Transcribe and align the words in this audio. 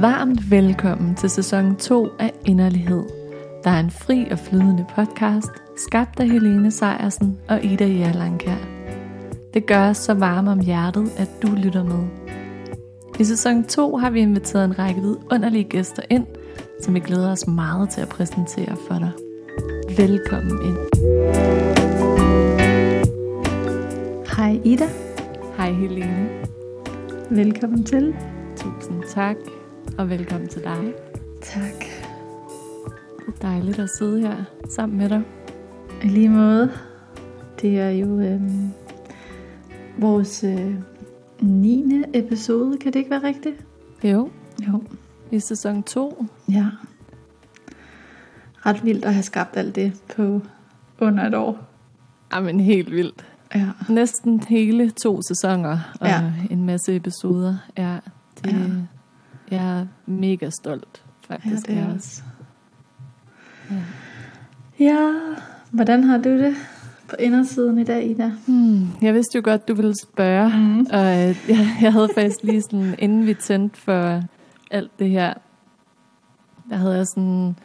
Varmt 0.00 0.50
velkommen 0.50 1.14
til 1.14 1.30
sæson 1.30 1.76
2 1.76 2.08
af 2.18 2.32
Inderlighed. 2.46 3.02
Der 3.64 3.70
er 3.70 3.80
en 3.80 3.90
fri 3.90 4.28
og 4.30 4.38
flydende 4.38 4.86
podcast, 4.94 5.50
skabt 5.76 6.20
af 6.20 6.28
Helene 6.28 6.70
Sejersen 6.70 7.38
og 7.48 7.64
Ida 7.64 7.88
Jerlankær. 7.88 8.56
Det 9.54 9.66
gør 9.66 9.90
os 9.90 9.96
så 9.96 10.14
varme 10.14 10.50
om 10.50 10.60
hjertet, 10.60 11.10
at 11.16 11.28
du 11.42 11.48
lytter 11.56 11.84
med. 11.84 12.08
I 13.20 13.24
sæson 13.24 13.64
2 13.64 13.96
har 13.96 14.10
vi 14.10 14.20
inviteret 14.20 14.64
en 14.64 14.78
række 14.78 15.00
vidunderlige 15.00 15.64
gæster 15.64 16.02
ind, 16.10 16.26
som 16.82 16.94
vi 16.94 17.00
glæder 17.00 17.30
os 17.32 17.46
meget 17.46 17.90
til 17.90 18.00
at 18.00 18.08
præsentere 18.08 18.76
for 18.88 18.94
dig. 18.98 19.10
Velkommen 19.96 20.66
ind. 20.66 20.76
Hej 24.36 24.60
Ida, 24.64 24.88
Hej 25.56 25.72
Helene. 25.72 26.28
velkommen 27.30 27.84
til. 27.84 28.14
Tusind 28.56 29.02
tak, 29.14 29.36
og 29.98 30.10
velkommen 30.10 30.48
til 30.48 30.62
dig. 30.64 30.92
Tak. 31.42 31.84
Det 33.26 33.34
er 33.34 33.38
dejligt 33.42 33.78
at 33.78 33.88
sidde 33.98 34.20
her 34.20 34.36
sammen 34.70 34.98
med 34.98 35.08
dig. 35.08 35.22
I 36.04 36.08
lige 36.08 36.28
måde. 36.28 36.72
Det 37.62 37.78
er 37.78 37.90
jo 37.90 38.20
øhm, 38.20 38.70
vores 39.98 40.44
øh, 40.44 40.74
9. 41.40 42.02
episode, 42.14 42.78
kan 42.78 42.92
det 42.92 42.98
ikke 42.98 43.10
være 43.10 43.22
rigtigt? 43.24 43.64
Jo, 44.04 44.30
Jo. 44.68 44.82
i 45.30 45.40
sæson 45.40 45.82
2. 45.82 46.26
Ja. 46.48 46.66
Ret 48.66 48.84
vildt 48.84 49.04
at 49.04 49.14
have 49.14 49.22
skabt 49.22 49.56
alt 49.56 49.74
det 49.74 49.92
på 50.16 50.40
under 51.00 51.26
et 51.26 51.34
år. 51.34 51.58
Jamen 52.34 52.60
helt 52.60 52.90
vildt. 52.90 53.26
Ja. 53.54 53.66
Næsten 53.88 54.40
hele 54.48 54.90
to 54.90 55.22
sæsoner 55.22 55.78
og 56.00 56.06
Ja. 56.08 56.32
en 56.50 56.66
masse 56.66 56.96
episoder. 56.96 57.56
Ja, 57.78 57.96
det, 58.44 58.52
Ja. 58.52 58.58
Ja. 59.50 59.56
Jeg 59.62 59.80
er 59.80 59.86
mega 60.06 60.50
stolt, 60.50 61.02
ja, 61.30 61.34
faktisk. 61.34 61.66
det 61.66 61.78
er 61.78 61.94
også. 61.94 62.22
Ja. 63.70 63.76
Ja, 64.80 65.12
hvordan 65.70 66.04
har 66.04 66.18
du 66.18 66.30
det 66.30 66.54
på 67.08 67.16
indersiden 67.18 67.78
i 67.78 67.84
dag, 67.84 68.10
Ida? 68.10 68.32
Hmm, 68.46 68.86
jeg 69.02 69.14
vidste 69.14 69.36
jo 69.36 69.40
godt, 69.44 69.68
du 69.68 69.74
ville 69.74 69.94
spørge. 70.02 70.48
Mm. 70.58 70.80
Og 70.80 71.04
øh, 71.06 71.36
jeg, 71.48 71.76
jeg 71.82 71.92
havde 71.92 72.08
faktisk 72.14 72.42
lige 72.42 72.62
sådan, 72.62 72.94
inden 72.98 73.26
vi 73.26 73.34
tændte 73.34 73.80
for 73.80 74.22
alt 74.70 74.98
det 74.98 75.10
her, 75.10 75.34
der 76.70 76.76
havde 76.76 76.96
jeg 76.96 77.06
sådan 77.06 77.56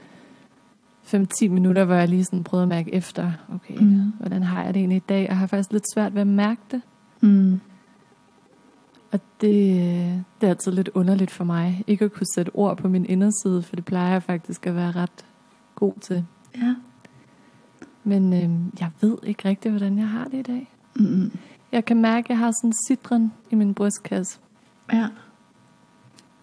5-10 1.06 1.47
minutter, 1.50 1.84
hvor 1.86 1.95
jeg 1.95 2.09
lige 2.09 2.23
sådan 2.25 2.44
prøvede 2.44 2.64
at 2.64 2.70
mærke 2.70 2.94
efter, 2.94 3.31
okay, 3.56 3.78
Mm. 3.84 4.12
hvordan 4.20 4.44
har 4.44 4.64
jeg 4.64 4.73
det 4.73 4.80
egentlig 4.80 4.97
i 4.97 5.03
dag? 5.09 5.22
Og 5.23 5.30
jeg 5.30 5.38
har 5.38 5.47
faktisk 5.47 5.72
lidt 5.72 5.86
svært 5.94 6.14
ved 6.14 6.22
at 6.22 6.28
mærke 6.28 6.62
det. 6.72 6.81
Mm. 7.22 7.59
Det, 9.44 10.23
det 10.41 10.47
er 10.47 10.49
altid 10.49 10.72
lidt 10.72 10.89
underligt 10.94 11.31
for 11.31 11.44
mig, 11.44 11.83
ikke 11.88 12.05
at 12.05 12.11
kunne 12.11 12.27
sætte 12.36 12.52
ord 12.53 12.77
på 12.77 12.88
min 12.88 13.05
inderside, 13.05 13.63
for 13.63 13.75
det 13.75 13.85
plejer 13.85 14.11
jeg 14.11 14.23
faktisk 14.23 14.67
at 14.67 14.75
være 14.75 14.91
ret 14.91 15.25
god 15.75 15.94
til. 16.02 16.25
Ja. 16.58 16.75
Men 18.03 18.33
øhm, 18.33 18.73
jeg 18.80 18.89
ved 19.02 19.17
ikke 19.23 19.50
rigtig, 19.50 19.72
hvordan 19.72 19.97
jeg 19.97 20.08
har 20.08 20.25
det 20.25 20.38
i 20.38 20.41
dag. 20.41 20.72
Mm. 20.95 21.31
Jeg 21.72 21.85
kan 21.85 22.02
mærke, 22.02 22.25
at 22.25 22.30
jeg 22.30 22.38
har 22.38 22.52
sådan 22.52 22.73
citron 22.88 23.33
i 23.52 23.55
min 23.55 23.73
brystkasse. 23.73 24.39
Ja. 24.94 25.08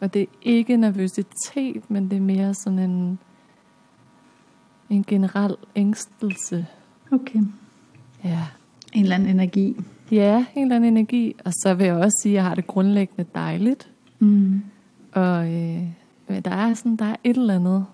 Og 0.00 0.14
det 0.14 0.22
er 0.22 0.26
ikke 0.42 0.76
nervøsitet, 0.76 1.90
men 1.90 2.10
det 2.10 2.16
er 2.16 2.20
mere 2.20 2.54
sådan 2.54 2.78
en, 2.78 3.18
en 4.90 5.04
generel 5.04 5.56
ængstelse. 5.76 6.66
Okay. 7.12 7.40
Ja. 8.24 8.46
En 8.92 9.02
eller 9.02 9.14
anden 9.14 9.28
energi. 9.28 9.76
Ja, 10.10 10.46
en 10.54 10.62
eller 10.62 10.76
anden 10.76 10.96
energi. 10.96 11.34
Og 11.44 11.52
så 11.52 11.74
vil 11.74 11.86
jeg 11.86 11.94
også 11.94 12.18
sige, 12.22 12.32
at 12.32 12.34
jeg 12.34 12.44
har 12.44 12.54
det 12.54 12.66
grundlæggende 12.66 13.24
dejligt. 13.34 13.90
Mm. 14.18 14.62
Og 15.12 15.52
øh, 15.54 15.82
men 16.28 16.42
der 16.42 16.50
er 16.50 16.74
sådan, 16.74 16.96
der 16.96 17.04
er 17.04 17.16
et 17.24 17.36
eller 17.36 17.54
andet, 17.54 17.86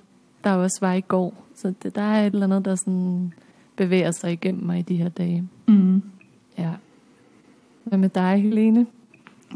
der 0.44 0.53
også 0.53 0.78
var 0.81 0.93
i 0.93 1.00
går. 1.00 1.44
Så 1.55 1.75
det, 1.82 1.94
der 1.94 2.03
er 2.03 2.26
et 2.26 2.32
eller 2.32 2.47
andet, 2.47 2.65
der 2.65 2.75
sådan 2.75 3.32
bevæger 3.76 4.10
sig 4.10 4.32
igennem 4.32 4.65
mig 4.66 4.78
i 4.78 4.82
de 4.82 4.97
her 4.97 5.09
dage. 5.09 5.49
Mm. 5.69 6.03
Ja. 6.59 6.71
Hvad 7.84 7.99
med 7.99 8.09
dig, 8.09 8.43
Helene? 8.43 8.87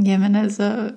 Jamen 0.05 0.35
altså, 0.35 0.91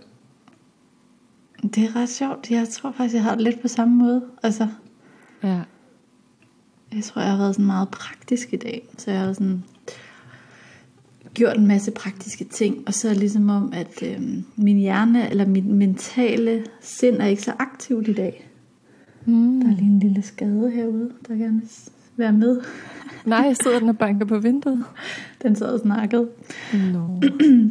det 1.63 1.77
er 1.77 1.95
ret 1.95 2.09
sjovt. 2.09 2.51
Jeg 2.51 2.67
tror 2.69 2.91
faktisk, 2.91 3.15
jeg 3.15 3.23
har 3.23 3.35
det 3.35 3.43
lidt 3.43 3.61
på 3.61 3.67
samme 3.67 3.95
måde. 3.95 4.21
Altså, 4.43 4.67
Ja. 5.43 5.61
jeg 6.93 7.03
tror, 7.03 7.21
jeg 7.21 7.31
har 7.31 7.37
været 7.37 7.55
sådan 7.55 7.65
meget 7.65 7.89
praktisk 7.89 8.53
i 8.53 8.57
dag. 8.57 8.87
Så 8.97 9.11
jeg 9.11 9.19
har 9.19 9.33
sådan 9.33 9.63
gjort 11.33 11.57
en 11.57 11.67
masse 11.67 11.91
praktiske 11.91 12.43
ting. 12.43 12.83
Og 12.87 12.93
så 12.93 13.07
er 13.07 13.11
det 13.11 13.19
ligesom 13.19 13.49
om, 13.49 13.73
at 13.73 14.03
øh, 14.03 14.21
min 14.55 14.77
hjerne, 14.77 15.29
eller 15.29 15.45
mit 15.47 15.65
mentale 15.65 16.63
sind 16.81 17.15
er 17.21 17.25
ikke 17.25 17.41
så 17.41 17.53
aktivt 17.59 18.07
i 18.07 18.13
dag. 18.13 18.49
Hmm. 19.25 19.61
Der 19.61 19.69
er 19.69 19.75
lige 19.75 19.89
en 19.91 19.99
lille 19.99 20.21
skade 20.21 20.71
herude, 20.75 21.11
der 21.27 21.35
gerne 21.35 21.59
vil 21.61 21.69
være 22.17 22.33
med. 22.33 22.61
Nej, 23.25 23.53
sidder 23.63 23.79
den 23.79 23.89
og 23.89 23.97
banker 23.97 24.25
på 24.25 24.39
vinduet? 24.39 24.83
Den 25.43 25.55
sad 25.55 25.67
og 25.67 25.79
snakkede. 25.79 26.27
No. 26.93 27.07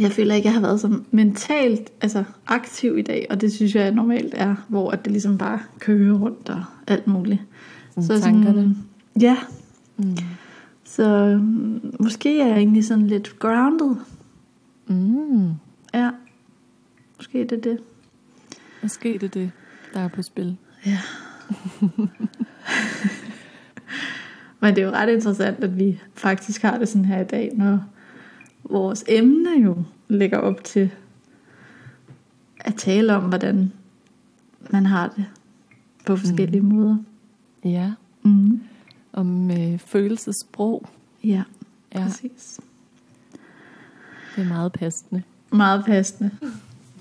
Jeg 0.00 0.12
føler 0.12 0.34
ikke, 0.34 0.46
jeg 0.46 0.54
har 0.54 0.60
været 0.60 0.80
så 0.80 0.98
mentalt 1.10 1.92
altså, 2.00 2.24
aktiv 2.46 2.98
i 2.98 3.02
dag, 3.02 3.26
og 3.30 3.40
det 3.40 3.52
synes 3.52 3.74
jeg 3.74 3.90
normalt 3.94 4.34
er, 4.36 4.54
hvor 4.68 4.90
at 4.90 5.04
det 5.04 5.12
ligesom 5.12 5.38
bare 5.38 5.60
kører 5.78 6.18
rundt 6.18 6.48
og 6.48 6.64
alt 6.86 7.06
muligt. 7.06 7.40
Så 8.00 8.20
tankerne. 8.20 8.76
ja, 9.20 9.36
Mm. 9.96 10.16
Så 10.88 11.38
mm, 11.42 11.96
måske 12.00 12.40
er 12.40 12.46
jeg 12.46 12.56
egentlig 12.56 12.84
sådan 12.84 13.06
lidt 13.06 13.38
grounded. 13.38 13.96
Mm. 14.86 15.50
Ja, 15.94 16.10
måske 17.16 17.40
er 17.40 17.46
det 17.46 17.64
det. 17.64 17.78
Måske 18.82 19.14
er 19.14 19.18
det 19.18 19.34
det, 19.34 19.50
der 19.94 20.00
er 20.00 20.08
på 20.08 20.22
spil. 20.22 20.56
Ja. 20.86 20.98
Men 24.60 24.74
det 24.74 24.82
er 24.82 24.86
jo 24.86 24.92
ret 24.92 25.08
interessant, 25.08 25.64
at 25.64 25.78
vi 25.78 26.00
faktisk 26.14 26.62
har 26.62 26.78
det 26.78 26.88
sådan 26.88 27.04
her 27.04 27.20
i 27.20 27.24
dag, 27.24 27.50
når 27.54 27.84
vores 28.64 29.04
emne 29.08 29.50
jo 29.64 29.76
lægger 30.08 30.38
op 30.38 30.64
til 30.64 30.90
at 32.60 32.74
tale 32.74 33.16
om, 33.16 33.22
hvordan 33.22 33.72
man 34.70 34.86
har 34.86 35.08
det 35.16 35.24
på 36.06 36.16
forskellige 36.16 36.60
mm. 36.60 36.68
måder. 36.68 36.96
Ja. 37.64 37.92
Mm. 38.22 38.60
Om 39.18 39.50
øh, 39.50 39.78
følelsesprog. 39.78 40.86
Ja, 41.24 41.42
Ja, 41.94 42.02
præcis. 42.04 42.60
det 44.36 44.44
er 44.44 44.48
meget 44.48 44.72
passende. 44.72 45.22
Meget 45.52 45.84
passende. 45.84 46.30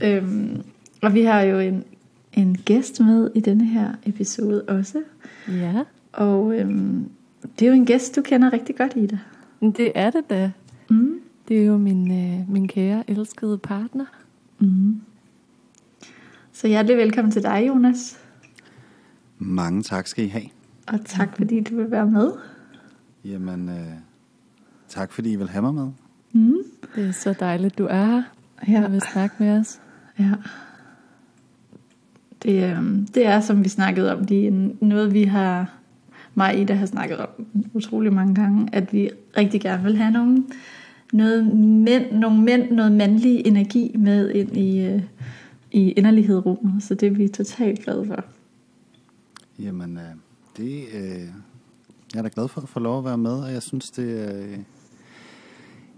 øhm, 0.03 0.61
og 1.01 1.13
vi 1.13 1.21
har 1.21 1.41
jo 1.41 1.59
en, 1.59 1.83
en 2.33 2.57
gæst 2.65 2.99
med 2.99 3.31
i 3.35 3.39
denne 3.39 3.65
her 3.65 3.93
episode 4.05 4.63
også. 4.67 5.03
Ja, 5.47 5.83
Og 6.13 6.59
øhm, 6.59 7.09
det 7.59 7.65
er 7.65 7.69
jo 7.69 7.75
en 7.75 7.85
gæst, 7.85 8.15
du 8.15 8.21
kender 8.21 8.53
rigtig 8.53 8.75
godt, 8.77 8.93
Ida. 8.95 9.19
det 9.61 9.91
er 9.95 10.09
det 10.09 10.29
da. 10.29 10.51
Mm. 10.89 11.19
Det 11.47 11.61
er 11.61 11.65
jo 11.65 11.77
min, 11.77 12.11
øh, 12.11 12.49
min 12.51 12.67
kære, 12.67 13.09
elskede 13.09 13.57
partner. 13.57 14.05
Mm. 14.59 15.01
Så 16.53 16.67
hjertelig 16.67 16.97
velkommen 16.97 17.31
til 17.31 17.43
dig, 17.43 17.63
Jonas. 17.67 18.19
Mange 19.37 19.83
tak 19.83 20.07
skal 20.07 20.25
I 20.25 20.27
have. 20.27 20.45
Og 20.87 20.99
tak, 21.05 21.37
fordi 21.37 21.59
du 21.63 21.75
vil 21.75 21.91
være 21.91 22.05
med. 22.07 22.31
Jamen, 23.25 23.69
øh, 23.69 23.87
tak 24.87 25.11
fordi 25.11 25.31
I 25.31 25.35
vil 25.35 25.49
have 25.49 25.61
mig 25.61 25.73
med. 25.73 25.89
Mm. 26.31 26.57
Det 26.95 27.07
er 27.07 27.11
så 27.11 27.33
dejligt, 27.39 27.77
du 27.77 27.87
er 27.89 28.21
her 28.61 28.79
Ja, 28.79 28.85
og 28.85 28.91
vil 28.91 29.01
snakke 29.01 29.35
med 29.39 29.59
os. 29.59 29.81
ja. 30.19 30.31
Det, 32.43 32.71
øhm, 32.71 33.07
det 33.07 33.25
er, 33.25 33.39
som 33.39 33.63
vi 33.63 33.69
snakkede 33.69 34.13
om, 34.13 34.25
det 34.25 34.47
er 34.47 34.69
noget, 34.81 35.13
vi 35.13 35.23
har, 35.23 35.73
mig 36.35 36.53
og 36.53 36.59
Ida 36.59 36.73
har 36.73 36.85
snakket 36.85 37.17
om 37.17 37.27
utrolig 37.73 38.13
mange 38.13 38.35
gange, 38.35 38.69
at 38.73 38.93
vi 38.93 39.09
rigtig 39.37 39.61
gerne 39.61 39.83
vil 39.83 39.97
have 39.97 40.11
nogle, 40.11 40.43
noget 41.13 41.55
mænd, 41.57 42.11
nogle 42.11 42.41
mænd, 42.41 42.71
noget 42.71 42.91
mandlig 42.91 43.47
energi 43.47 43.95
med 43.97 44.29
ind 44.29 44.57
i, 44.57 44.79
øh, 44.85 45.01
i 45.71 45.91
inderlighed-rummet. 45.91 46.83
Så 46.83 46.95
det 46.95 47.07
er 47.07 47.11
vi 47.11 47.27
totalt 47.27 47.79
glade 47.83 48.05
for. 48.05 48.23
Jamen, 49.59 49.97
øh, 49.97 50.03
det, 50.57 50.85
øh, 50.93 51.27
jeg 52.13 52.19
er 52.19 52.21
da 52.21 52.29
glad 52.35 52.47
for 52.47 52.61
at 52.61 52.69
få 52.69 52.79
lov 52.79 52.97
at 52.99 53.05
være 53.05 53.17
med, 53.17 53.31
og 53.31 53.53
jeg 53.53 53.63
synes, 53.63 53.85
det, 53.85 54.03
øh, 54.33 54.57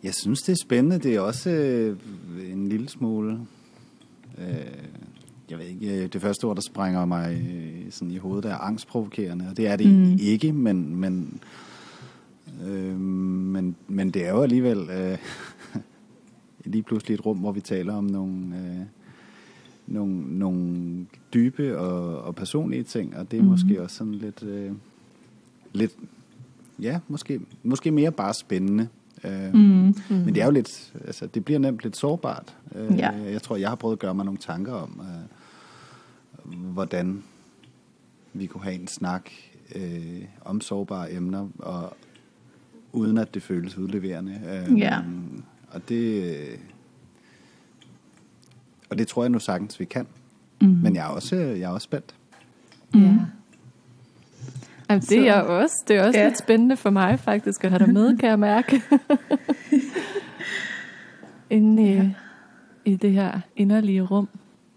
jeg 0.03 0.13
synes, 0.13 0.39
det 0.41 0.51
er 0.51 0.57
spændende. 0.63 0.99
Det 0.99 1.15
er 1.15 1.19
også 1.19 1.49
øh, 1.49 1.97
en 2.51 2.67
lille 2.67 2.89
smule... 2.89 3.39
Øh, 4.37 4.55
jeg 5.49 5.57
ved 5.57 5.65
ikke, 5.65 6.03
øh, 6.03 6.13
det 6.13 6.21
første 6.21 6.45
ord, 6.45 6.55
der 6.55 6.61
springer 6.61 7.05
mig 7.05 7.41
øh, 7.53 7.91
sådan 7.91 8.11
i 8.11 8.17
hovedet, 8.17 8.51
er 8.51 8.55
angstprovokerende, 8.57 9.47
og 9.49 9.57
det 9.57 9.67
er 9.67 9.75
det 9.75 9.87
Mm. 9.87 10.03
mm. 10.03 10.17
ikke, 10.21 10.53
men, 10.53 10.95
men, 10.95 11.39
øh, 12.67 12.99
men, 12.99 13.75
men 13.87 14.11
det 14.11 14.25
er 14.27 14.29
jo 14.29 14.41
alligevel 14.41 14.89
øh, 14.89 15.17
lige 16.73 16.83
pludselig 16.83 17.13
et 17.13 17.25
rum, 17.25 17.37
hvor 17.37 17.51
vi 17.51 17.61
taler 17.61 17.93
om 17.93 18.03
nogle, 18.03 18.55
øh, 18.55 18.85
nogle, 19.93 20.37
nogle 20.39 21.05
dybe 21.33 21.77
og, 21.79 22.21
og 22.21 22.35
personlige 22.35 22.83
ting, 22.83 23.17
og 23.17 23.31
det 23.31 23.37
er 23.37 23.41
Mhm. 23.41 23.45
mm. 23.47 23.51
måske 23.51 23.81
også 23.81 23.95
sådan 23.95 24.15
lidt, 24.15 24.43
øh, 24.43 24.71
lidt 25.73 25.91
ja, 26.81 26.99
måske, 27.07 27.39
måske 27.63 27.91
mere 27.91 28.11
bare 28.11 28.33
spændende. 28.33 28.87
Øh, 29.23 29.53
Mm. 29.53 29.59
mm. 29.59 29.93
Men 30.09 30.35
det 30.35 30.41
er 30.41 30.45
jo 30.45 30.51
lidt, 30.51 30.93
altså 31.05 31.27
det 31.27 31.45
bliver 31.45 31.59
nemt 31.59 31.79
lidt 31.83 31.97
sårbart. 31.97 32.57
Øh, 32.75 32.97
Ja. 32.97 33.11
Jeg 33.11 33.41
tror, 33.41 33.55
jeg 33.55 33.69
har 33.69 33.75
prøvet 33.75 33.95
at 33.95 33.99
gøre 33.99 34.15
mig 34.15 34.25
nogle 34.25 34.37
tanker 34.39 34.73
om, 34.73 35.01
øh, 36.45 36.59
hvordan 36.59 37.23
vi 38.33 38.45
kunne 38.45 38.63
have 38.63 38.75
en 38.75 38.87
snak 38.87 39.29
øh, 39.75 40.21
om 40.45 40.61
sårbare 40.61 41.13
emner, 41.13 41.47
og 41.59 41.93
uden 42.93 43.17
at 43.17 43.33
det 43.33 43.43
føles 43.43 43.77
udleverende. 43.77 44.65
Øh, 44.71 44.79
Ja. 44.79 44.99
Og 45.71 45.89
det, 45.89 46.33
og 48.89 48.97
det 48.97 49.07
tror 49.07 49.23
jeg 49.23 49.29
nu 49.29 49.39
sagtens, 49.39 49.79
vi 49.79 49.85
kan. 49.85 50.07
Mm. 50.61 50.67
Men 50.67 50.95
jeg 50.95 51.05
er 51.05 51.09
også, 51.09 51.35
jeg 51.35 51.61
er 51.61 51.69
også 51.69 51.85
spændt. 51.85 52.15
Ja. 52.95 52.99
Jamen, 54.89 55.01
det 55.01 55.17
er 55.19 55.23
jeg 55.23 55.43
også. 55.43 55.75
Det 55.87 55.95
er 55.95 56.05
også 56.07 56.19
Ja. 56.19 56.25
lidt 56.27 56.37
spændende 56.37 56.77
for 56.77 56.89
mig 56.89 57.19
faktisk 57.19 57.63
at 57.63 57.71
have 57.71 57.85
dig 57.85 57.93
med, 57.93 58.17
kan 58.17 58.29
jeg 58.29 58.39
mærke. 58.39 58.81
Inde 61.49 61.83
i, 61.83 61.93
ja. 61.93 62.09
i 62.85 62.95
det 62.95 63.11
her 63.11 63.39
inderlige 63.55 64.01
rum. 64.01 64.29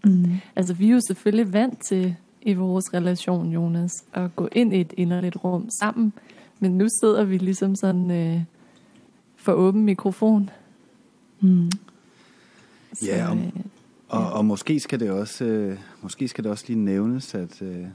Mm. 0.03 0.25
Altså, 0.55 0.73
vi 0.73 0.87
er 0.87 0.91
jo 0.91 0.99
selvfølgelig 1.07 1.53
vant 1.53 1.79
til 1.89 2.15
i 2.41 2.53
vores 2.53 2.93
relation, 2.93 3.51
Jonas, 3.51 3.91
at 4.13 4.35
gå 4.35 4.49
ind 4.51 4.73
i 4.73 4.81
et 4.81 4.93
inderligt 4.97 5.35
rum 5.43 5.69
sammen. 5.79 6.13
Men 6.59 6.77
nu 6.77 6.87
sidder 7.01 7.23
vi 7.23 7.37
ligesom 7.37 7.75
sådan 7.75 8.11
øh, 8.11 8.41
for 9.35 9.51
åben 9.53 9.83
mikrofon. 9.83 10.49
Mm. 11.39 11.71
Så, 12.93 13.05
Ja, 13.05 13.33
øh, 13.33 13.49
Og, 14.13 14.33
og 14.33 14.45
måske 14.45 14.79
skal 14.79 14.99
det 14.99 15.11
også 15.11 15.45
øh, 15.45 15.77
måske 16.01 16.27
skal 16.27 16.43
det 16.43 16.51
også 16.51 16.63
lige 16.67 16.79
nævnes, 16.79 17.35
at, 17.35 17.61
øh, 17.61 17.85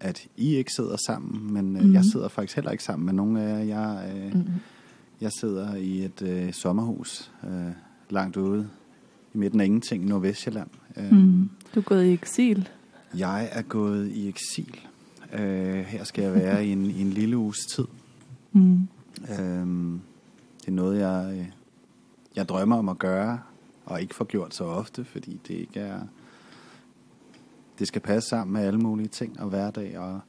at 0.00 0.26
I 0.36 0.54
ikke 0.56 0.70
sidder 0.76 0.96
sammen, 1.06 1.52
men 1.54 1.76
øh, 1.76 1.82
Mhm. 1.82 1.94
jeg 1.94 2.04
sidder 2.12 2.28
faktisk 2.28 2.54
heller 2.56 2.70
ikke 2.70 2.84
sammen 2.84 3.06
med 3.06 3.12
nogen 3.14 3.36
af 3.36 3.66
jer. 3.66 4.00
Jeg, 4.00 4.12
øh, 4.16 4.34
mm, 4.34 4.44
jeg 5.20 5.30
sidder 5.40 5.74
i 5.74 6.04
et 6.04 6.22
øh, 6.22 6.52
sommerhus 6.52 7.30
øh, 7.44 7.72
langt 8.10 8.36
ude 8.36 8.68
i 9.34 9.38
midten 9.38 9.60
af 9.60 9.64
ingenting, 9.64 10.06
Nordvestjylland. 10.06 10.68
Øh, 10.96 11.12
Mm. 11.12 11.50
du 11.74 11.80
er 11.80 11.84
gået 11.84 12.04
i 12.04 12.12
eksil. 12.12 12.68
Jeg 13.16 13.48
er 13.52 13.62
gået 13.62 14.08
i 14.10 14.28
eksil. 14.28 14.76
Øh, 15.32 15.74
her 15.84 16.04
skal 16.04 16.22
jeg 16.24 16.34
være 16.34 16.66
i 16.66 16.72
en, 16.72 16.84
i 16.90 17.00
en 17.00 17.10
lille 17.10 17.36
uges 17.36 17.58
tid. 17.76 17.84
Mm. 18.52 18.88
Øhm, 19.40 20.00
det 20.60 20.68
er 20.68 20.72
noget, 20.72 20.98
jeg, 21.00 21.34
øh, 21.38 21.46
jeg 22.36 22.48
drømmer 22.48 22.76
om 22.76 22.88
at 22.88 22.98
gøre, 22.98 23.38
og 23.84 24.00
ikke 24.02 24.14
får 24.14 24.24
gjort 24.24 24.54
så 24.54 24.64
ofte, 24.64 25.04
fordi 25.04 25.40
det 25.48 25.54
ikke 25.54 25.80
er... 25.80 26.00
Det 27.78 27.88
skal 27.88 28.00
passe 28.02 28.28
sammen 28.28 28.52
med 28.52 28.62
alle 28.66 28.78
mulige 28.80 29.08
ting 29.08 29.40
og 29.40 29.48
hverdag 29.48 29.98
og 29.98 30.20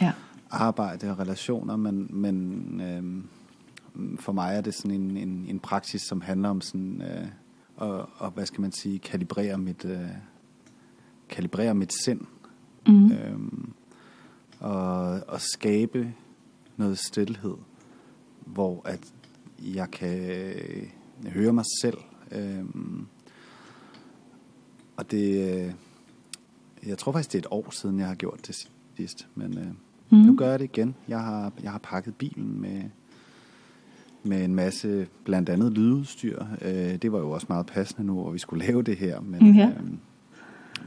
Ja. 0.00 0.12
arbejde 0.50 1.10
og 1.10 1.18
relationer, 1.18 1.76
men, 1.76 2.06
men 2.10 2.80
øhm, 2.80 3.28
for 4.20 4.32
mig 4.32 4.56
er 4.56 4.60
det 4.60 4.74
sådan 4.74 4.90
en, 5.00 5.16
en, 5.16 5.46
en 5.48 5.58
praksis, 5.58 6.02
som 6.02 6.20
handler 6.20 6.48
om 6.48 6.60
sådan, 6.60 7.02
øh, 7.02 7.26
og, 7.76 8.08
og 8.18 8.30
hvad 8.30 8.46
skal 8.46 8.60
man 8.60 8.72
sige, 8.72 8.98
kalibrere 8.98 9.58
mit, 9.58 9.84
øh, 9.84 10.08
kalibrere 11.28 11.74
mit 11.74 11.92
sind 12.04 12.20
Mm. 12.88 13.12
øhm, 13.12 13.72
og, 14.60 15.20
og 15.28 15.40
skabe 15.40 16.12
noget 16.76 16.98
stillhed, 16.98 17.54
hvor 18.44 18.82
at 18.84 19.00
jeg 19.60 19.90
kan 19.90 20.30
øh, 20.30 20.82
høre 21.26 21.52
mig 21.52 21.64
selv. 21.82 21.98
Øhm, 22.32 23.06
og 24.96 25.10
det, 25.10 25.50
øh, 25.66 25.72
jeg 26.86 26.98
tror 26.98 27.12
faktisk, 27.12 27.32
det 27.32 27.38
er 27.38 27.42
et 27.42 27.46
år 27.50 27.70
siden, 27.70 27.98
jeg 27.98 28.06
har 28.08 28.14
gjort 28.14 28.46
det 28.46 28.68
sidst, 28.96 29.28
men 29.34 29.58
øh, 29.58 29.66
Mm. 30.10 30.18
nu 30.18 30.36
gør 30.36 30.50
jeg 30.50 30.58
det 30.58 30.64
igen. 30.64 30.94
Jeg 31.08 31.20
har, 31.20 31.52
jeg 31.62 31.70
har 31.70 31.78
pakket 31.78 32.14
bilen 32.16 32.60
med, 32.60 32.82
med 34.24 34.44
en 34.44 34.54
masse, 34.54 35.08
blandt 35.24 35.48
andet 35.48 35.72
lydudstyr. 35.72 36.42
Øh, 36.62 36.96
det 36.96 37.12
var 37.12 37.18
jo 37.18 37.30
også 37.30 37.46
meget 37.48 37.66
passende 37.66 38.06
nu, 38.06 38.12
hvor 38.12 38.30
vi 38.30 38.38
skulle 38.38 38.66
lave 38.66 38.82
det 38.82 38.96
her, 38.96 39.20
men, 39.20 39.56
Ja. 39.56 39.68
øhm, 39.78 39.98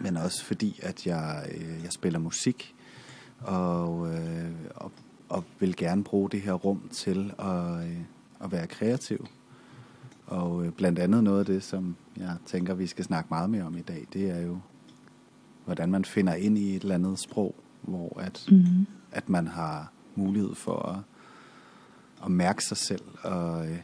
men 0.02 0.18
også 0.18 0.46
fordi, 0.46 0.80
at 0.84 1.08
jeg, 1.08 1.46
øh, 1.56 1.84
jeg 1.84 1.92
spiller 1.92 2.20
musik, 2.20 2.76
og, 3.40 4.14
øh, 4.14 4.52
og, 4.76 4.92
og 5.30 5.44
vil 5.60 5.76
gerne 5.76 6.04
bruge 6.04 6.30
det 6.30 6.42
her 6.42 6.54
rum 6.54 6.90
til 6.92 7.34
at, 7.40 7.84
øh, 7.88 7.98
at 8.44 8.52
være 8.52 8.68
kreativ. 8.68 9.26
Og 10.30 10.66
øh, 10.66 10.72
blandt 10.72 11.00
andet 11.00 11.24
noget 11.24 11.40
af 11.40 11.46
det, 11.46 11.64
som 11.64 11.96
jeg 12.18 12.36
tænker, 12.46 12.74
vi 12.74 12.88
skal 12.88 13.06
snakke 13.06 13.28
meget 13.30 13.50
mere 13.50 13.64
om 13.64 13.78
i 13.78 13.82
dag, 13.82 14.08
det 14.14 14.30
er 14.30 14.40
jo, 14.42 14.60
hvordan 15.66 15.92
man 15.92 16.06
finder 16.06 16.34
ind 16.34 16.58
i 16.58 16.76
et 16.76 16.82
eller 16.82 16.96
andet 16.96 17.20
sprog, 17.20 17.56
hvor 17.82 18.20
at, 18.20 18.46
Mm. 18.52 18.86
at 19.12 19.30
man 19.30 19.48
har 19.48 19.92
mulighed 20.16 20.56
for 20.56 20.90
at, 20.90 20.98
at 22.26 22.32
mærke 22.32 22.64
sig 22.64 22.78
selv 22.78 23.04
og 23.24 23.68
øh, 23.68 23.78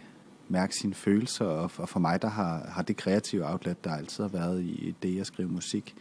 mærke 0.49 0.75
sine 0.75 0.93
følelser. 0.93 1.45
Og 1.45 1.71
for, 1.71 1.83
og 1.83 1.89
for 1.89 1.99
mig, 1.99 2.21
der 2.21 2.27
har, 2.29 2.67
har 2.69 2.81
det 2.81 2.97
kreative 2.97 3.51
outlet, 3.51 3.83
der 3.83 3.91
altid 3.95 4.23
har 4.23 4.29
været 4.29 4.63
i 4.63 4.95
det 5.03 5.19
at 5.19 5.27
skrive 5.27 5.49
musik, 5.49 5.95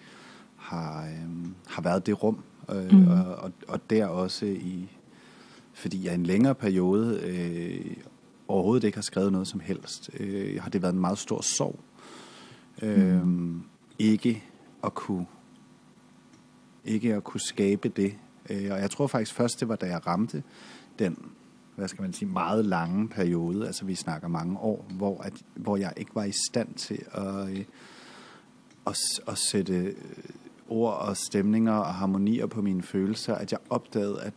har, 0.56 1.04
øh, 1.04 1.46
har 1.66 1.82
været 1.82 2.06
det 2.06 2.22
rum. 2.22 2.38
Øh, 2.70 2.92
mm. 2.92 3.08
og, 3.08 3.24
og, 3.36 3.52
og 3.68 3.90
der 3.90 4.06
også 4.06 4.46
i, 4.46 4.88
fordi 5.72 6.04
jeg 6.04 6.12
i 6.12 6.14
en 6.14 6.26
længere 6.26 6.54
periode 6.54 7.20
øh, 7.22 7.96
overhovedet 8.48 8.84
ikke 8.84 8.96
har 8.96 9.02
skrevet 9.02 9.32
noget 9.32 9.48
som 9.48 9.60
helst, 9.60 10.10
øh, 10.20 10.62
har 10.62 10.70
det 10.70 10.82
været 10.82 10.92
en 10.92 11.00
meget 11.00 11.18
stor 11.18 11.40
sorg. 11.40 11.80
Øh, 12.82 13.22
ikke 13.98 14.42
at 14.84 14.94
kunne 14.94 15.26
ikke 16.84 17.14
at 17.14 17.24
kunne 17.24 17.40
skabe 17.40 17.88
det. 17.88 18.14
Øh, 18.50 18.72
Og 18.72 18.78
jeg 18.78 18.90
tror 18.90 19.06
faktisk 19.06 19.34
først, 19.34 19.60
det 19.60 19.68
var 19.68 19.76
da 19.76 19.86
jeg 19.86 20.06
ramte 20.06 20.42
den, 20.98 21.18
hvad 21.76 21.88
skal 21.88 22.02
man 22.02 22.12
sige, 22.12 22.28
meget 22.28 22.64
lange 22.64 23.08
periode, 23.08 23.66
altså 23.66 23.84
vi 23.84 23.94
snakker 23.94 24.28
mange 24.28 24.58
år, 24.58 24.86
hvor, 24.90 25.22
at, 25.22 25.32
hvor 25.54 25.76
jeg 25.76 25.92
ikke 25.96 26.14
var 26.14 26.24
i 26.24 26.32
stand 26.50 26.74
til 26.74 26.98
at, 27.12 27.50
øh, 27.50 27.64
at, 28.86 28.96
at 29.28 29.38
sætte 29.38 29.74
øh, 29.74 29.94
ord 30.68 30.94
og 31.08 31.16
stemninger 31.16 31.72
og 31.72 31.94
harmonier 31.94 32.46
på 32.46 32.62
mine 32.62 32.82
følelser, 32.82 33.34
at 33.34 33.52
jeg 33.52 33.60
opdagede, 33.70 34.22
at, 34.22 34.32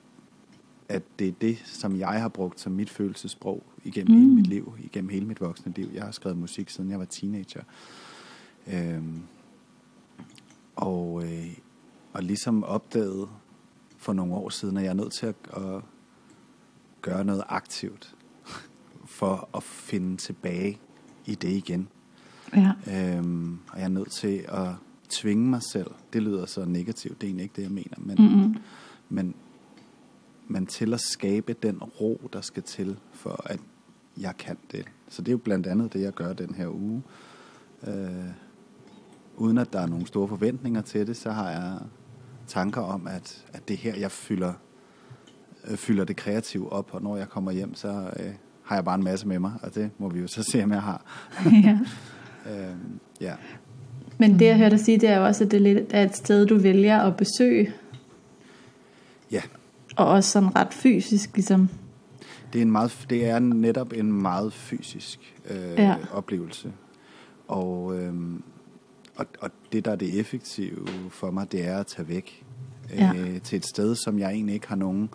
at 0.89 1.03
det 1.19 1.27
er 1.27 1.31
det, 1.41 1.61
som 1.65 1.99
jeg 1.99 2.21
har 2.21 2.29
brugt 2.29 2.59
som 2.59 2.71
mit 2.71 2.89
følelsesprog 2.89 3.63
igennem 3.87 4.15
mm. 4.15 4.21
hele 4.21 4.35
mit 4.35 4.47
liv, 4.47 4.73
igennem 4.83 5.09
hele 5.09 5.25
mit 5.25 5.41
voksne 5.41 5.73
liv. 5.75 5.89
Jeg 5.93 6.03
har 6.03 6.11
skrevet 6.11 6.37
musik, 6.37 6.69
siden 6.69 6.89
jeg 6.89 6.99
var 6.99 7.05
teenager. 7.05 7.63
Øhm, 8.73 9.21
og, 10.75 11.23
øh, 11.23 11.57
og 12.13 12.23
ligesom 12.23 12.63
opdagede 12.63 13.27
for 13.97 14.13
nogle 14.13 14.33
år 14.33 14.49
siden, 14.49 14.77
at 14.77 14.83
jeg 14.83 14.89
er 14.89 14.93
nødt 14.93 15.13
til 15.13 15.25
at, 15.25 15.35
at 15.55 15.81
gøre 17.01 17.25
noget 17.25 17.43
aktivt 17.47 18.15
for 19.05 19.49
at 19.55 19.63
finde 19.63 20.17
tilbage 20.17 20.79
i 21.25 21.35
det 21.35 21.49
igen. 21.49 21.87
Ja. 22.55 22.71
Øhm, 22.91 23.59
og 23.71 23.77
jeg 23.77 23.85
er 23.85 23.89
nødt 23.89 24.11
til 24.11 24.45
at 24.47 24.69
tvinge 25.09 25.49
mig 25.49 25.61
selv. 25.71 25.91
Det 26.13 26.23
lyder 26.23 26.45
så 26.45 26.65
negativt, 26.65 27.21
det 27.21 27.27
er 27.27 27.29
egentlig 27.29 27.43
ikke 27.43 27.55
det, 27.55 27.63
jeg 27.63 27.71
mener. 27.71 27.97
Men, 27.97 28.15
Mm-mm. 28.19 28.55
men, 29.09 29.35
men 30.47 30.65
til 30.65 30.93
at 30.93 31.01
skabe 31.01 31.53
den 31.53 31.77
ro, 31.77 32.29
der 32.33 32.41
skal 32.41 32.63
til, 32.63 32.99
for 33.11 33.41
at 33.45 33.59
jeg 34.21 34.37
kan 34.37 34.57
det. 34.71 34.85
Så 35.09 35.21
det 35.21 35.27
er 35.27 35.31
jo 35.31 35.37
blandt 35.37 35.67
andet 35.67 35.93
det, 35.93 36.01
jeg 36.01 36.13
gør 36.13 36.33
den 36.33 36.55
her 36.55 36.67
uge. 36.67 37.03
Øh, 37.87 37.93
uden 39.37 39.57
at 39.57 39.73
der 39.73 39.79
er 39.79 39.87
nogle 39.87 40.07
store 40.07 40.27
forventninger 40.27 40.81
til 40.81 41.07
det, 41.07 41.17
så 41.17 41.31
har 41.31 41.49
jeg 41.49 41.79
tanker 42.47 42.81
om, 42.81 43.07
at, 43.07 43.45
at 43.53 43.67
det 43.67 43.73
er 43.73 43.77
her, 43.77 43.95
jeg 43.95 44.11
fylder, 44.11 44.53
øh, 45.67 45.77
fylder 45.77 46.03
det 46.03 46.15
kreative 46.15 46.71
op, 46.71 46.89
og 46.93 47.01
når 47.01 47.17
jeg 47.17 47.29
kommer 47.29 47.51
hjem, 47.51 47.75
så 47.75 48.11
øh, 48.19 48.33
har 48.63 48.75
jeg 48.75 48.85
bare 48.85 48.95
en 48.95 49.03
masse 49.03 49.27
med 49.27 49.39
mig, 49.39 49.53
og 49.61 49.75
det 49.75 49.89
må 49.97 50.09
vi 50.09 50.19
jo 50.19 50.27
så 50.27 50.43
se, 50.51 50.63
om 50.63 50.71
jeg 50.71 50.81
har. 50.81 51.05
ja. 51.63 51.79
Øh, 52.49 52.75
ja. 53.21 53.35
Men 54.17 54.39
det, 54.39 54.45
jeg 54.45 54.57
hørte 54.57 54.75
dig 54.75 54.85
sige, 54.85 54.97
det 54.97 55.09
er 55.09 55.17
jo 55.17 55.25
også, 55.25 55.43
at 55.43 55.51
det 55.51 55.61
lidt 55.61 55.85
er 55.89 56.03
et 56.03 56.15
sted, 56.15 56.45
du 56.45 56.57
vælger 56.57 56.99
at 56.99 57.17
besøge, 57.17 57.73
ja, 59.31 59.41
og 59.95 60.07
også 60.07 60.31
sådan 60.31 60.55
ret 60.55 60.73
fysisk, 60.73 61.35
ligesom. 61.35 61.69
Det 62.53 62.59
er, 62.59 62.63
en 62.63 62.71
meget, 62.71 63.05
det 63.09 63.25
er 63.25 63.39
netop 63.39 63.93
en 63.93 64.13
meget 64.13 64.53
fysisk 64.53 65.35
øh, 65.49 65.57
Ja. 65.77 65.95
oplevelse. 66.13 66.73
Og, 67.47 67.97
øh, 67.99 68.13
og, 69.15 69.25
og 69.39 69.49
det, 69.71 69.85
der 69.85 69.91
er 69.91 69.95
det 69.95 70.19
effektive 70.19 70.87
for 71.09 71.31
mig, 71.31 71.51
det 71.51 71.67
er 71.67 71.77
at 71.77 71.87
tage 71.87 72.07
væk 72.07 72.45
øh, 72.93 72.97
Ja. 72.99 73.39
til 73.43 73.55
et 73.57 73.65
sted, 73.65 73.95
som 73.95 74.19
jeg 74.19 74.31
egentlig 74.31 74.55
ikke 74.55 74.67
har 74.67 74.75
nogen 74.75 75.09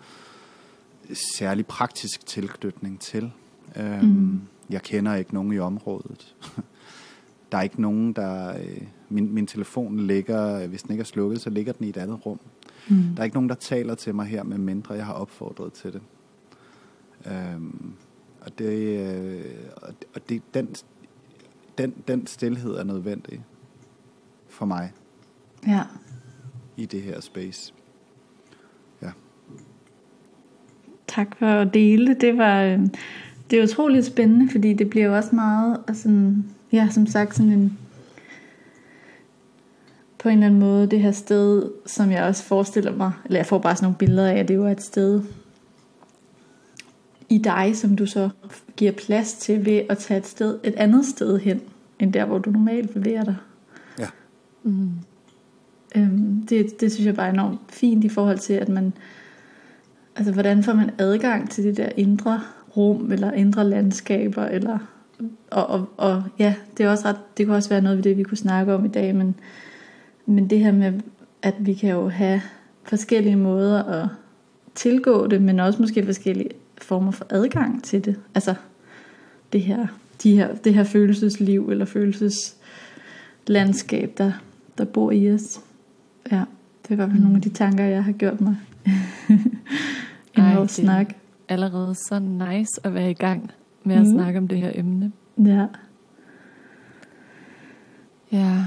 særlig 1.37 1.65
praktisk 1.65 2.25
tilknytning 2.25 2.99
til. 2.99 3.31
Øh, 3.75 4.03
Mm. 4.03 4.41
Jeg 4.69 4.81
kender 4.81 5.15
ikke 5.15 5.33
nogen 5.33 5.53
i 5.53 5.59
området. 5.59 6.35
Der 7.51 7.57
er 7.57 7.61
ikke 7.61 7.81
nogen, 7.81 8.13
der... 8.13 8.57
Øh, 8.59 8.81
min, 9.09 9.33
min 9.33 9.47
telefon 9.47 9.99
ligger, 9.99 10.67
hvis 10.67 10.83
den 10.83 10.91
ikke 10.91 11.01
er 11.01 11.05
slukket, 11.05 11.41
så 11.41 11.49
ligger 11.49 11.73
den 11.73 11.85
i 11.85 11.89
et 11.89 11.97
andet 11.97 12.25
rum. 12.25 12.39
Mm. 12.89 12.95
Der 13.15 13.19
er 13.19 13.23
ikke 13.23 13.35
nogen, 13.35 13.49
der 13.49 13.55
taler 13.55 13.95
til 13.95 14.15
mig 14.15 14.25
her, 14.25 14.43
med 14.43 14.57
mindre 14.57 14.93
jeg 14.93 15.05
har 15.05 15.13
opfordret 15.13 15.73
til 15.73 15.93
det. 15.93 16.01
Øhm, 17.27 17.93
og 18.41 18.59
det, 18.59 18.99
øh, 18.99 19.45
og 19.81 19.89
det- 19.99 20.07
og 20.15 20.21
den, 20.53 20.67
den, 21.77 21.93
den 22.07 22.27
stillhed 22.27 22.71
er 22.75 22.83
nødvendig 22.83 23.41
for 24.49 24.65
mig 24.65 24.91
Ja. 25.67 25.81
i 26.77 26.85
det 26.85 27.01
her 27.01 27.21
space. 27.21 27.73
Ja. 29.01 29.11
Tak 31.07 31.35
for 31.39 31.45
at 31.45 31.73
dele. 31.73 32.13
Det 32.21 32.37
var 32.37 32.61
øh, 32.63 32.79
det 33.51 33.59
er 33.59 33.63
utroligt 33.63 34.05
spændende, 34.05 34.51
fordi 34.51 34.73
det 34.73 34.89
bliver 34.89 35.05
jo 35.05 35.15
også 35.15 35.35
meget, 35.35 35.77
altså, 35.87 36.33
ja, 36.71 36.87
som 36.91 37.05
sagt, 37.07 37.35
sådan 37.35 37.51
en 37.51 37.77
på 40.19 40.29
en 40.29 40.33
eller 40.33 40.45
anden 40.45 40.59
måde 40.59 40.87
det 40.87 40.99
her 41.01 41.11
sted, 41.11 41.71
som 41.85 42.11
jeg 42.11 42.23
også 42.23 42.43
forestiller 42.43 42.95
mig, 42.95 43.11
eller 43.25 43.39
jeg 43.39 43.45
får 43.45 43.57
bare 43.59 43.75
sådan 43.75 43.85
nogle 43.85 43.97
billeder 43.97 44.27
af, 44.29 44.35
at 44.39 44.47
det 44.47 44.55
jo 44.55 44.65
er 44.65 44.71
et 44.71 44.81
sted 44.81 45.21
i 47.33 47.37
dig, 47.37 47.71
som 47.75 47.95
du 47.95 48.05
så 48.05 48.29
giver 48.77 48.91
plads 48.91 49.33
til 49.33 49.65
ved 49.65 49.81
at 49.89 49.97
tage 49.97 50.17
et, 50.17 50.27
sted, 50.27 50.59
et 50.63 50.75
andet 50.75 51.05
sted 51.05 51.39
hen, 51.39 51.61
end 51.99 52.13
der, 52.13 52.25
hvor 52.25 52.37
du 52.37 52.49
normalt 52.49 52.93
bevæger 52.93 53.23
dig. 53.23 53.35
Ja. 53.99 54.07
Mm. 54.63 54.89
Øhm, 55.95 56.45
det, 56.49 56.81
det 56.81 56.91
synes 56.91 57.05
jeg 57.05 57.15
bare 57.15 57.27
er 57.27 57.33
enormt 57.33 57.59
fint 57.69 58.03
i 58.03 58.09
forhold 58.09 58.37
til, 58.37 58.53
at 58.53 58.69
man, 58.69 58.93
altså 60.15 60.33
hvordan 60.33 60.63
får 60.63 60.73
man 60.73 60.91
adgang 60.97 61.49
til 61.49 61.63
det 61.63 61.77
der 61.77 61.89
indre 61.97 62.41
rum, 62.77 63.11
eller 63.11 63.31
indre 63.31 63.69
landskaber, 63.69 64.45
eller, 64.45 64.77
og, 65.51 65.67
og, 65.67 65.85
og 65.97 66.23
ja, 66.39 66.55
det 66.77 66.85
er 66.85 66.89
også 66.89 67.07
ret, 67.07 67.37
det 67.37 67.45
kunne 67.45 67.55
også 67.55 67.69
være 67.69 67.81
noget 67.81 67.97
af 67.97 68.03
det, 68.03 68.17
vi 68.17 68.23
kunne 68.23 68.37
snakke 68.37 68.73
om 68.73 68.85
i 68.85 68.87
dag, 68.87 69.15
men, 69.15 69.35
men 70.25 70.49
det 70.49 70.59
her 70.59 70.71
med, 70.71 70.93
at 71.41 71.53
vi 71.59 71.73
kan 71.73 71.89
jo 71.89 72.09
have 72.09 72.41
forskellige 72.83 73.35
måder 73.35 73.83
at 73.83 74.07
tilgå 74.75 75.27
det, 75.27 75.41
men 75.41 75.59
også 75.59 75.81
måske 75.81 76.05
forskellige 76.05 76.49
former 76.83 77.11
for 77.11 77.25
adgang 77.29 77.83
til 77.83 78.05
det. 78.05 78.19
Altså 78.35 78.55
det 79.53 79.61
her, 79.61 79.87
de 80.23 80.35
her, 80.35 80.55
det 80.55 80.73
her 80.73 80.83
følelsesliv 80.83 81.69
eller 81.69 81.85
følelseslandskab, 81.85 84.17
der, 84.17 84.31
der 84.77 84.85
bor 84.85 85.11
i 85.11 85.31
os. 85.31 85.61
Ja, 86.31 86.43
det 86.83 86.89
er 86.89 86.93
i 86.93 86.95
hvert 86.95 87.09
fald 87.09 87.19
mm. 87.19 87.23
nogle 87.23 87.37
af 87.37 87.41
de 87.41 87.49
tanker, 87.49 87.83
jeg 87.83 88.03
har 88.03 88.11
gjort 88.11 88.41
mig 88.41 88.57
i 90.37 90.41
vores 90.55 90.71
snak. 90.71 91.13
allerede 91.49 91.95
så 91.95 92.19
nice 92.19 92.81
at 92.83 92.93
være 92.93 93.11
i 93.11 93.13
gang 93.13 93.51
med 93.83 93.95
at 93.95 94.01
mm. 94.01 94.11
snakke 94.11 94.39
om 94.39 94.47
det 94.47 94.57
her 94.57 94.71
emne. 94.75 95.11
Ja. 95.45 95.65
Ja. 98.31 98.65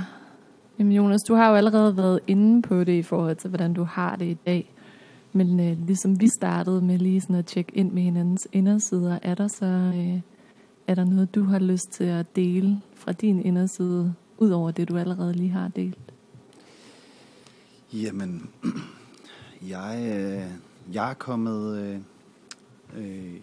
Jamen 0.78 0.92
Jonas, 0.92 1.22
du 1.22 1.34
har 1.34 1.50
jo 1.50 1.56
allerede 1.56 1.96
været 1.96 2.20
inde 2.26 2.62
på 2.62 2.84
det 2.84 2.92
i 2.92 3.02
forhold 3.02 3.36
til, 3.36 3.48
hvordan 3.48 3.74
du 3.74 3.84
har 3.84 4.16
det 4.16 4.26
i 4.26 4.36
dag. 4.46 4.74
Men 5.36 5.60
øh, 5.60 5.86
ligesom 5.86 6.20
vi 6.20 6.28
startede 6.28 6.80
med 6.80 6.98
lige 6.98 7.20
sådan 7.20 7.36
at 7.36 7.46
tjekke 7.46 7.72
ind 7.74 7.92
med 7.92 8.02
hinandens 8.02 8.48
indersider, 8.52 9.18
er 9.22 9.34
der 9.34 9.48
så 9.48 9.66
øh, 9.66 10.20
er 10.86 10.94
der 10.94 11.04
noget, 11.04 11.34
du 11.34 11.44
har 11.44 11.58
lyst 11.58 11.92
til 11.92 12.04
at 12.04 12.36
dele 12.36 12.80
fra 12.94 13.12
din 13.12 13.42
inderside, 13.42 14.14
ud 14.38 14.50
over 14.50 14.70
det, 14.70 14.88
du 14.88 14.96
allerede 14.96 15.32
lige 15.32 15.50
har 15.50 15.68
delt? 15.68 15.98
Jamen, 17.92 18.50
jeg, 19.74 19.98
øh, 20.00 20.50
jeg 20.94 21.10
er 21.10 21.14
kommet... 21.14 21.78
Øh, 21.78 22.00
øh, 22.96 23.34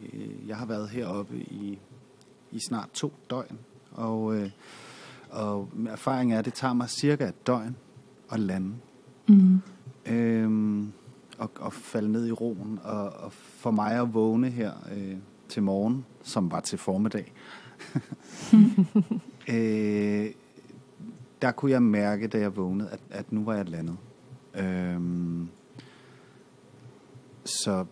jeg 0.48 0.58
har 0.58 0.66
været 0.66 0.90
heroppe 0.90 1.38
i, 1.38 1.80
i 2.52 2.60
snart 2.68 2.90
to 2.94 3.14
døgn, 3.30 3.58
og, 3.92 4.36
øh, 4.36 4.50
og 5.30 5.70
erfaringen 5.88 6.36
er, 6.36 6.40
at 6.40 6.46
det 6.46 6.54
tager 6.54 6.74
mig 6.74 6.90
cirka 6.90 7.28
et 7.28 7.48
døgn 7.48 7.76
at 8.32 8.40
lande. 8.40 8.74
Mm. 9.28 9.62
Øhm, 10.06 10.94
og, 11.38 11.52
og 11.60 11.74
falde 11.74 12.12
ned 12.12 12.28
i 12.28 12.32
roen, 12.32 12.80
og, 12.84 13.10
og 13.10 13.34
for 13.34 13.72
mig 13.72 13.92
at 13.92 14.14
vågne 14.14 14.50
her 14.50 14.72
øh, 14.96 15.18
til 15.48 15.64
morgen, 15.64 16.06
som 16.24 16.52
var 16.52 16.60
til 16.60 16.78
formiddag, 16.78 17.34
øh, 19.54 20.32
der 21.42 21.52
kunne 21.52 21.72
jeg 21.72 21.84
mærke, 21.84 22.28
da 22.28 22.40
jeg 22.40 22.56
vågnede, 22.56 22.90
at, 22.90 23.00
at 23.10 23.32
nu 23.32 23.44
var 23.44 23.56
jeg 23.56 23.70
landet. 23.70 23.98
Øhm, 24.56 25.48
så 27.46 27.86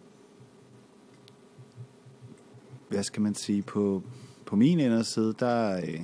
hvad 2.90 3.04
skal 3.04 3.22
man 3.22 3.36
sige, 3.36 3.62
på, 3.62 4.04
på 4.46 4.56
min 4.56 4.80
inderside, 4.80 5.34
der, 5.40 5.78
øh, 5.78 6.02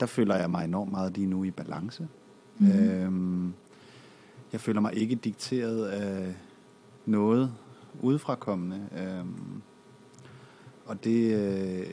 der 0.00 0.06
føler 0.06 0.36
jeg 0.36 0.50
mig 0.50 0.64
enormt 0.64 0.90
meget 0.90 1.16
lige 1.16 1.26
nu 1.26 1.44
i 1.44 1.50
balance. 1.50 2.08
Mm. 2.58 2.70
Øhm, 2.70 3.52
jeg 4.54 4.60
føler 4.60 4.80
mig 4.80 4.94
ikke 4.94 5.14
dikteret 5.14 5.86
af 5.86 6.34
noget 7.06 7.52
udefrakommende. 8.02 8.88
Øhm, 8.98 9.62
og 10.86 11.04
det, 11.04 11.34
øh, 11.34 11.86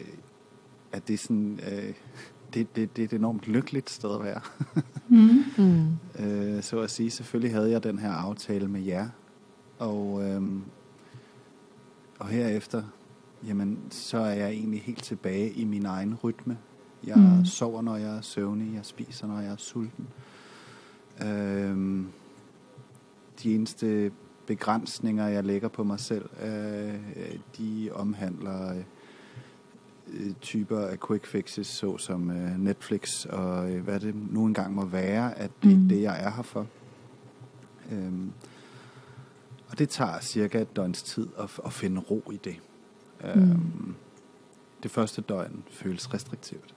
at 0.92 1.08
det 1.08 1.14
er 1.14 1.18
sådan, 1.18 1.60
øh, 1.72 1.94
det, 2.54 2.76
det, 2.76 2.96
det 2.96 3.02
er 3.02 3.06
et 3.06 3.14
enormt 3.14 3.48
lykkeligt 3.48 3.90
sted 3.90 4.16
at 4.16 4.24
være. 4.24 4.42
mm. 5.08 5.44
mm. 5.58 5.88
øh, 6.26 6.64
så 6.64 6.80
at 6.80 6.92
sige, 6.92 7.12
selvfølgelig 7.12 7.54
havde 7.54 7.72
jeg 7.72 7.84
den 7.84 8.00
her 8.00 8.12
aftale 8.12 8.68
med 8.68 8.82
jer, 8.82 9.10
og, 9.80 10.24
øh, 10.24 10.42
og 12.20 12.28
herefter, 12.28 12.84
jamen, 13.48 13.80
så 13.90 14.18
er 14.18 14.34
jeg 14.34 14.50
egentlig 14.50 14.82
helt 14.82 15.04
tilbage 15.04 15.52
i 15.52 15.66
min 15.66 15.86
egen 15.86 16.16
rytme. 16.16 16.58
Jeg 17.04 17.18
mm. 17.18 17.46
sover, 17.46 17.82
når 17.82 17.96
jeg 17.96 18.18
er 18.18 18.22
søvnig, 18.22 18.74
jeg 18.76 18.86
spiser, 18.86 19.28
når 19.28 19.40
jeg 19.40 19.52
er 19.52 19.58
sulten. 19.58 20.08
Øh, 21.22 22.06
de 23.44 23.56
eneste 23.56 24.12
begrænsninger, 24.46 25.28
jeg 25.28 25.44
lægger 25.44 25.68
på 25.68 25.84
mig 25.84 26.00
selv, 26.00 26.30
øh, 26.44 26.94
de 27.58 27.90
omhandler 27.94 28.84
øh, 30.14 30.34
typer 30.42 30.80
af 30.80 31.00
quick 31.08 31.26
fixes, 31.26 31.68
såsom 31.68 32.32
øh, 32.32 32.60
Netflix 32.60 33.26
og 33.26 33.72
øh, 33.72 33.84
hvad 33.84 34.00
det 34.00 34.16
nu 34.32 34.46
engang 34.46 34.74
må 34.74 34.86
være, 34.86 35.38
at 35.38 35.52
det 35.64 35.78
mm. 35.78 35.84
er 35.84 35.90
det, 35.90 36.02
jeg 36.02 36.24
er 36.24 36.32
her 36.32 36.44
for. 36.44 36.68
Øhm, 37.92 38.32
og 39.70 39.80
det 39.80 39.90
tager 39.90 40.20
cirka 40.20 40.62
et 40.62 40.76
døgns 40.76 41.04
tid 41.04 41.28
at, 41.40 41.60
at 41.66 41.74
finde 41.74 42.02
ro 42.02 42.32
i 42.32 42.40
det. 42.44 42.56
Mm. 43.36 43.42
Øhm, 43.42 43.96
det 44.84 44.92
første 44.92 45.22
døgn 45.22 45.64
føles 45.70 46.14
restriktivt. 46.14 46.76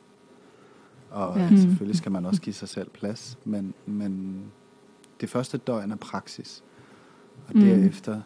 Og 1.11 1.39
ja. 1.39 1.49
selvfølgelig 1.49 1.99
skal 1.99 2.13
man 2.13 2.27
også 2.27 2.41
give 2.41 2.55
sig 2.55 2.69
selv 2.69 2.91
plads, 2.91 3.39
men, 3.45 3.75
men 3.87 4.37
det 5.21 5.31
første 5.31 5.59
døgn 5.59 5.91
er 5.91 5.97
praksis. 5.97 6.65
Og 7.49 7.53
mm. 7.55 7.61
derefter, 7.61 8.21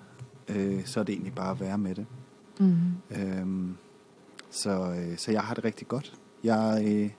øh, 0.48 0.84
så 0.84 1.00
er 1.00 1.04
det 1.04 1.12
egentlig 1.12 1.34
bare 1.34 1.50
at 1.50 1.60
være 1.60 1.78
med 1.78 1.94
det. 1.94 2.06
Mm. 2.60 2.76
Øhm, 3.10 3.76
så, 4.50 4.94
øh, 4.94 5.18
så 5.18 5.32
jeg 5.32 5.42
har 5.42 5.54
det 5.54 5.64
rigtig 5.64 5.88
godt. 5.88 6.14
Jeg 6.44 6.84
øh, 6.86 7.10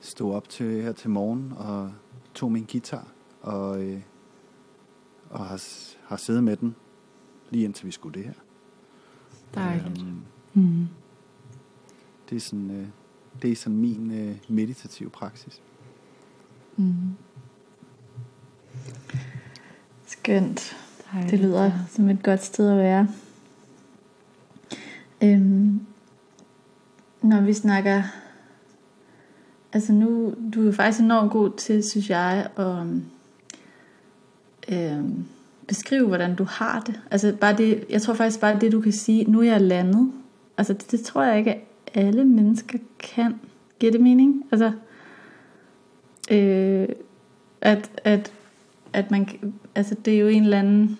stod 0.00 0.34
op 0.34 0.48
til 0.48 0.82
her 0.82 0.92
til 0.92 1.10
morgen 1.10 1.52
og 1.56 1.92
tog 2.34 2.52
min 2.52 2.66
guitar 2.72 3.08
og, 3.42 3.84
øh, 3.84 4.00
og 5.30 5.46
har, 5.46 5.62
har 6.08 6.16
siddet 6.16 6.44
med 6.44 6.56
den 6.56 6.74
lige 7.50 7.64
indtil 7.64 7.86
vi 7.86 7.92
skulle 7.92 8.14
det 8.14 8.24
her. 8.24 8.34
Dejligt. 9.54 10.02
Øhm, 10.02 10.22
mm. 10.54 10.86
Det 12.30 12.36
er 12.36 12.40
sådan, 12.40 12.70
øh, 12.70 12.88
det 13.42 13.52
er 13.52 13.56
sådan 13.56 13.78
min 13.78 14.10
øh, 14.10 14.36
meditative 14.48 15.10
praksis. 15.10 15.62
Mm. 16.76 16.94
Skønt. 20.06 20.76
Dejligt. 21.12 21.30
Det 21.30 21.40
lyder 21.40 21.70
som 21.88 22.08
et 22.08 22.22
godt 22.22 22.44
sted 22.44 22.70
at 22.70 22.78
være. 22.78 23.08
Øhm, 25.22 25.80
når 27.22 27.40
vi 27.40 27.52
snakker 27.52 28.02
Altså 29.72 29.92
nu, 29.92 30.34
du 30.54 30.68
er 30.68 30.72
faktisk 30.72 31.00
enormt 31.00 31.32
god 31.32 31.50
til, 31.56 31.90
synes 31.90 32.10
jeg, 32.10 32.48
at 32.56 32.86
øhm, 34.68 35.24
beskrive, 35.68 36.06
hvordan 36.06 36.34
du 36.34 36.44
har 36.44 36.80
det. 36.80 37.00
Altså 37.10 37.36
bare 37.40 37.56
det, 37.56 37.84
jeg 37.90 38.02
tror 38.02 38.14
faktisk 38.14 38.40
bare 38.40 38.58
det, 38.60 38.72
du 38.72 38.80
kan 38.80 38.92
sige, 38.92 39.24
nu 39.24 39.40
er 39.40 39.44
jeg 39.44 39.60
landet. 39.60 40.12
Altså 40.58 40.72
det, 40.72 40.90
det 40.90 41.00
tror 41.00 41.22
jeg 41.22 41.38
ikke, 41.38 41.50
at 41.50 41.60
alle 41.94 42.24
mennesker 42.24 42.78
kan. 42.98 43.40
Giver 43.78 43.92
det 43.92 44.00
mening? 44.00 44.44
Altså, 44.52 44.72
øh, 46.30 46.88
at, 47.60 47.90
at 48.04 48.32
at 48.92 49.10
man, 49.10 49.28
altså 49.74 49.94
det 50.04 50.14
er 50.14 50.18
jo 50.18 50.28
en 50.28 50.42
eller 50.42 50.58
anden 50.58 50.98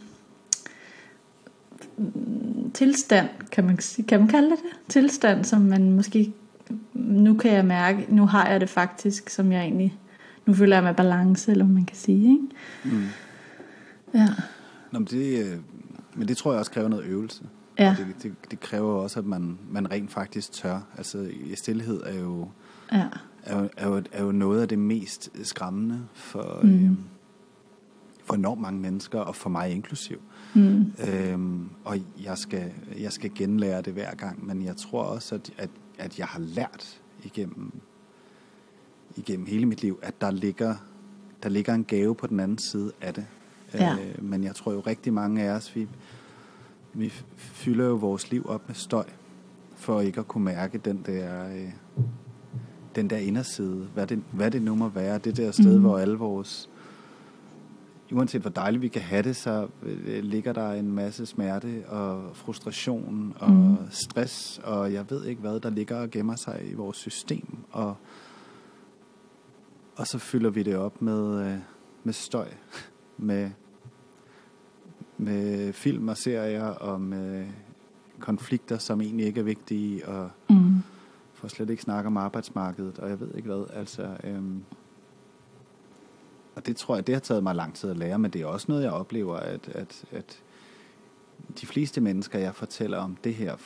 tilstand, 2.75 3.29
kan 3.53 3.65
man, 3.65 3.79
kan 4.09 4.21
man 4.21 4.29
kalde 4.29 4.51
det 4.51 4.59
det? 4.59 4.93
Tilstand, 4.93 5.45
som 5.45 5.61
man 5.61 5.93
måske, 5.93 6.33
nu 6.95 7.35
kan 7.35 7.53
jeg 7.53 7.65
mærke, 7.65 8.07
nu 8.09 8.27
har 8.27 8.49
jeg 8.49 8.61
det 8.61 8.69
faktisk, 8.69 9.31
som 9.31 9.53
jeg 9.53 9.63
egentlig, 9.63 9.99
nu 10.47 10.55
føler 10.55 10.77
jeg 10.77 10.85
med 10.85 10.95
balance, 10.95 11.51
eller 11.51 11.65
hvad 11.65 11.75
man 11.75 11.85
kan 11.85 11.97
sige, 11.97 12.31
ikke? 12.31 12.97
Mm. 12.97 13.07
Ja. 14.15 14.27
Nå, 14.91 14.99
men, 14.99 15.09
det, 15.11 15.45
øh, 15.45 15.59
men 16.15 16.29
det 16.29 16.37
tror 16.37 16.53
jeg 16.53 16.59
også 16.59 16.71
kræver 16.71 16.89
noget 16.89 17.05
øvelse. 17.05 17.43
Ja. 17.79 17.97
Det, 17.99 18.23
det, 18.23 18.51
det 18.51 18.61
kræver 18.61 18.93
også, 18.93 19.19
at 19.19 19.27
man, 19.27 19.59
man 19.71 19.91
rent 19.91 20.11
faktisk 20.11 20.53
tør. 20.53 20.81
Altså, 20.99 21.31
stillhed 21.55 22.01
er 22.07 22.21
jo, 22.21 22.49
ja. 22.93 23.05
er, 23.43 23.59
jo, 23.61 23.69
er, 23.77 23.89
jo, 23.89 24.03
er 24.13 24.25
jo 24.25 24.33
noget 24.33 24.63
af 24.63 24.69
det 24.69 24.79
mest 24.79 25.31
skræmmende 25.43 26.01
for, 26.15 26.61
mm. 26.63 26.85
øh, 26.85 26.91
for 28.31 28.37
enormt 28.37 28.61
mange 28.61 28.81
mennesker, 28.81 29.21
og 29.21 29.37
for 29.37 29.51
mig 29.51 29.71
inklusiv. 29.71 30.21
Mm. 30.55 30.93
Øhm, 31.09 31.69
og 31.85 31.99
jeg 32.25 32.39
skal, 32.39 32.73
jeg 32.99 33.13
skal 33.13 33.31
genlære 33.35 33.83
det 33.83 33.93
hver 33.93 34.15
gang, 34.15 34.47
men 34.47 34.65
jeg 34.65 34.77
tror 34.77 35.03
også, 35.03 35.35
at, 35.35 35.51
at, 35.59 35.71
at 35.99 36.19
jeg 36.19 36.27
har 36.27 36.41
lært 36.41 37.01
igennem, 37.25 37.73
igennem 39.17 39.47
hele 39.47 39.67
mit 39.67 39.83
liv, 39.83 39.99
at 40.03 40.21
der 40.21 40.31
ligger, 40.31 40.75
der 41.43 41.49
ligger 41.49 41.75
en 41.75 41.85
gave 41.85 42.15
på 42.15 42.27
den 42.27 42.41
anden 42.41 42.59
side 42.59 42.93
af 43.01 43.15
det. 43.15 43.27
Ja. 43.75 43.93
Øh, 43.93 44.25
men 44.25 44.45
jeg 44.45 44.55
tror 44.55 44.73
jo 44.73 44.81
rigtig 44.81 45.13
mange 45.13 45.43
af 45.43 45.51
os, 45.51 45.77
vi, 45.77 45.89
vi 46.95 47.09
fylder 47.37 47.85
jo 47.85 47.95
vores 47.95 48.31
liv 48.31 48.47
op 48.49 48.63
med 48.67 48.75
støj, 48.75 49.07
for 49.77 50.01
ikke 50.01 50.21
at 50.21 50.29
kunne 50.29 50.45
mærke 50.45 50.79
den 50.79 51.03
der, 51.07 51.49
øh, 51.49 51.71
den 52.95 53.11
der 53.11 53.17
inderside, 53.17 53.89
hvad 53.95 54.07
det, 54.07 54.23
hvad 54.33 54.51
det 54.51 54.63
nu 54.63 54.75
må 54.75 54.89
være, 54.89 55.19
det 55.19 55.37
der 55.37 55.51
sted, 55.51 55.77
mm. 55.77 55.81
hvor 55.81 55.99
alle 55.99 56.17
vores 56.17 56.71
uanset 58.13 58.41
hvor 58.41 58.51
dejligt 58.51 58.83
vi 58.83 58.89
kan 58.89 59.03
have 59.03 59.23
det, 59.23 59.37
så 59.37 59.69
øh, 59.83 60.23
ligger 60.23 60.53
der 60.53 60.73
en 60.73 60.93
masse 60.93 61.27
smerte 61.27 61.85
og 61.89 62.37
frustration 62.37 63.35
og 63.39 63.51
mm. 63.51 63.77
stress, 63.91 64.61
og 64.65 64.93
jeg 64.93 65.11
ved 65.11 65.25
ikke 65.25 65.41
hvad, 65.41 65.61
der 65.61 65.71
ligger 65.71 65.97
og 66.01 66.11
gemmer 66.11 66.37
sig 66.37 66.63
i 66.71 66.75
vores 66.75 66.97
system. 66.97 67.59
Og, 67.71 67.97
og 69.97 70.07
så 70.07 70.19
fylder 70.19 70.51
vi 70.51 70.63
det 70.63 70.77
op 70.77 71.03
med, 71.03 71.47
øh, 71.47 71.59
med 72.05 72.13
støj, 72.13 72.49
med, 73.17 73.51
med 75.19 75.73
film 75.73 76.09
og 76.09 76.17
serier 76.17 76.67
og 76.67 77.01
med 77.01 77.47
konflikter, 78.21 78.79
som 78.79 79.01
egentlig 79.01 79.27
ikke 79.27 79.41
er 79.41 79.45
vigtige, 79.45 80.09
og 80.09 80.31
mm. 80.51 80.83
for 81.35 81.49
slet 81.49 81.71
ikke 81.71 81.83
snakke 81.83 82.07
om 82.07 82.17
arbejdsmarkedet, 82.17 82.99
og 82.99 83.09
jeg 83.09 83.21
ved 83.21 83.35
ikke 83.35 83.49
hvad. 83.49 83.65
Altså, 83.73 84.17
øhm, 84.25 84.63
og 86.61 86.67
det 86.67 86.77
tror 86.77 86.95
jeg, 86.95 87.07
det 87.07 87.15
har 87.15 87.21
taget 87.21 87.43
mig 87.43 87.55
lang 87.55 87.75
tid 87.75 87.91
at 87.91 87.97
lære, 87.97 88.19
men 88.19 88.31
det 88.31 88.41
er 88.41 88.47
også 88.47 88.67
noget, 88.69 88.83
jeg 88.83 88.93
oplever, 88.93 89.37
at, 89.37 89.69
at, 89.69 90.05
at 90.13 90.43
de 91.61 91.67
fleste 91.67 92.01
mennesker, 92.01 92.39
jeg 92.39 92.55
fortæller 92.55 92.99
om 92.99 93.17
det 93.25 93.35
her, 93.35 93.57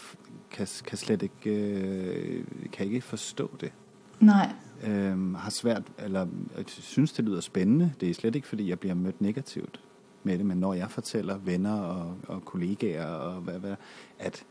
kan, 0.50 0.66
kan 0.84 0.98
slet 0.98 1.22
ikke, 1.22 1.50
øh, 1.50 2.44
kan 2.72 2.86
ikke 2.86 3.00
forstå 3.00 3.50
det. 3.60 3.72
Nej. 4.20 4.52
Øhm, 4.84 5.34
har 5.34 5.50
svært, 5.50 5.82
eller 5.98 6.26
jeg 6.56 6.64
synes, 6.66 7.12
det 7.12 7.24
lyder 7.24 7.40
spændende. 7.40 7.92
Det 8.00 8.10
er 8.10 8.14
slet 8.14 8.34
ikke, 8.34 8.48
fordi 8.48 8.68
jeg 8.68 8.78
bliver 8.78 8.94
mødt 8.94 9.20
negativt 9.20 9.80
med 10.22 10.38
det, 10.38 10.46
men 10.46 10.58
når 10.58 10.74
jeg 10.74 10.90
fortæller 10.90 11.38
venner 11.38 11.80
og, 11.80 12.16
og 12.28 12.44
kollegaer, 12.44 13.06
og 13.06 13.40
hvad, 13.40 13.58
hvad, 13.58 13.74
at 14.18 14.44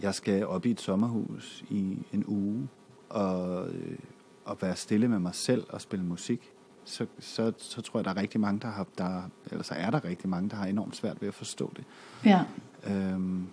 jeg 0.00 0.14
skal 0.14 0.46
op 0.46 0.66
i 0.66 0.70
et 0.70 0.80
sommerhus 0.80 1.64
i 1.70 1.98
en 2.12 2.24
uge, 2.26 2.68
og, 3.08 3.68
øh, 3.68 3.98
og 4.44 4.58
være 4.60 4.76
stille 4.76 5.08
med 5.08 5.18
mig 5.18 5.34
selv 5.34 5.66
og 5.68 5.80
spille 5.80 6.04
musik, 6.04 6.52
så, 6.84 7.06
så, 7.18 7.52
så 7.58 7.80
tror 7.80 8.00
jeg, 8.00 8.04
der 8.04 8.10
er 8.10 8.16
rigtig 8.16 8.40
mange, 8.40 8.60
der 8.60 8.68
har, 8.68 8.86
der, 8.98 9.22
eller 9.50 9.64
så 9.64 9.74
er 9.74 9.90
der 9.90 10.04
rigtig 10.04 10.28
mange, 10.28 10.50
der 10.50 10.56
har 10.56 10.66
enormt 10.66 10.96
svært 10.96 11.20
ved 11.20 11.28
at 11.28 11.34
forstå 11.34 11.72
det. 11.76 11.84
Ja. 12.24 12.44
Øhm, 12.86 13.46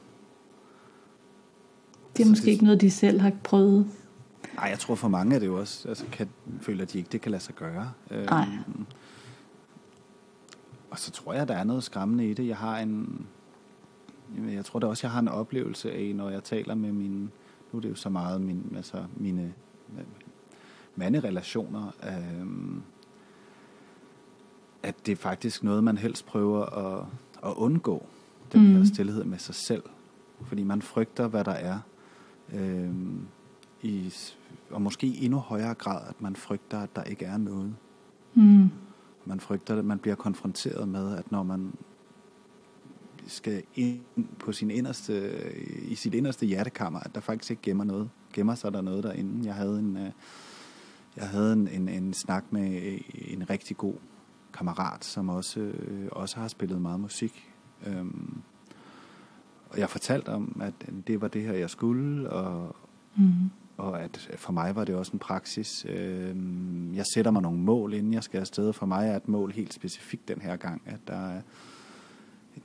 det 2.18 2.26
er 2.26 2.30
måske 2.30 2.46
det, 2.46 2.52
ikke 2.52 2.64
noget, 2.64 2.82
de 2.82 2.92
selv 2.92 3.22
har 3.22 3.32
prøvet. 3.44 3.88
Nej, 4.56 4.66
jeg 4.66 4.80
tror 4.80 4.96
for 4.96 5.08
mange 5.08 5.36
er 5.36 5.40
det 5.40 5.48
jo 5.48 5.60
også, 5.60 5.90
altså 5.90 6.06
kan, 6.12 6.30
føler, 6.62 6.86
de 6.86 6.98
ikke 6.98 7.10
det 7.12 7.22
kan 7.22 7.32
lade 7.32 7.44
sig 7.44 7.56
gøre. 7.56 7.92
Nej. 8.10 8.48
Øhm, 8.68 8.86
og 10.92 11.00
så 11.00 11.12
tror 11.12 11.34
jeg, 11.34 11.48
der 11.48 11.56
er 11.56 11.64
noget 11.64 11.84
skræmmende 11.84 12.30
i 12.30 12.34
det. 12.34 12.48
Jeg 12.48 12.58
har 12.58 12.80
en, 12.80 13.28
jeg 14.50 14.66
tror 14.66 14.80
da 14.80 14.88
også, 14.88 15.08
jeg 15.08 15.12
har 15.12 15.20
en 15.20 15.28
oplevelse 15.28 15.92
af, 15.92 16.16
når 16.16 16.30
jeg 16.30 16.44
taler 16.44 16.76
med 16.76 16.92
mine, 16.92 17.30
nu 17.72 17.78
er 17.78 17.82
det 17.82 17.90
jo 17.90 17.96
så 17.96 18.10
meget 18.10 18.42
min, 18.42 18.74
altså 18.76 19.06
mine 19.16 19.54
manderelationer, 20.96 21.92
øhm, 22.04 22.82
at 24.84 24.96
det 25.06 25.12
er 25.12 25.16
faktisk 25.16 25.64
noget, 25.64 25.84
man 25.84 25.98
helst 25.98 26.26
prøver 26.26 26.66
at, 26.66 27.06
at 27.44 27.54
undgå, 27.56 28.06
den 28.54 28.62
mm. 28.62 28.76
her 28.76 28.86
stillhed 28.86 29.24
med 29.24 29.38
sig 29.38 29.56
selv. 29.56 29.84
Fordi 30.42 30.64
man 30.64 30.82
frygter, 30.82 31.28
hvad 31.28 31.44
der 31.44 31.52
er. 31.52 31.80
Øhm, 32.54 33.28
i, 33.82 34.14
og 34.70 34.82
måske 34.82 35.08
i 35.08 35.26
endnu 35.26 35.40
højere 35.40 35.74
grad, 35.74 36.02
at 36.10 36.22
man 36.22 36.36
frygter, 36.36 36.80
at 36.80 36.96
der 36.96 37.04
ikke 37.04 37.26
er 37.26 37.38
noget. 37.38 37.76
Mm. 38.34 38.70
Man 39.26 39.40
frygter, 39.40 39.78
at 39.78 39.86
man 39.86 40.00
bliver 40.00 40.16
konfronteret 40.16 40.88
med, 40.88 41.18
at 41.18 41.32
når 41.32 41.44
man 41.44 41.74
skal 43.28 43.64
ind 43.76 44.02
på 44.40 44.52
sin 44.52 44.72
inderste, 44.72 45.42
i 45.88 45.96
sit 45.96 46.14
inderste 46.14 46.46
hjertekammer, 46.46 47.00
at 47.00 47.16
der 47.16 47.22
faktisk 47.22 47.52
ikke 47.52 47.62
gemmer 47.62 47.84
noget. 47.84 48.10
Gemmer 48.34 48.56
sig 48.56 48.74
der 48.74 48.82
noget 48.82 49.04
derinde. 49.04 49.46
Jeg 49.46 49.56
havde 49.56 49.80
en, 49.80 49.98
øh, 49.98 50.12
jeg 51.18 51.28
havde 51.28 51.54
en, 51.54 51.68
en, 51.68 51.90
en 51.90 52.14
snak 52.14 52.44
med 52.52 53.00
en 53.16 53.50
rigtig 53.50 53.78
god 53.78 53.94
kammerat, 54.60 55.06
som 55.06 55.30
også, 55.30 55.60
øh, 55.60 56.08
også 56.12 56.40
har 56.40 56.48
spillet 56.48 56.82
meget 56.82 57.00
musik. 57.00 57.50
Øhm, 57.88 58.42
og 59.70 59.80
jeg 59.80 59.90
fortalte 59.90 60.30
om, 60.30 60.62
at 60.62 60.74
det 61.08 61.22
var 61.22 61.28
det 61.28 61.42
her, 61.42 61.54
jeg 61.54 61.70
skulle, 61.70 62.30
og, 62.30 62.76
mm. 63.16 63.50
og 63.78 64.02
at 64.02 64.30
for 64.36 64.52
mig 64.54 64.76
var 64.76 64.84
det 64.84 64.96
også 64.96 65.12
en 65.14 65.20
praksis. 65.20 65.86
Øhm, 65.90 66.96
jeg 66.96 67.06
sætter 67.14 67.32
mig 67.32 67.42
nogle 67.42 67.60
mål, 67.60 67.94
inden 67.94 68.14
jeg 68.14 68.24
skal 68.24 68.40
afsted. 68.40 68.74
For 68.74 68.86
mig 68.86 69.08
er 69.08 69.16
et 69.16 69.28
mål 69.28 69.52
helt 69.52 69.74
specifikt 69.74 70.28
den 70.28 70.42
her 70.42 70.56
gang, 70.56 70.82
at 70.86 71.00
der 71.08 71.30
er, 71.30 71.42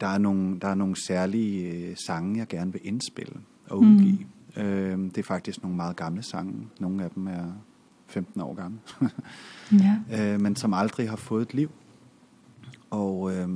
der 0.00 0.06
er, 0.06 0.18
nogle, 0.18 0.60
der 0.60 0.68
er 0.68 0.74
nogle 0.74 0.96
særlige 1.06 1.70
øh, 1.70 1.96
sange, 2.06 2.38
jeg 2.38 2.48
gerne 2.48 2.72
vil 2.72 2.80
indspille 2.84 3.40
og 3.68 3.78
udgive. 3.78 4.26
Mm. 4.56 4.62
Øhm, 4.62 5.10
det 5.10 5.18
er 5.18 5.26
faktisk 5.26 5.62
nogle 5.62 5.76
meget 5.76 5.96
gamle 5.96 6.22
sange. 6.22 6.68
Nogle 6.80 7.04
af 7.04 7.10
dem 7.10 7.26
er 7.26 7.52
15 8.06 8.40
år 8.40 8.54
gamle. 8.54 8.78
ja. 10.10 10.32
øh, 10.34 10.40
men 10.40 10.56
som 10.56 10.74
aldrig 10.74 11.10
har 11.10 11.16
fået 11.16 11.42
et 11.42 11.54
liv. 11.54 11.70
Og, 12.94 13.34
øh, 13.34 13.48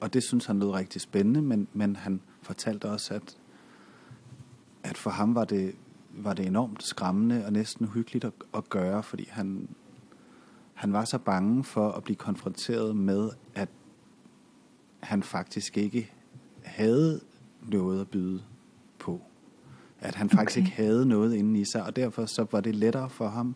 og 0.00 0.12
det 0.12 0.22
synes 0.22 0.46
han 0.46 0.58
lød 0.58 0.70
rigtig 0.70 1.00
spændende, 1.00 1.42
men, 1.42 1.68
men 1.72 1.96
han 1.96 2.20
fortalte 2.42 2.90
også, 2.90 3.14
at, 3.14 3.36
at 4.82 4.98
for 4.98 5.10
ham 5.10 5.34
var 5.34 5.44
det, 5.44 5.74
var 6.10 6.34
det 6.34 6.46
enormt 6.46 6.82
skræmmende 6.82 7.46
og 7.46 7.52
næsten 7.52 7.86
uhyggeligt 7.86 8.24
at, 8.24 8.32
at 8.54 8.68
gøre, 8.68 9.02
fordi 9.02 9.28
han, 9.30 9.68
han 10.74 10.92
var 10.92 11.04
så 11.04 11.18
bange 11.18 11.64
for 11.64 11.92
at 11.92 12.04
blive 12.04 12.16
konfronteret 12.16 12.96
med, 12.96 13.30
at 13.54 13.68
han 15.00 15.22
faktisk 15.22 15.76
ikke 15.76 16.12
havde 16.64 17.20
noget 17.62 18.00
at 18.00 18.08
byde 18.08 18.42
på. 18.98 19.20
At 20.00 20.14
han 20.14 20.30
faktisk 20.30 20.58
okay. 20.58 20.66
ikke 20.66 20.76
havde 20.76 21.06
noget 21.06 21.34
inde 21.34 21.60
i 21.60 21.64
sig, 21.64 21.82
og 21.82 21.96
derfor 21.96 22.26
så 22.26 22.46
var 22.52 22.60
det 22.60 22.74
lettere 22.74 23.10
for 23.10 23.28
ham 23.28 23.54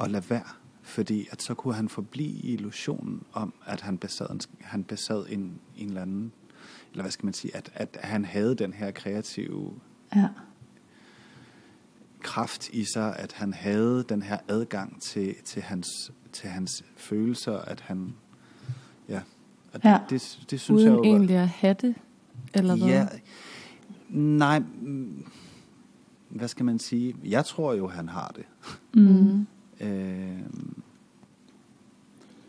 at 0.00 0.10
lade 0.10 0.30
være. 0.30 0.48
Fordi 0.88 1.28
at 1.30 1.42
så 1.42 1.54
kunne 1.54 1.74
han 1.74 1.88
forblive 1.88 2.28
i 2.28 2.52
illusionen 2.52 3.22
om, 3.32 3.54
at 3.66 3.80
han 3.80 3.98
besad 3.98 4.30
en, 4.30 4.40
han 4.60 4.84
besad 4.84 5.26
en, 5.28 5.60
en 5.76 5.88
eller 5.88 6.02
anden, 6.02 6.32
eller 6.92 7.02
hvad 7.02 7.10
skal 7.10 7.26
man 7.26 7.34
sige, 7.34 7.56
at, 7.56 7.70
at 7.74 7.98
han 8.02 8.24
havde 8.24 8.54
den 8.54 8.72
her 8.72 8.90
kreative 8.90 9.72
ja. 10.16 10.28
kraft 12.20 12.68
i 12.68 12.84
sig, 12.84 13.16
at 13.16 13.32
han 13.32 13.52
havde 13.52 14.04
den 14.08 14.22
her 14.22 14.38
adgang 14.48 15.02
til, 15.02 15.34
til, 15.44 15.62
hans, 15.62 16.12
til 16.32 16.48
hans 16.48 16.84
følelser, 16.96 17.58
at 17.58 17.80
han, 17.80 18.14
ja, 19.08 19.20
og 19.72 19.80
ja. 19.84 19.98
det, 20.10 20.10
det, 20.10 20.50
det 20.50 20.60
synes 20.60 20.80
Uden 20.80 20.86
jeg 20.86 20.94
jo... 20.94 21.00
Uden 21.00 21.10
egentlig 21.10 21.36
at 21.36 21.48
have 21.48 21.74
det, 21.80 21.94
eller 22.54 22.76
hvad? 22.76 22.88
Ja, 22.88 23.06
nej, 24.08 24.62
hvad 26.28 26.48
skal 26.48 26.64
man 26.64 26.78
sige? 26.78 27.16
Jeg 27.24 27.44
tror 27.44 27.74
jo, 27.74 27.88
han 27.88 28.08
har 28.08 28.32
det. 28.36 28.44
Mm. 28.94 29.46
Øh, 29.80 30.40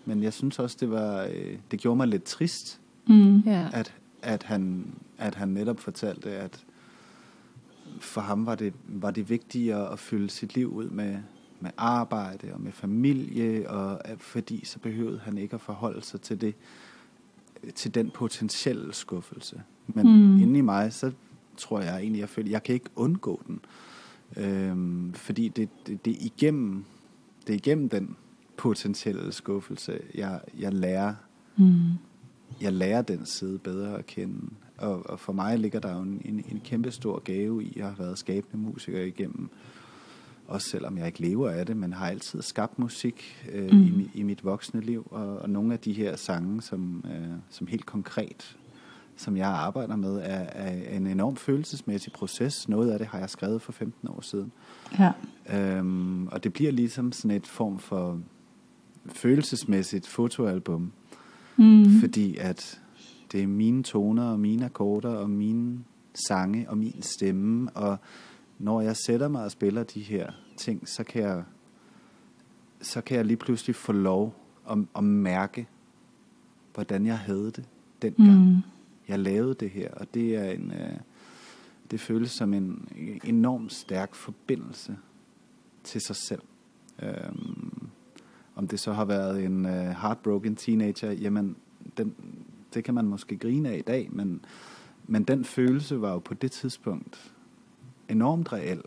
men 0.05 0.23
jeg 0.23 0.33
synes 0.33 0.59
også, 0.59 0.77
det 0.79 0.91
var, 0.91 1.23
øh, 1.23 1.57
det 1.71 1.79
gjorde 1.79 1.97
mig 1.97 2.07
lidt 2.07 2.23
trist, 2.23 2.81
mm. 3.07 3.37
yeah. 3.47 3.79
at, 3.79 3.93
at, 4.21 4.43
han, 4.43 4.85
at 5.17 5.35
han 5.35 5.47
netop 5.47 5.79
fortalte, 5.79 6.29
at 6.29 6.65
for 7.99 8.21
ham 8.21 8.45
var 8.45 8.55
det, 8.55 8.73
var 8.87 9.11
det 9.11 9.29
vigtigere 9.29 9.91
at 9.91 9.99
fylde 9.99 10.29
sit 10.29 10.55
liv 10.55 10.73
ud 10.73 10.89
med, 10.89 11.17
med 11.59 11.71
arbejde 11.77 12.53
og 12.53 12.61
med 12.61 12.71
familie, 12.71 13.69
og 13.69 14.01
fordi 14.17 14.65
så 14.65 14.79
behøvede 14.79 15.19
han 15.19 15.37
ikke 15.37 15.53
at 15.53 15.61
forholde 15.61 16.01
sig 16.01 16.21
til 16.21 16.41
det, 16.41 16.55
til 17.75 17.95
den 17.95 18.11
potentielle 18.11 18.93
skuffelse. 18.93 19.61
Men 19.87 20.07
mm. 20.07 20.41
inde 20.41 20.59
i 20.59 20.61
mig, 20.61 20.93
så 20.93 21.11
tror 21.57 21.79
jeg 21.79 21.99
egentlig, 21.99 22.19
jeg 22.19 22.29
føler, 22.29 22.49
jeg 22.49 22.63
kan 22.63 22.73
ikke 22.73 22.89
undgå 22.95 23.41
den. 23.47 23.59
Øhm, 24.37 25.13
fordi 25.13 25.47
det, 25.47 25.69
det, 25.87 26.05
det, 26.05 26.13
er 26.13 26.17
igennem, 26.21 26.85
det 27.49 27.55
igennem 27.55 27.89
den 27.89 28.15
potentielle 28.57 29.31
skuffelse, 29.31 29.99
jeg, 30.15 30.41
jeg 30.59 30.73
lærer 30.73 31.13
mm. 31.57 31.81
jeg 32.61 32.73
lærer 32.73 33.01
den 33.01 33.25
side 33.25 33.59
bedre 33.59 33.97
at 33.97 34.05
kende. 34.05 34.49
Og, 34.77 35.09
og 35.09 35.19
for 35.19 35.33
mig 35.33 35.59
ligger 35.59 35.79
der 35.79 35.95
jo 35.95 36.01
en, 36.01 36.21
en, 36.25 36.45
en 36.51 36.61
kæmpe 36.63 36.91
stor 36.91 37.19
gave 37.19 37.63
i 37.63 37.79
at 37.79 37.85
have 37.85 37.99
været 37.99 38.17
skabende 38.17 38.57
musiker 38.57 39.01
igennem. 39.01 39.49
Også 40.47 40.69
selvom 40.69 40.97
jeg 40.97 41.07
ikke 41.07 41.21
lever 41.21 41.49
af 41.49 41.65
det, 41.65 41.77
men 41.77 41.93
har 41.93 42.09
altid 42.09 42.41
skabt 42.41 42.79
musik 42.79 43.45
øh, 43.51 43.71
mm. 43.71 43.99
i, 43.99 44.09
i 44.13 44.23
mit 44.23 44.43
voksne 44.45 44.81
liv. 44.81 45.07
Og, 45.11 45.39
og 45.39 45.49
nogle 45.49 45.73
af 45.73 45.79
de 45.79 45.93
her 45.93 46.15
sange, 46.15 46.61
som, 46.61 47.05
øh, 47.05 47.37
som 47.49 47.67
helt 47.67 47.85
konkret 47.85 48.57
som 49.19 49.37
jeg 49.37 49.47
arbejder 49.47 49.95
med, 49.95 50.15
er, 50.15 50.45
er 50.51 50.95
en 50.95 51.07
enorm 51.07 51.35
følelsesmæssig 51.35 52.13
proces. 52.13 52.69
Noget 52.69 52.91
af 52.91 52.99
det 52.99 53.07
har 53.07 53.19
jeg 53.19 53.29
skrevet 53.29 53.61
for 53.61 53.71
15 53.71 54.09
år 54.09 54.21
siden. 54.21 54.51
Ja. 54.99 55.11
Øhm, 55.53 56.27
og 56.27 56.43
det 56.43 56.53
bliver 56.53 56.71
ligesom 56.71 57.11
sådan 57.11 57.31
et 57.31 57.47
form 57.47 57.79
for 57.79 58.19
følelsesmæssigt 59.05 60.07
fotoalbum. 60.07 60.91
Mm. 61.57 61.99
Fordi 61.99 62.37
at 62.37 62.81
det 63.31 63.43
er 63.43 63.47
mine 63.47 63.83
toner 63.83 64.23
og 64.23 64.39
mine 64.39 64.65
akkorder 64.65 65.09
og 65.09 65.29
mine 65.29 65.79
sange 66.27 66.69
og 66.69 66.77
min 66.77 67.01
stemme. 67.01 67.69
Og 67.71 67.97
når 68.59 68.81
jeg 68.81 68.95
sætter 68.95 69.27
mig 69.27 69.43
og 69.43 69.51
spiller 69.51 69.83
de 69.83 70.01
her 70.01 70.31
ting, 70.57 70.89
så 70.89 71.03
kan 71.03 71.21
jeg, 71.21 71.43
så 72.81 73.01
kan 73.01 73.17
jeg 73.17 73.25
lige 73.25 73.37
pludselig 73.37 73.75
få 73.75 73.91
lov 73.91 74.35
at, 74.71 74.77
at 74.95 75.03
mærke, 75.03 75.67
hvordan 76.73 77.05
jeg 77.05 77.19
havde 77.19 77.51
det 77.51 77.63
dengang. 78.01 78.39
Mm 78.39 78.61
jeg 79.09 79.19
lavede 79.19 79.53
det 79.53 79.69
her, 79.69 79.91
og 79.91 80.13
det 80.13 80.35
er 80.35 80.51
en, 80.51 80.71
øh, 80.71 80.97
det 81.91 81.99
føles 81.99 82.31
som 82.31 82.53
en 82.53 82.87
enorm 83.23 83.69
stærk 83.69 84.15
forbindelse 84.15 84.97
til 85.83 86.01
sig 86.01 86.15
selv. 86.15 86.41
Øhm, 87.01 87.89
om 88.55 88.67
det 88.67 88.79
så 88.79 88.93
har 88.93 89.05
været 89.05 89.45
en 89.45 89.65
uh, 89.65 89.71
heartbroken 89.71 90.55
teenager, 90.55 91.11
jamen 91.11 91.55
den, 91.97 92.15
det 92.73 92.83
kan 92.83 92.93
man 92.93 93.05
måske 93.05 93.37
grine 93.37 93.69
af 93.69 93.77
i 93.77 93.81
dag, 93.81 94.09
men, 94.11 94.45
men 95.07 95.23
den 95.23 95.45
følelse 95.45 96.01
var 96.01 96.11
jo 96.11 96.19
på 96.19 96.33
det 96.33 96.51
tidspunkt 96.51 97.33
enormt 98.09 98.53
reel 98.53 98.81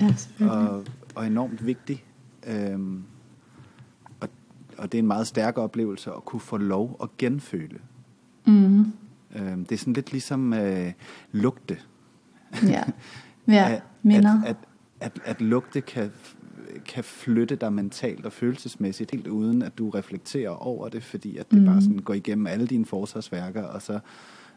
Ja, 0.00 0.14
og, 0.50 0.84
og 1.14 1.26
enormt 1.26 1.66
vigtig. 1.66 2.04
Øhm, 2.46 3.04
og, 4.20 4.28
og 4.78 4.92
det 4.92 4.98
er 4.98 5.02
en 5.02 5.06
meget 5.06 5.26
stærk 5.26 5.58
oplevelse 5.58 6.10
at 6.10 6.24
kunne 6.24 6.40
få 6.40 6.56
lov 6.56 6.96
at 7.02 7.08
genføle. 7.18 7.80
Øhm, 9.62 9.66
det 9.66 9.74
er 9.74 9.78
sådan 9.78 9.92
lidt 9.92 10.12
ligesom 10.12 10.52
øh, 10.52 10.92
lugte. 11.32 11.76
Ja. 12.66 12.82
Ja, 13.48 13.72
at, 13.72 13.82
minder. 14.02 14.42
At, 14.42 14.56
at, 15.00 15.12
at, 15.14 15.22
at 15.24 15.40
lugte 15.40 15.80
kan, 15.80 16.10
kan 16.86 17.04
flytte 17.04 17.56
dig 17.56 17.72
mentalt 17.72 18.26
og 18.26 18.32
følelsesmæssigt, 18.32 19.10
helt 19.10 19.26
uden 19.26 19.62
at 19.62 19.78
du 19.78 19.90
reflekterer 19.90 20.50
over 20.50 20.88
det, 20.88 21.02
fordi 21.04 21.36
at 21.36 21.50
det 21.50 21.58
mm. 21.58 21.66
bare 21.66 21.82
sådan 21.82 21.98
går 21.98 22.14
igennem 22.14 22.46
alle 22.46 22.66
dine 22.66 22.86
forsvarsværker, 22.86 23.62
og 23.62 23.82
så 23.82 23.98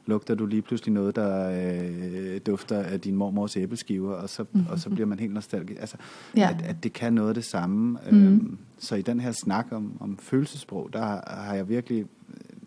lugter 0.05 0.35
du 0.35 0.45
lige 0.45 0.61
pludselig 0.61 0.93
noget, 0.93 1.15
der 1.15 1.51
øh, 1.51 2.39
dufter 2.45 2.79
af 2.79 3.01
din 3.01 3.15
mormors 3.15 3.57
æbleskiver, 3.57 4.13
og 4.13 4.29
så, 4.29 4.45
mm. 4.51 4.65
og 4.69 4.79
så 4.79 4.89
bliver 4.89 5.07
man 5.07 5.19
helt 5.19 5.33
nostalgisk. 5.33 5.79
Altså, 5.79 5.97
Ja. 6.37 6.49
at, 6.49 6.61
at 6.65 6.83
det 6.83 6.93
kan 6.93 7.13
noget 7.13 7.29
af 7.29 7.35
det 7.35 7.45
samme. 7.45 7.99
Mm. 8.11 8.27
Øhm, 8.27 8.57
så 8.77 8.95
i 8.95 9.01
den 9.01 9.19
her 9.19 9.31
snak 9.31 9.67
om, 9.71 9.97
om 9.99 10.17
følelsesprog, 10.17 10.89
der 10.93 10.99
har, 10.99 11.43
har 11.45 11.55
jeg 11.55 11.69
virkelig, 11.69 12.05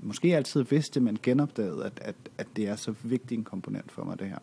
måske 0.02 0.36
altid 0.36 0.64
vidste, 0.70 1.00
men 1.00 1.18
genopdagede, 1.22 1.84
at, 1.84 1.92
at, 2.00 2.14
at 2.38 2.46
det 2.56 2.68
er 2.68 2.76
så 2.76 2.94
vigtig 3.02 3.38
en 3.38 3.44
komponent 3.44 3.92
for 3.92 4.04
mig, 4.04 4.18
det 4.18 4.26
her. 4.26 4.38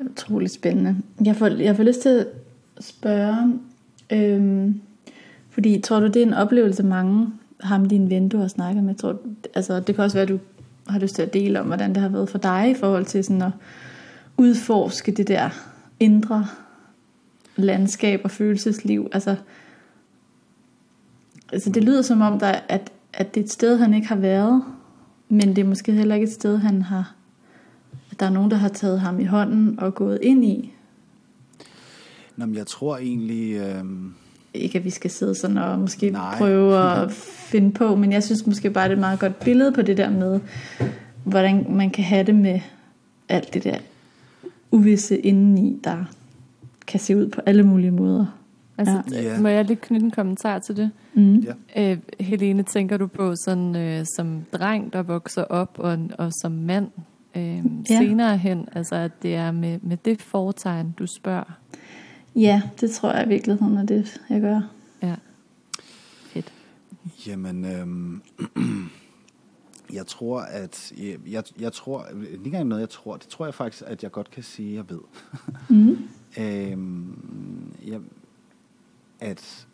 Utrolig 0.00 0.50
spændende. 0.50 0.96
Jeg 1.24 1.36
får, 1.36 1.46
jeg 1.46 1.76
får 1.76 1.82
lyst 1.82 2.00
til 2.00 2.26
at 2.76 2.84
spørge, 2.84 3.58
øhm, 4.12 4.80
fordi 5.50 5.80
tror 5.80 6.00
du, 6.00 6.06
det 6.06 6.16
er 6.16 6.26
en 6.26 6.34
oplevelse, 6.34 6.82
mange 6.82 7.32
ham 7.60 7.88
din 7.88 8.10
ven, 8.10 8.28
du 8.28 8.38
har 8.38 8.48
snakket 8.48 8.84
med, 8.84 8.94
tror 8.94 9.12
du, 9.12 9.18
altså 9.54 9.80
det 9.80 9.94
kan 9.94 10.04
også 10.04 10.16
være, 10.16 10.22
at 10.22 10.28
du 10.28 10.38
har 10.88 10.98
lyst 10.98 11.14
til 11.14 11.22
at 11.22 11.34
dele 11.34 11.60
om, 11.60 11.66
hvordan 11.66 11.94
det 11.94 12.02
har 12.02 12.08
været 12.08 12.28
for 12.28 12.38
dig 12.38 12.70
i 12.70 12.74
forhold 12.74 13.04
til 13.04 13.24
sådan 13.24 13.42
at 13.42 13.52
udforske 14.36 15.12
det 15.12 15.28
der 15.28 15.50
indre 16.00 16.46
landskab 17.56 18.20
og 18.24 18.30
følelsesliv. 18.30 19.08
Altså, 19.12 19.36
altså 21.52 21.70
det 21.70 21.84
lyder 21.84 22.02
som 22.02 22.20
om, 22.20 22.38
der, 22.38 22.54
at, 22.68 22.92
at 23.16 23.34
det 23.34 23.40
er 23.40 23.44
et 23.44 23.52
sted, 23.52 23.78
han 23.78 23.94
ikke 23.94 24.08
har 24.08 24.16
været, 24.16 24.62
men 25.28 25.48
det 25.48 25.58
er 25.58 25.64
måske 25.64 25.92
heller 25.92 26.14
ikke 26.14 26.26
et 26.26 26.32
sted, 26.32 26.58
han 26.58 26.82
har 26.82 27.16
at 28.16 28.20
der 28.20 28.26
er 28.26 28.30
nogen, 28.30 28.50
der 28.50 28.56
har 28.56 28.68
taget 28.68 29.00
ham 29.00 29.20
i 29.20 29.24
hånden 29.24 29.80
og 29.80 29.94
gået 29.94 30.18
ind 30.22 30.44
i. 30.44 30.72
Nå, 32.36 32.46
men 32.46 32.54
jeg 32.54 32.66
tror 32.66 32.96
egentlig... 32.96 33.54
Øh, 33.56 33.84
Ikke 34.54 34.78
at 34.78 34.84
vi 34.84 34.90
skal 34.90 35.10
sidde 35.10 35.34
sådan 35.34 35.58
og 35.58 35.78
måske 35.78 36.10
Nej. 36.10 36.38
Prøve 36.38 36.78
at 36.78 37.12
finde 37.52 37.72
på, 37.72 37.96
men 37.96 38.12
jeg 38.12 38.22
synes 38.22 38.46
måske 38.46 38.70
bare, 38.70 38.84
det 38.84 38.90
er 38.90 38.96
et 38.96 39.00
meget 39.00 39.20
godt 39.20 39.40
billede 39.40 39.72
på 39.72 39.82
det 39.82 39.96
der 39.96 40.10
med, 40.10 40.40
hvordan 41.24 41.66
man 41.70 41.90
kan 41.90 42.04
have 42.04 42.26
det 42.26 42.34
med 42.34 42.60
alt 43.28 43.54
det 43.54 43.64
der 43.64 43.78
uvisse 44.70 45.18
indeni, 45.18 45.80
der 45.84 46.04
kan 46.86 47.00
se 47.00 47.16
ud 47.16 47.28
på 47.28 47.40
alle 47.46 47.62
mulige 47.62 47.90
måder. 47.90 48.26
Altså, 48.78 49.02
Ja. 49.12 49.40
Må 49.40 49.48
jeg 49.48 49.64
lige 49.64 49.76
knytte 49.76 50.04
en 50.04 50.10
kommentar 50.10 50.58
til 50.58 50.76
det? 50.76 50.90
Mm. 51.14 51.44
ja. 51.76 51.92
Øh, 51.92 51.98
Helene, 52.20 52.62
tænker 52.62 52.96
du 52.96 53.06
på 53.06 53.36
sådan 53.36 53.76
øh, 53.76 54.06
som 54.16 54.44
dreng, 54.52 54.92
der 54.92 55.02
vokser 55.02 55.44
op, 55.44 55.78
og, 55.78 55.98
og 56.18 56.32
som 56.32 56.52
mand 56.52 56.88
øh, 57.36 57.42
ja. 57.90 57.98
senere 57.98 58.38
hen? 58.38 58.68
Altså, 58.72 58.94
at 58.94 59.22
det 59.22 59.34
er 59.34 59.50
med, 59.50 59.78
med 59.82 59.96
det 59.96 60.22
foretegn, 60.22 60.94
du 60.98 61.06
spørger? 61.06 61.58
Ja, 62.36 62.62
det 62.80 62.90
tror 62.90 63.12
jeg 63.12 63.26
i 63.26 63.28
virkeligheden 63.28 63.76
er 63.76 63.84
det, 63.84 64.20
jeg 64.30 64.40
gør. 64.40 64.60
Ja. 65.02 65.14
Fedt. 66.26 66.52
Jamen, 67.26 67.64
øhm, 67.64 68.22
jeg 69.98 70.06
tror, 70.06 70.40
at... 70.40 70.92
Jeg, 70.98 71.18
jeg, 71.30 71.42
jeg 71.60 71.72
tror... 71.72 72.06
Ikke 72.32 72.44
engang 72.44 72.68
noget, 72.68 72.80
jeg 72.80 72.90
tror. 72.90 73.16
Det 73.16 73.28
tror 73.28 73.44
jeg 73.44 73.54
faktisk, 73.54 73.82
at 73.86 74.02
jeg 74.02 74.12
godt 74.12 74.30
kan 74.30 74.42
sige, 74.42 74.74
jeg 74.74 74.84
ved. 74.90 75.00
Mm. 75.68 75.98
øhm, 76.42 77.72
jeg, 77.86 78.00
at 79.20 79.66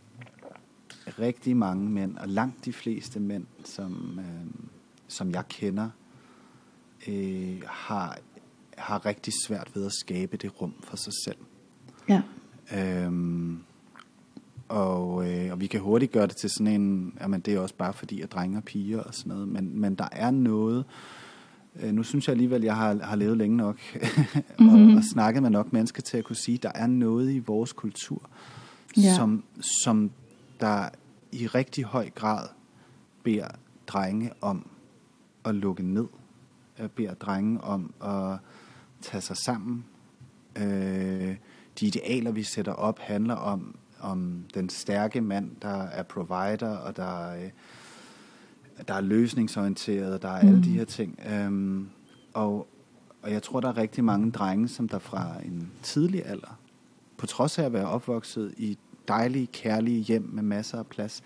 rigtig 1.18 1.56
mange 1.56 1.90
mænd, 1.90 2.16
og 2.16 2.28
langt 2.28 2.64
de 2.64 2.72
fleste 2.72 3.20
mænd, 3.20 3.46
som, 3.64 4.18
øhm, 4.18 4.68
som 5.08 5.30
jeg 5.30 5.48
kender, 5.48 5.90
øh, 7.08 7.62
har, 7.66 8.18
har 8.78 9.06
rigtig 9.06 9.32
svært 9.46 9.70
ved 9.74 9.86
at 9.86 9.92
skabe 9.92 10.36
det 10.36 10.60
rum 10.60 10.74
for 10.80 10.96
sig 10.96 11.12
selv. 11.24 11.36
Ja. 12.08 12.22
Øhm, 12.74 13.62
og, 14.68 15.30
øh, 15.30 15.52
og 15.52 15.60
vi 15.60 15.66
kan 15.66 15.80
hurtigt 15.80 16.12
gøre 16.12 16.26
det 16.26 16.36
til 16.36 16.50
sådan 16.50 16.66
en, 16.66 17.14
jamen 17.20 17.40
det 17.40 17.54
er 17.54 17.60
også 17.60 17.74
bare 17.74 17.92
fordi, 17.92 18.20
at 18.20 18.32
drenge 18.32 18.58
og 18.58 18.64
piger 18.64 19.00
og 19.00 19.14
sådan 19.14 19.32
noget, 19.32 19.48
men, 19.48 19.80
men 19.80 19.94
der 19.94 20.08
er 20.12 20.30
noget, 20.30 20.84
øh, 21.82 21.92
nu 21.92 22.02
synes 22.02 22.28
jeg 22.28 22.32
alligevel, 22.32 22.62
jeg 22.62 22.76
har, 22.76 22.98
har 23.02 23.16
levet 23.16 23.38
længe 23.38 23.56
nok, 23.56 23.76
mm-hmm. 24.58 24.90
og, 24.90 24.96
og 24.96 25.04
snakket 25.12 25.42
med 25.42 25.50
nok 25.50 25.72
mennesker 25.72 26.02
til 26.02 26.16
at 26.16 26.24
kunne 26.24 26.36
sige, 26.36 26.58
der 26.58 26.72
er 26.74 26.86
noget 26.86 27.32
i 27.32 27.38
vores 27.38 27.72
kultur, 27.72 28.30
Ja. 28.96 29.14
som, 29.14 29.44
som 29.84 30.10
der 30.60 30.88
i 31.32 31.46
rigtig 31.46 31.84
høj 31.84 32.10
grad 32.10 32.48
beder 33.22 33.48
drenge 33.86 34.30
om 34.40 34.66
at 35.44 35.54
lukke 35.54 35.82
ned, 35.82 36.06
øh, 36.78 36.88
beder 36.88 37.14
drenge 37.14 37.60
om 37.60 37.94
at 38.04 38.38
tage 39.02 39.20
sig 39.20 39.36
sammen, 39.36 39.84
øh, 40.56 41.36
de 41.80 41.86
idealer, 41.86 42.30
vi 42.30 42.42
sætter 42.42 42.72
op, 42.72 42.98
handler 42.98 43.34
om, 43.34 43.76
om 44.00 44.44
den 44.54 44.68
stærke 44.68 45.20
mand, 45.20 45.50
der 45.62 45.82
er 45.82 46.02
provider, 46.02 46.76
og 46.76 46.96
der 46.96 47.28
er, 47.28 47.44
øh, 47.44 47.50
der 48.88 48.94
er 48.94 49.00
løsningsorienteret, 49.00 50.14
og 50.14 50.22
der 50.22 50.28
er 50.28 50.42
mm. 50.42 50.48
alle 50.48 50.64
de 50.64 50.70
her 50.70 50.84
ting. 50.84 51.18
Øhm, 51.32 51.88
og, 52.34 52.68
og 53.22 53.32
jeg 53.32 53.42
tror, 53.42 53.60
der 53.60 53.68
er 53.68 53.76
rigtig 53.76 54.04
mange 54.04 54.30
drenge, 54.30 54.68
som 54.68 54.88
der 54.88 54.98
fra 54.98 55.34
en 55.44 55.72
tidlig 55.82 56.26
alder, 56.26 56.58
på 57.16 57.26
trods 57.26 57.58
af 57.58 57.64
at 57.64 57.72
være 57.72 57.88
opvokset 57.88 58.54
i 58.56 58.78
dejlige, 59.08 59.46
kærlige 59.46 60.00
hjem 60.00 60.28
med 60.32 60.42
masser 60.42 60.78
af 60.78 60.86
plads, 60.86 61.22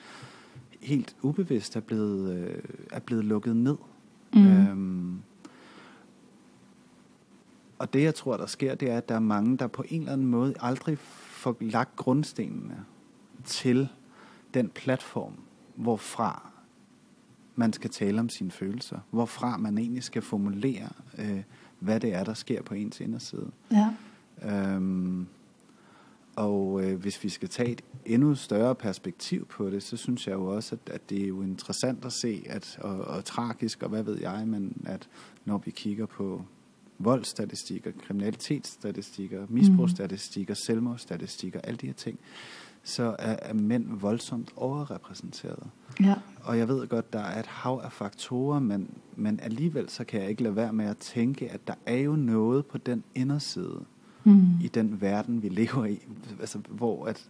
helt 0.80 1.16
ubevidst 1.22 1.76
er 1.76 1.80
blevet, 1.80 2.36
øh, 2.36 2.62
er 2.92 3.00
blevet 3.00 3.24
lukket 3.24 3.56
ned. 3.56 3.76
Mm. 4.34 4.46
Øhm, 4.46 5.20
og 7.78 7.92
det, 7.92 8.02
jeg 8.02 8.14
tror, 8.14 8.36
der 8.36 8.46
sker, 8.46 8.74
det 8.74 8.90
er, 8.90 8.96
at 8.96 9.08
der 9.08 9.14
er 9.14 9.20
mange, 9.20 9.56
der 9.56 9.66
på 9.66 9.84
en 9.88 10.00
eller 10.00 10.12
anden 10.12 10.26
måde 10.26 10.54
aldrig 10.60 10.98
får 10.98 11.56
lagt 11.60 11.96
grundstenene 11.96 12.84
til 13.44 13.88
den 14.54 14.68
platform, 14.68 15.32
hvorfra 15.74 16.50
man 17.54 17.72
skal 17.72 17.90
tale 17.90 18.20
om 18.20 18.28
sine 18.28 18.50
følelser. 18.50 18.98
Hvorfra 19.10 19.56
man 19.56 19.78
egentlig 19.78 20.02
skal 20.02 20.22
formulere, 20.22 20.88
øh, 21.18 21.42
hvad 21.78 22.00
det 22.00 22.14
er, 22.14 22.24
der 22.24 22.34
sker 22.34 22.62
på 22.62 22.74
ens 22.74 23.00
inderside. 23.00 23.50
Ja. 23.72 23.90
Øhm, 24.42 25.26
og 26.36 26.84
øh, 26.84 27.00
hvis 27.00 27.24
vi 27.24 27.28
skal 27.28 27.48
tage 27.48 27.70
et 27.70 27.82
endnu 28.04 28.34
større 28.34 28.74
perspektiv 28.74 29.46
på 29.46 29.70
det, 29.70 29.82
så 29.82 29.96
synes 29.96 30.26
jeg 30.26 30.34
jo 30.34 30.46
også, 30.46 30.74
at, 30.74 30.94
at 30.94 31.10
det 31.10 31.22
er 31.22 31.28
jo 31.28 31.42
interessant 31.42 32.04
at 32.04 32.12
se, 32.12 32.46
at, 32.48 32.78
og, 32.80 32.98
og 33.00 33.24
tragisk, 33.24 33.82
og 33.82 33.88
hvad 33.88 34.02
ved 34.02 34.20
jeg, 34.20 34.44
men 34.46 34.82
at 34.86 35.08
når 35.44 35.62
vi 35.64 35.70
kigger 35.70 36.06
på 36.06 36.42
voldsstatistikker, 36.98 37.90
kriminalitetsstatistikker, 38.06 39.46
misbrugsstatistikker, 39.48 40.54
selvmordsstatistikker, 40.54 41.60
alle 41.60 41.76
de 41.76 41.86
her 41.86 41.94
ting, 41.94 42.18
så 42.82 43.16
er, 43.18 43.36
er 43.42 43.54
mænd 43.54 44.00
voldsomt 44.00 44.52
overrepræsenteret. 44.56 45.66
Ja. 46.00 46.14
Og 46.42 46.58
jeg 46.58 46.68
ved 46.68 46.86
godt, 46.86 47.12
der 47.12 47.20
er 47.20 47.40
et 47.40 47.46
hav 47.46 47.80
af 47.84 47.92
faktorer, 47.92 48.60
men, 48.60 48.90
men 49.16 49.40
alligevel 49.40 49.88
så 49.88 50.04
kan 50.04 50.20
jeg 50.20 50.30
ikke 50.30 50.42
lade 50.42 50.56
være 50.56 50.72
med 50.72 50.84
at 50.84 50.98
tænke, 50.98 51.50
at 51.50 51.66
der 51.66 51.74
er 51.86 51.96
jo 51.96 52.16
noget 52.16 52.66
på 52.66 52.78
den 52.78 53.04
inderside, 53.14 53.84
Mm. 54.26 54.60
i 54.62 54.68
den 54.68 55.00
verden, 55.00 55.42
vi 55.42 55.48
lever 55.48 55.84
i, 55.84 56.02
altså, 56.40 56.58
hvor 56.68 57.06
at, 57.06 57.28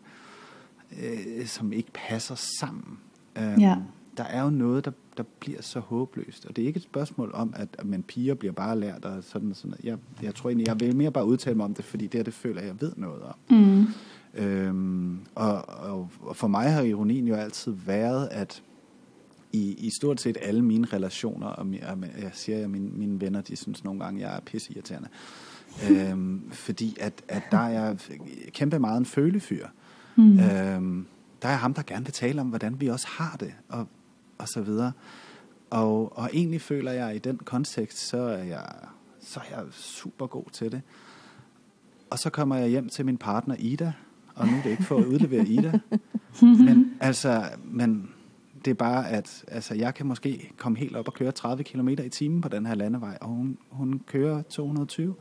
øh, 1.03 1.47
som 1.47 1.73
ikke 1.73 1.91
passer 1.95 2.35
sammen. 2.61 2.99
Øhm, 3.39 3.61
Ja. 3.61 3.77
Der 4.17 4.25
er 4.25 4.43
jo 4.43 4.51
noget, 4.51 4.85
der, 4.85 4.91
der 5.17 5.23
bliver 5.41 5.63
så 5.63 5.81
håbløst, 5.81 6.47
og 6.47 6.57
det 6.57 6.63
er 6.63 6.67
ikke 6.67 6.77
et 6.79 6.83
spørgsmål 6.83 7.31
om, 7.35 7.53
at, 7.57 7.69
at 7.79 7.87
man 7.87 8.03
piger 8.03 8.35
bliver 8.35 8.53
bare 8.53 8.81
lært 8.81 9.05
og 9.05 9.25
sådan 9.25 9.51
og 9.51 9.57
sådan. 9.57 9.77
Jeg, 9.85 9.99
jeg 10.23 10.35
tror 10.35 10.51
egentlig, 10.51 10.67
jeg 10.69 10.81
vil 10.81 10.97
mere 10.97 11.11
bare 11.11 11.27
udtale 11.27 11.57
mig 11.57 11.65
om 11.65 11.75
det, 11.75 11.85
fordi 11.85 12.07
det 12.07 12.19
er 12.19 12.23
det 12.25 12.35
føler 12.35 12.63
jeg, 12.63 12.81
ved 12.81 12.93
noget 12.97 13.23
om. 13.23 13.35
Mm. 13.51 13.87
Øhm, 14.35 15.19
og, 15.35 15.69
og, 15.69 16.11
og 16.21 16.37
for 16.37 16.49
mig 16.49 16.73
har 16.73 16.83
ironien 16.83 17.29
jo 17.29 17.35
altid 17.35 17.73
været, 17.87 18.29
at 18.31 18.63
i, 19.53 19.75
i 19.87 19.91
stort 19.91 20.21
set 20.21 20.37
alle 20.43 20.63
mine 20.65 20.87
relationer, 20.93 21.47
og 21.47 21.67
mi- 21.67 21.91
og 21.91 21.99
jeg 22.23 22.31
siger, 22.33 22.65
at 22.65 22.71
mine, 22.71 22.89
mine 22.91 23.21
venner, 23.21 23.41
de 23.41 23.57
synes 23.57 23.85
nogle 23.85 24.01
gange, 24.05 24.21
jeg 24.21 24.37
er 24.37 24.41
pisseirriterende. 24.41 25.09
Øhm, 25.91 26.51
fordi 26.53 26.97
at, 27.01 27.23
at 27.29 27.43
der 27.51 27.59
er 27.59 27.69
jeg 27.69 27.99
kæmpe 28.53 28.79
meget 28.79 28.99
en 28.99 29.07
følefyr. 29.07 29.67
Mm. 30.17 30.41
Øhm, 30.41 31.07
der 31.43 31.49
er 31.49 31.57
ham, 31.57 31.75
der 31.75 31.83
gerne 31.83 32.05
vil 32.05 32.12
tale 32.12 32.41
om, 32.41 32.49
hvordan 32.49 32.81
vi 32.81 32.87
også 32.87 33.07
har 33.09 33.37
det, 33.41 33.55
og, 33.69 33.89
og 34.39 34.49
så 34.49 34.61
videre. 34.61 34.93
Og, 35.71 36.19
og 36.19 36.31
egentlig 36.33 36.61
føler 36.61 36.93
jeg, 36.93 37.11
at 37.11 37.17
i 37.17 37.19
den 37.19 37.37
kontekst, 37.37 37.99
så 37.99 38.17
er 38.17 38.45
jeg, 38.45 38.67
så 39.21 39.41
er 39.41 39.57
jeg 39.57 39.67
super 39.71 40.27
god 40.27 40.45
til 40.53 40.73
det. 40.73 40.83
Og 42.11 42.19
så 42.19 42.31
kommer 42.31 42.57
jeg 42.57 42.69
hjem 42.69 42.89
til 42.89 43.07
min 43.07 43.17
partner 43.17 43.57
Ida, 43.59 43.93
og 44.35 44.47
nu 44.47 44.57
er 44.57 44.62
det 44.62 44.71
ikke 44.71 44.83
for 44.83 44.99
at 44.99 45.05
udlevere 45.05 45.47
Ida. 45.47 45.79
men 46.67 46.93
altså, 47.01 47.45
men 47.65 48.11
det 48.65 48.71
er 48.71 48.75
bare, 48.75 49.09
at 49.11 49.45
altså, 49.49 49.75
jeg 49.75 49.95
kan 49.95 50.07
måske 50.07 50.51
komme 50.57 50.79
helt 50.79 50.97
op 50.97 51.09
og 51.09 51.15
køre 51.15 51.33
30 51.33 51.65
km 51.65 51.89
i 51.89 52.09
timen 52.09 52.41
på 52.41 52.49
den 52.49 52.67
her 52.67 52.75
landevej, 52.75 53.19
og 53.21 53.29
hun, 53.29 53.59
hun 53.71 54.01
kører 54.07 54.43
220. 54.43 55.15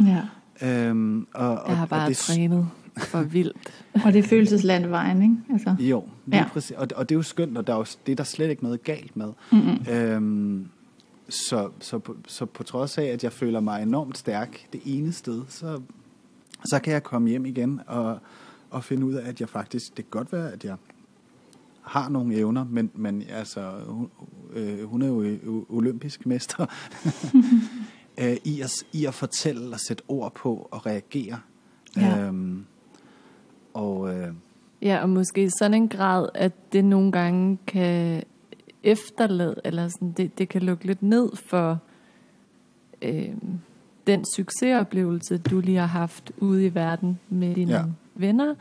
Ja. 0.00 0.22
Øhm, 0.62 1.26
og, 1.34 1.48
og, 1.48 1.68
Jeg 1.68 1.76
har 1.78 1.86
bare 1.86 2.02
og 2.04 2.08
det, 2.08 2.16
trænet 2.16 2.68
for 2.98 3.22
vildt. 3.22 3.56
Og 4.04 4.12
det 4.12 4.18
er 4.18 4.22
følelseslandevejen, 4.28 5.22
ikke? 5.22 5.34
Altså. 5.52 5.76
Jo, 5.78 6.04
lige 6.26 6.36
Ja. 6.42 6.48
præcis. 6.52 6.70
Og, 6.76 6.88
og 6.96 7.08
det 7.08 7.14
er 7.14 7.18
jo 7.18 7.22
skønt, 7.22 7.58
og 7.58 7.66
der 7.66 7.72
er 7.72 7.76
jo, 7.76 7.84
det 8.06 8.12
er 8.12 8.16
der 8.16 8.24
slet 8.24 8.50
ikke 8.50 8.62
noget 8.62 8.82
galt 8.84 9.16
med. 9.16 9.32
Mm-mm. 9.52 9.86
Øhm, 9.94 10.68
så, 11.28 11.68
så, 11.80 11.98
på, 11.98 12.16
så 12.26 12.44
på 12.46 12.62
trods 12.62 12.98
af, 12.98 13.04
at 13.04 13.24
jeg 13.24 13.32
føler 13.32 13.60
mig 13.60 13.82
enormt 13.82 14.18
stærk 14.18 14.60
det 14.72 14.80
ene 14.84 15.12
sted, 15.12 15.42
så, 15.48 15.80
så 16.64 16.78
kan 16.78 16.92
jeg 16.92 17.02
komme 17.02 17.28
hjem 17.28 17.46
igen 17.46 17.80
og, 17.86 18.18
og 18.70 18.84
finde 18.84 19.06
ud 19.06 19.14
af, 19.14 19.28
at 19.28 19.40
jeg 19.40 19.48
faktisk, 19.48 19.86
det 19.96 20.04
kan 20.04 20.10
godt 20.10 20.32
være, 20.32 20.52
at 20.52 20.64
jeg 20.64 20.76
har 21.82 22.08
nogle 22.08 22.34
evner, 22.34 22.64
men, 22.70 22.90
men 22.94 23.22
altså, 23.30 23.70
hun, 23.86 24.08
øh, 24.54 24.84
hun 24.84 25.02
er 25.02 25.06
jo 25.06 25.22
øh, 25.22 25.38
olympisk 25.68 26.26
mester 26.26 26.66
øh, 28.18 28.36
i, 28.44 28.60
at, 28.60 28.72
i 28.92 29.06
at 29.06 29.14
fortælle 29.14 29.74
og 29.74 29.80
sætte 29.80 30.02
ord 30.08 30.34
på 30.34 30.68
og 30.70 30.86
reagere. 30.86 31.40
Ja. 31.96 32.20
Øhm, 32.20 32.64
og 33.74 34.14
øh, 34.14 34.32
Ja, 34.82 35.02
og 35.02 35.08
måske 35.08 35.50
sådan 35.58 35.74
en 35.74 35.88
grad, 35.88 36.28
at 36.34 36.52
det 36.72 36.84
nogle 36.84 37.12
gange 37.12 37.58
kan 37.66 38.22
efterlade, 38.82 39.60
eller 39.64 39.88
sådan, 39.88 40.12
det, 40.12 40.38
det 40.38 40.48
kan 40.48 40.62
lukke 40.62 40.86
lidt 40.86 41.02
ned 41.02 41.36
for 41.36 41.78
øh, 43.02 43.34
den 44.06 44.24
succesoplevelse, 44.36 45.38
du 45.38 45.60
lige 45.60 45.78
har 45.78 45.86
haft 45.86 46.32
ude 46.38 46.66
i 46.66 46.74
verden 46.74 47.18
med 47.28 47.54
dine. 47.54 47.72
Ja. 47.72 47.82
venner. 48.14 48.54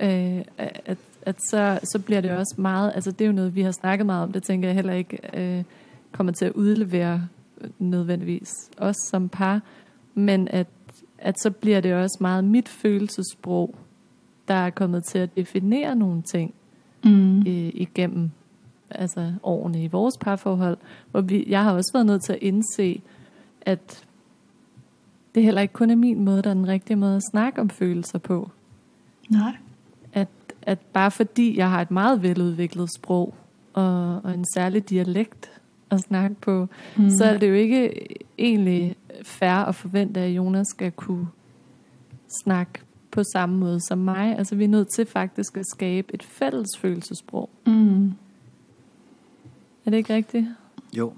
Øh, 0.00 0.44
at, 0.58 0.98
at 1.22 1.36
så, 1.50 1.80
så 1.82 1.98
bliver 1.98 2.20
det 2.20 2.30
også 2.30 2.54
meget, 2.58 2.92
altså 2.94 3.10
det 3.10 3.20
er 3.20 3.26
jo 3.26 3.32
noget, 3.32 3.54
vi 3.54 3.62
har 3.62 3.72
snakket 3.72 4.06
meget 4.06 4.22
om, 4.22 4.32
det 4.32 4.42
tænker 4.42 4.68
jeg 4.68 4.74
heller 4.74 4.92
ikke 4.92 5.18
øh, 5.34 5.64
kommer 6.12 6.32
til 6.32 6.44
at 6.44 6.52
udlevere 6.52 7.28
nødvendigvis, 7.78 8.52
også 8.76 9.00
som 9.10 9.28
par, 9.28 9.62
men 10.14 10.48
at, 10.48 10.66
at 11.18 11.40
så 11.40 11.50
bliver 11.50 11.80
det 11.80 11.94
også 11.94 12.18
meget 12.20 12.44
mit 12.44 12.68
følelsesprog, 12.68 13.74
der 14.48 14.54
er 14.54 14.70
kommet 14.70 15.04
til 15.04 15.18
at 15.18 15.36
definere 15.36 15.96
nogle 15.96 16.22
ting 16.22 16.54
Mm. 17.04 17.38
øh, 17.38 17.70
igennem 17.74 18.30
altså 18.90 19.32
årene 19.42 19.84
i 19.84 19.86
vores 19.86 20.18
parforhold, 20.20 20.78
hvor 21.10 21.20
vi, 21.20 21.44
jeg 21.48 21.62
har 21.62 21.72
også 21.72 21.90
været 21.94 22.06
nødt 22.06 22.24
til 22.24 22.32
at 22.32 22.38
indse, 22.42 23.02
at 23.60 24.04
det 25.34 25.42
heller 25.42 25.60
ikke 25.62 25.72
kun 25.74 25.90
er 25.90 25.94
min 25.94 26.24
måde, 26.24 26.42
der 26.42 26.50
er 26.50 26.54
den 26.54 26.68
rigtige 26.68 26.96
måde 26.96 27.16
at 27.16 27.22
snakke 27.32 27.60
om 27.60 27.70
følelser 27.70 28.18
på. 28.18 28.50
Nej. 29.28 29.56
At, 30.12 30.28
at 30.62 30.78
bare 30.78 31.10
fordi 31.10 31.58
jeg 31.58 31.70
har 31.70 31.82
et 31.82 31.90
meget 31.90 32.22
veludviklet 32.22 32.88
sprog 32.98 33.34
og, 33.72 34.20
og 34.24 34.34
en 34.34 34.44
særlig 34.54 34.90
dialekt 34.90 35.57
at 35.90 36.00
snakke 36.00 36.36
på, 36.40 36.68
Mm. 36.96 37.10
så 37.10 37.24
er 37.24 37.38
det 37.38 37.48
jo 37.48 37.54
ikke 37.54 38.06
egentlig 38.38 38.96
fair 39.22 39.50
at 39.64 39.74
forvente, 39.74 40.20
at 40.20 40.30
Jonas 40.30 40.66
skal 40.70 40.92
kunne 40.92 41.28
snakke 42.44 42.72
på 43.10 43.22
samme 43.32 43.56
måde 43.58 43.80
som 43.88 43.98
mig. 43.98 44.38
Altså 44.38 44.54
vi 44.56 44.64
er 44.64 44.68
nødt 44.68 44.88
til 44.94 45.06
faktisk 45.06 45.56
at 45.56 45.66
skabe 45.66 46.14
et 46.14 46.22
fælles 46.22 46.68
følelsesprog. 46.78 47.50
Mm. 47.66 48.06
Er 49.86 49.90
det 49.90 49.96
ikke 49.96 50.14
rigtigt? 50.14 50.46
Jo, 50.96 51.12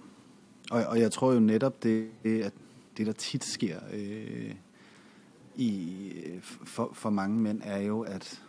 og, 0.70 0.85
og 0.85 1.00
jeg 1.00 1.12
tror 1.12 1.33
jo 1.33 1.40
netop, 1.40 1.83
det, 1.83 2.06
det, 2.22 2.42
at 2.42 2.52
det 2.96 3.06
der 3.06 3.12
tit 3.12 3.44
sker 3.44 3.76
øh, 3.92 4.54
i, 5.56 6.12
for, 6.64 6.90
for 6.92 7.11
mange 7.11 7.38
mænd, 7.38 7.61
er 7.64 7.78
jo, 7.78 8.00
at, 8.00 8.40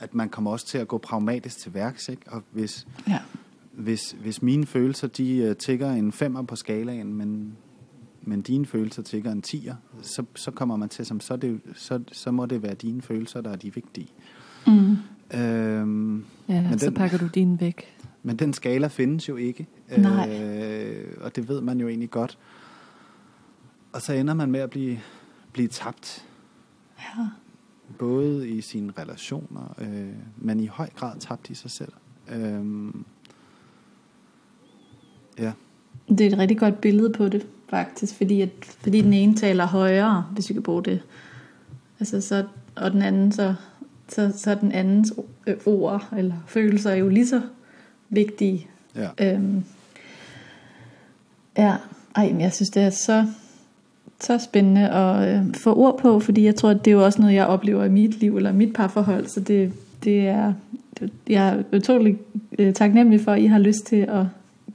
at 0.00 0.14
man 0.14 0.28
kommer 0.28 0.50
også 0.50 0.66
til 0.66 0.78
at 0.78 0.88
gå 0.88 0.98
pragmatisk 0.98 1.58
til 1.58 1.74
værks, 1.74 2.08
ikke? 2.08 2.22
Og 2.26 2.42
hvis, 2.50 2.86
Ja. 3.08 3.18
Hvis, 3.72 4.16
hvis 4.20 4.42
mine 4.42 4.66
følelser, 4.66 5.08
de 5.08 5.48
uh, 5.50 5.56
tigger 5.56 5.92
en 5.92 6.12
femmer 6.12 6.42
på 6.42 6.56
skalaen, 6.56 7.14
men, 7.14 7.56
men 8.22 8.42
dine 8.42 8.66
følelser 8.66 9.02
tigger 9.02 9.32
en 9.32 9.42
tier, 9.42 9.74
så, 10.02 10.24
så 10.34 10.50
kommer 10.50 10.76
man 10.76 10.88
til, 10.88 11.06
som 11.06 11.20
så, 11.20 11.36
det, 11.36 11.60
så, 11.74 12.00
så 12.12 12.30
må 12.30 12.46
det 12.46 12.62
være 12.62 12.74
dine 12.74 13.02
følelser, 13.02 13.40
der 13.40 13.50
er 13.50 13.56
de 13.56 13.74
vigtige. 13.74 14.08
Mm. 14.66 14.72
Ja, 15.32 15.48
Øhm, 15.78 15.88
Men 15.88 16.24
Men 16.46 16.78
så 16.78 16.86
den- 16.86 16.94
pakker 16.94 17.18
du 17.18 17.26
din 17.26 17.60
væk. 17.60 17.84
Men 18.22 18.36
den 18.36 18.52
skala 18.52 18.86
findes 18.86 19.28
jo 19.28 19.36
ikke. 19.36 19.66
Nej. 19.98 20.42
Øh, 20.42 21.16
og 21.20 21.36
det 21.36 21.48
ved 21.48 21.60
man 21.60 21.80
jo 21.80 21.88
egentlig 21.88 22.10
godt. 22.10 22.38
Og 23.92 24.02
så 24.02 24.12
ender 24.12 24.34
man 24.34 24.50
med 24.50 24.60
at 24.60 24.70
blive, 24.70 24.98
blive 25.52 25.68
tabt. 25.68 26.26
Ja. 26.98 27.26
Både 27.98 28.48
i 28.48 28.60
sine 28.60 28.92
relationer, 28.98 29.74
øh, 29.78 30.12
men 30.36 30.60
i 30.60 30.66
høj 30.66 30.88
grad 30.96 31.18
tabt 31.20 31.50
i 31.50 31.54
sig 31.54 31.70
selv. 31.70 31.92
Øh, 32.32 32.64
ja, 35.42 35.52
Det 36.08 36.20
er 36.20 36.30
et 36.30 36.38
rigtig 36.38 36.58
godt 36.58 36.80
billede 36.80 37.10
på 37.10 37.28
det, 37.28 37.46
faktisk, 37.68 38.14
fordi, 38.16 38.40
at, 38.40 38.50
fordi 38.62 39.00
den 39.00 39.12
ene 39.12 39.34
taler 39.34 39.66
højere, 39.66 40.24
hvis 40.32 40.48
vi 40.48 40.54
kan 40.54 40.62
bruge 40.62 40.82
det. 40.82 41.00
Altså, 42.00 42.20
så, 42.20 42.44
og 42.76 42.92
den 42.92 43.02
anden, 43.02 43.32
så, 43.32 43.54
så, 44.08 44.32
så 44.36 44.50
er 44.50 44.54
den 44.54 44.72
andens 44.72 45.12
øh, 45.46 45.56
ord 45.66 46.08
eller 46.18 46.34
følelser 46.46 46.90
er 46.90 46.94
jo 46.94 47.08
lige 47.08 47.26
så 47.26 47.40
vigtige. 48.08 48.66
ja. 48.96 49.34
Øhm, 49.34 49.64
ja, 51.58 51.76
ej, 52.16 52.32
men 52.32 52.40
jeg 52.40 52.52
synes, 52.52 52.70
det 52.70 52.82
er 52.82 52.90
så, 52.90 53.26
så 54.20 54.38
spændende 54.38 54.88
at 54.90 55.38
øh, 55.38 55.54
få 55.54 55.74
ord 55.74 55.98
på, 55.98 56.20
fordi 56.20 56.44
jeg 56.44 56.56
tror, 56.56 56.70
at 56.70 56.84
det 56.84 56.90
er 56.90 56.94
jo 56.94 57.04
også 57.04 57.20
noget, 57.20 57.34
jeg 57.34 57.46
oplever 57.46 57.84
i 57.84 57.88
mit 57.88 58.20
liv, 58.20 58.36
eller 58.36 58.52
mit 58.52 58.72
parforhold, 58.72 59.26
så 59.26 59.40
det, 59.40 59.72
det 60.04 60.28
er, 60.28 60.52
det, 61.00 61.10
jeg 61.28 61.48
er 61.48 61.62
utrolig 61.76 62.18
øh, 62.58 62.74
taknemmelig 62.74 63.20
for, 63.20 63.32
at 63.32 63.40
I 63.40 63.46
har 63.46 63.58
lyst 63.58 63.86
til 63.86 63.96
at 63.96 64.24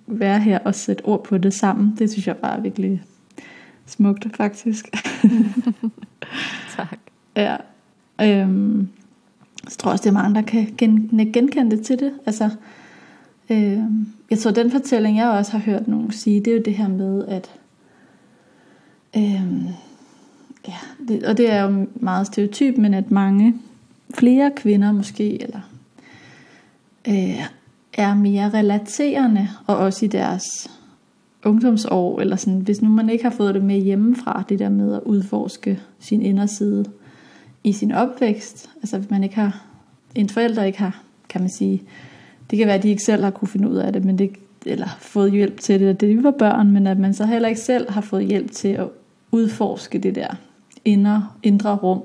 være 0.08 0.40
her 0.40 0.60
og 0.60 0.76
sætte 0.76 1.06
ord 1.06 1.24
på 1.24 1.38
det 1.38 1.54
sammen. 1.54 1.96
Det 2.00 2.12
synes 2.12 2.28
jeg 2.28 2.38
bare 2.38 2.58
er 2.58 2.62
virkelig 2.62 3.04
smukt, 3.86 4.36
faktisk. 4.36 4.88
Tak. 6.78 6.98
Ja. 7.36 7.56
Øhm, 8.22 8.88
så 9.68 9.78
tror 9.78 9.90
jeg 9.90 9.94
også, 9.94 10.04
det 10.04 10.10
er 10.10 10.14
mange, 10.14 10.36
der 10.36 10.42
kan 10.42 10.74
gen, 10.78 11.10
genkende 11.34 11.78
det 11.78 11.86
til 11.86 12.00
det. 12.00 12.14
Altså, 12.26 12.50
øhm, 13.50 14.08
jeg 14.30 14.40
tror, 14.40 14.52
den 14.52 14.72
fortælling, 14.72 15.18
jeg 15.18 15.30
også 15.30 15.52
har 15.52 15.60
hørt 15.60 15.88
nogen 15.88 16.12
sige, 16.12 16.40
det 16.40 16.48
er 16.48 16.58
jo 16.58 16.64
det 16.66 16.74
her 16.74 16.88
med, 16.88 17.26
at 17.28 17.52
øhm, 19.18 19.68
ja, 20.68 20.76
det, 21.08 21.24
og 21.24 21.38
det 21.38 21.52
er 21.52 21.62
jo 21.62 21.88
meget 21.96 22.28
stereotyp, 22.28 22.78
men 22.78 22.94
at 22.94 23.12
mange 23.12 23.56
flere 24.14 24.52
kvinder 24.56 24.92
måske, 24.92 25.42
eller 25.42 25.62
øh, 27.08 27.46
er 27.98 28.16
mere 28.16 28.50
relaterende, 28.50 29.48
og 29.68 29.78
også 29.78 30.06
i 30.06 30.08
deres 30.08 30.70
ungdomsår, 31.46 32.20
eller 32.22 32.36
sådan, 32.36 32.60
hvis 32.60 32.82
nu 32.82 32.90
man 32.90 33.10
ikke 33.10 33.24
har 33.24 33.32
fået 33.32 33.56
det 33.56 33.64
med 33.64 33.80
hjemmefra, 33.80 34.44
det 34.50 34.60
der 34.60 34.70
med 34.70 34.96
at 34.96 35.02
udforske 35.06 35.80
sin 36.00 36.22
inderside 36.22 36.86
i 37.64 37.72
sin 37.72 37.92
opvækst, 37.92 38.70
altså 38.76 38.98
hvis 38.98 39.10
man 39.10 39.24
ikke 39.24 39.36
har, 39.36 39.64
en 40.16 40.30
forælder 40.30 40.64
ikke 40.64 40.80
har, 40.80 41.04
kan 41.30 41.42
man 41.42 41.50
sige, 41.50 41.84
det 42.52 42.58
kan 42.58 42.68
være, 42.68 42.76
at 42.76 42.84
de 42.84 42.90
ikke 42.90 43.04
selv 43.04 43.24
har 43.24 43.32
kunne 43.32 43.48
finde 43.48 43.70
ud 43.70 43.76
af 43.76 43.94
det, 43.94 44.06
men 44.06 44.18
det, 44.18 44.32
eller 44.66 44.98
fået 45.00 45.32
hjælp 45.32 45.60
til 45.60 45.80
det, 45.80 46.02
da 46.02 46.08
de 46.08 46.24
var 46.24 46.32
børn, 46.32 46.72
men 46.72 46.88
at 46.88 47.00
man 47.00 47.14
så 47.14 47.26
heller 47.26 47.50
ikke 47.50 47.62
selv 47.62 47.92
har 47.92 48.02
fået 48.02 48.26
hjælp 48.26 48.52
til 48.52 48.68
at 48.68 48.88
udforske 49.32 50.00
det 50.00 50.16
der 50.16 50.36
indre, 50.86 51.28
indre 51.44 51.76
rum, 51.76 52.02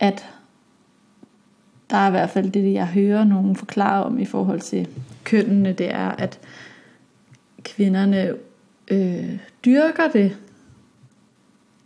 at 0.00 0.28
der 1.92 1.98
er 1.98 2.08
i 2.08 2.10
hvert 2.10 2.30
fald 2.30 2.50
det, 2.50 2.72
jeg 2.72 2.86
hører 2.86 3.24
nogen 3.24 3.56
forklare 3.56 4.04
om 4.04 4.18
i 4.18 4.24
forhold 4.24 4.60
til 4.60 4.88
kønnene, 5.24 5.72
det 5.72 5.94
er, 5.94 6.08
at 6.08 6.38
kvinderne 7.64 8.34
øh, 8.88 9.38
dyrker 9.64 10.08
det 10.12 10.36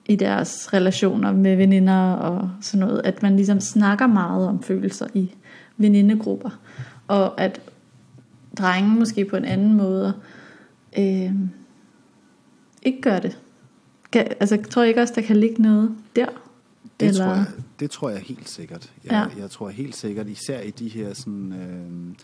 i 0.07 0.17
deres 0.17 0.73
relationer 0.75 1.33
med 1.33 1.57
veninder 1.57 2.13
og 2.13 2.51
sådan 2.61 2.87
noget, 2.87 3.01
at 3.05 3.23
man 3.23 3.37
ligesom 3.37 3.61
snakker 3.61 4.07
meget 4.07 4.49
om 4.49 4.63
følelser 4.63 5.07
i 5.15 5.31
venindegrupper, 5.77 6.51
og 7.09 7.41
at 7.41 7.61
drenge 8.59 8.91
måske 8.91 9.25
på 9.25 9.37
en 9.37 9.45
anden 9.45 9.75
måde 9.75 10.15
øh, 10.99 11.33
ikke 12.83 13.01
gør 13.03 13.19
det. 13.19 13.39
Kan, 14.13 14.27
altså, 14.41 14.63
tror 14.71 14.83
jeg 14.83 14.89
ikke 14.89 15.01
også, 15.01 15.15
der 15.17 15.23
kan 15.23 15.37
ligge 15.37 15.63
noget 15.63 15.97
der? 16.17 16.27
Det, 17.01 17.09
Eller- 17.09 17.25
tror 17.25 17.35
jeg, 17.35 17.45
det 17.81 17.91
tror 17.91 18.11
jeg 18.11 18.21
helt 18.21 18.49
sikkert. 18.49 18.93
Jeg, 19.05 19.13
Ja. 19.37 19.41
jeg 19.43 19.51
tror 19.51 19.69
helt 19.69 19.97
sikkert, 19.97 20.29
især 20.29 20.61
i 20.61 20.71
de 20.71 20.89
her 20.89 21.15
sådan, 21.15 21.53
øh, 21.53 22.15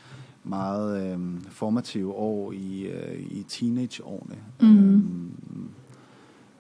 meget 0.45 1.13
øh, 1.13 1.41
formative 1.51 2.13
år 2.15 2.53
i, 2.53 2.81
øh, 2.83 3.21
i 3.21 3.43
teenageårene, 3.49 4.37
Mhm. 4.61 5.31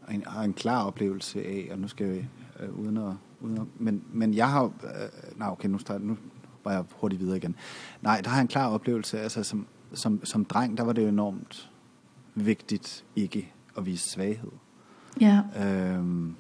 øh, 0.08 0.14
en, 0.14 0.22
har 0.26 0.42
en 0.42 0.52
klar 0.52 0.84
oplevelse 0.84 1.42
af, 1.44 1.68
og 1.72 1.78
nu 1.78 1.88
skal 1.88 2.06
jeg 2.06 2.28
øh, 2.60 2.78
uden 2.78 2.96
at, 2.96 3.12
uden 3.40 3.58
at 3.58 3.64
men, 3.78 4.02
men 4.12 4.34
jeg 4.34 4.50
har, 4.50 4.64
øh, 4.64 4.70
nej 5.38 5.48
okay, 5.48 5.68
nu, 5.68 5.78
starter, 5.78 6.04
nu 6.04 6.16
var 6.64 6.72
jeg 6.72 6.84
hurtigt 7.00 7.20
videre 7.22 7.36
igen. 7.36 7.54
Nej, 8.02 8.20
der 8.20 8.30
har 8.30 8.36
jeg 8.36 8.42
en 8.42 8.48
klar 8.48 8.68
oplevelse, 8.68 9.20
altså 9.20 9.42
som, 9.42 9.66
som, 9.94 10.24
som 10.24 10.44
dreng, 10.44 10.76
der 10.78 10.84
var 10.84 10.92
det 10.92 11.02
jo 11.02 11.08
enormt 11.08 11.70
vigtigt 12.34 13.04
ikke 13.16 13.52
at 13.76 13.86
vise 13.86 14.08
svaghed. 14.10 14.50
Ja, 15.20 15.40
Øhm, 15.66 16.34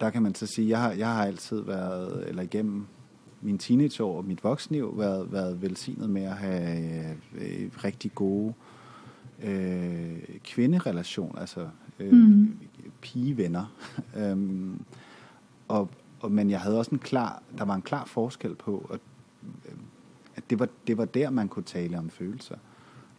der 0.00 0.10
kan 0.10 0.22
man 0.22 0.34
så 0.34 0.46
sige, 0.46 0.68
jeg 0.68 0.80
har, 0.80 0.92
jeg 0.92 1.14
har 1.14 1.24
altid 1.24 1.60
været, 1.60 2.28
eller 2.28 2.42
igennem 2.42 2.86
min 3.40 3.58
teenageår 3.58 4.16
og 4.16 4.24
mit 4.24 4.44
voksenliv, 4.44 4.98
været, 4.98 5.32
været 5.32 5.62
velsignet 5.62 6.10
med 6.10 6.22
at 6.22 6.36
have 6.36 7.16
øh, 7.34 7.70
rigtig 7.84 8.14
gode 8.14 8.54
øh, 9.42 10.18
kvinderelationer, 10.44 11.40
altså 11.40 11.68
øh, 11.98 12.12
mm. 12.12 12.58
pigevenner. 13.00 13.74
øhm, 14.18 14.84
og, 15.68 15.88
og, 16.20 16.32
men 16.32 16.50
jeg 16.50 16.60
havde 16.60 16.78
også 16.78 16.90
en 16.90 16.98
klar, 16.98 17.42
der 17.58 17.64
var 17.64 17.74
en 17.74 17.82
klar 17.82 18.04
forskel 18.04 18.54
på, 18.54 18.90
at, 18.92 19.00
at 20.36 20.42
det, 20.50 20.58
var, 20.58 20.68
det 20.86 20.98
var 20.98 21.04
der, 21.04 21.30
man 21.30 21.48
kunne 21.48 21.62
tale 21.62 21.98
om 21.98 22.10
følelser. 22.10 22.56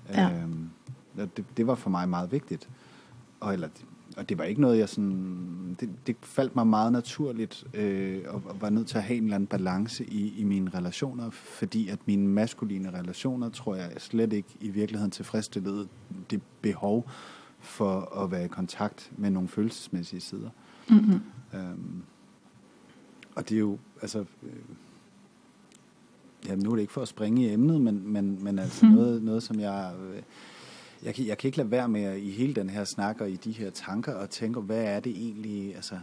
Ja. 0.09 0.41
Øhm, 0.41 0.69
det, 1.15 1.45
det 1.57 1.67
var 1.67 1.75
for 1.75 1.89
mig 1.89 2.09
meget 2.09 2.31
vigtigt. 2.31 2.69
Og, 3.39 3.53
eller, 3.53 3.69
og 4.17 4.29
det 4.29 4.37
var 4.37 4.43
ikke 4.43 4.61
noget, 4.61 4.77
jeg 4.77 4.89
sådan... 4.89 5.77
Det, 5.79 5.89
det 6.07 6.15
faldt 6.21 6.55
mig 6.55 6.67
meget 6.67 6.91
naturligt, 6.91 7.67
øh, 7.73 8.21
og, 8.27 8.43
og 8.45 8.61
var 8.61 8.69
nødt 8.69 8.87
til 8.87 8.97
at 8.97 9.03
have 9.03 9.17
en 9.17 9.23
eller 9.23 9.35
anden 9.35 9.47
balance 9.47 10.05
i, 10.05 10.39
i 10.39 10.43
mine 10.43 10.71
relationer, 10.75 11.29
fordi 11.29 11.89
at 11.89 11.99
mine 12.05 12.27
maskuline 12.27 12.91
relationer, 12.93 13.49
tror 13.49 13.75
jeg, 13.75 13.91
slet 13.97 14.33
ikke 14.33 14.49
i 14.59 14.69
virkeligheden 14.69 15.11
tilfredsstillede 15.11 15.87
det 16.29 16.41
behov 16.61 17.09
for 17.59 18.17
at 18.23 18.31
være 18.31 18.45
i 18.45 18.47
kontakt 18.47 19.11
med 19.17 19.29
nogle 19.29 19.49
følelsesmæssige 19.49 20.19
sider. 20.19 20.49
Mm-hmm. 20.89 21.21
Øhm, 21.53 22.03
og 23.35 23.49
det 23.49 23.55
er 23.55 23.59
jo, 23.59 23.77
altså... 24.01 24.19
Øh, 24.19 24.53
ja, 26.47 26.55
nu 26.55 26.71
er 26.71 26.75
det 26.75 26.81
ikke 26.81 26.93
for 26.93 27.01
at 27.01 27.07
springe 27.07 27.41
i 27.47 27.53
emnet, 27.53 27.81
men, 27.81 28.13
men, 28.13 28.43
men 28.43 28.59
altså 28.59 28.85
mm. 28.85 28.91
noget, 28.91 29.23
noget, 29.23 29.43
som 29.43 29.59
jeg... 29.59 29.93
Øh, 30.13 30.21
jeg 31.03 31.15
kan, 31.15 31.27
jeg 31.27 31.37
kan 31.37 31.47
ikke 31.47 31.57
lade 31.57 31.71
være 31.71 31.87
med 31.87 32.03
at, 32.03 32.19
i 32.19 32.31
hele 32.31 32.53
den 32.53 32.69
her 32.69 32.83
snak 32.83 33.21
og 33.21 33.31
i 33.31 33.35
de 33.35 33.51
her 33.51 33.69
tanker 33.69 34.13
og 34.13 34.29
tænke, 34.29 34.59
hvad 34.59 34.83
er 34.83 34.99
det 34.99 35.11
egentlig, 35.11 35.75
altså, 35.75 35.95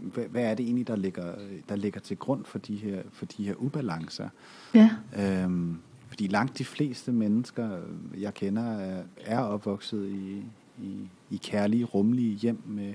hvad, 0.00 0.24
hvad 0.24 0.42
er 0.42 0.54
det 0.54 0.64
egentlig, 0.64 0.88
der 0.88 0.96
ligger, 0.96 1.34
der 1.68 1.76
ligger 1.76 2.00
til 2.00 2.16
grund 2.16 2.44
for 2.44 2.58
de 2.58 2.76
her, 2.76 3.02
for 3.12 3.26
de 3.26 3.44
her 3.44 3.54
ubalancer? 3.54 4.28
Ja. 4.74 4.90
Øhm, 5.18 5.78
fordi 6.08 6.26
langt 6.26 6.58
de 6.58 6.64
fleste 6.64 7.12
mennesker, 7.12 7.78
jeg 8.18 8.34
kender, 8.34 9.02
er, 9.20 9.38
opvokset 9.38 10.08
i, 10.08 10.44
i, 10.82 11.08
i 11.30 11.36
kærlige, 11.36 11.84
rummelige 11.84 12.34
hjem 12.34 12.62
med, 12.66 12.94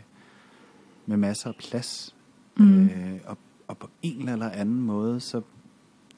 med 1.06 1.17
masser 1.17 1.49
af 1.49 1.56
plads. 1.56 2.15
Mm. 2.58 2.86
Øh, 2.86 3.19
og, 3.25 3.38
og 3.67 3.78
på 3.78 3.89
en 4.01 4.30
eller 4.30 4.49
anden 4.49 4.82
måde, 4.82 5.19
så, 5.19 5.41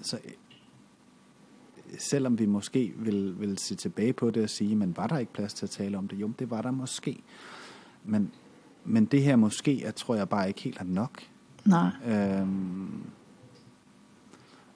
så 0.02 0.20
selvom 1.97 2.39
vi 2.39 2.45
måske 2.45 2.93
vil, 2.97 3.39
vil 3.39 3.58
se 3.58 3.76
tilbage 3.76 4.13
på 4.13 4.32
det 4.32 4.43
og 4.43 4.50
sige, 4.50 4.76
men 4.76 4.97
var 4.97 5.08
der 5.08 5.17
ikke 5.17 5.34
plads 5.34 5.54
til 5.54 5.65
at 5.65 5.69
tale 5.69 5.97
om 5.97 6.08
det? 6.08 6.21
Jo, 6.21 6.32
det 6.39 6.50
var 6.50 6.62
der 6.62 6.71
måske. 6.71 7.23
Men, 8.04 8.32
men 8.86 9.06
det 9.06 9.23
her 9.23 9.36
måske, 9.36 9.82
jeg 9.84 9.95
tror 9.95 10.15
jeg 10.15 10.30
bare 10.30 10.47
ikke 10.47 10.62
helt 10.62 10.80
er 10.80 10.84
nok. 10.84 11.21
Nej. 11.65 11.89
Øhm, 12.06 13.04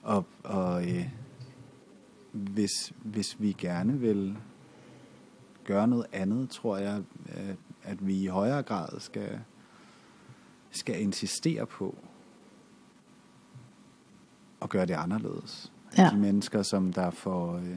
og 0.02 0.26
og 0.42 0.90
øh, 0.90 1.08
hvis, 2.32 2.92
hvis 3.04 3.40
vi 3.40 3.52
gerne 3.58 4.00
vil 4.00 4.36
gøre 5.64 5.88
noget 5.88 6.06
andet, 6.12 6.50
tror 6.50 6.76
jeg, 6.76 7.02
at, 7.26 7.56
at 7.82 8.06
vi 8.06 8.22
i 8.22 8.26
højere 8.26 8.62
grad 8.62 9.00
skal, 9.00 9.40
skal 10.70 11.02
insistere 11.02 11.66
på 11.66 11.98
at 14.62 14.68
gøre 14.68 14.86
det 14.86 14.94
anderledes 14.94 15.71
ja. 15.98 16.10
de 16.10 16.16
mennesker, 16.16 16.62
som 16.62 16.92
der 16.92 17.10
får, 17.10 17.56
øh, 17.56 17.76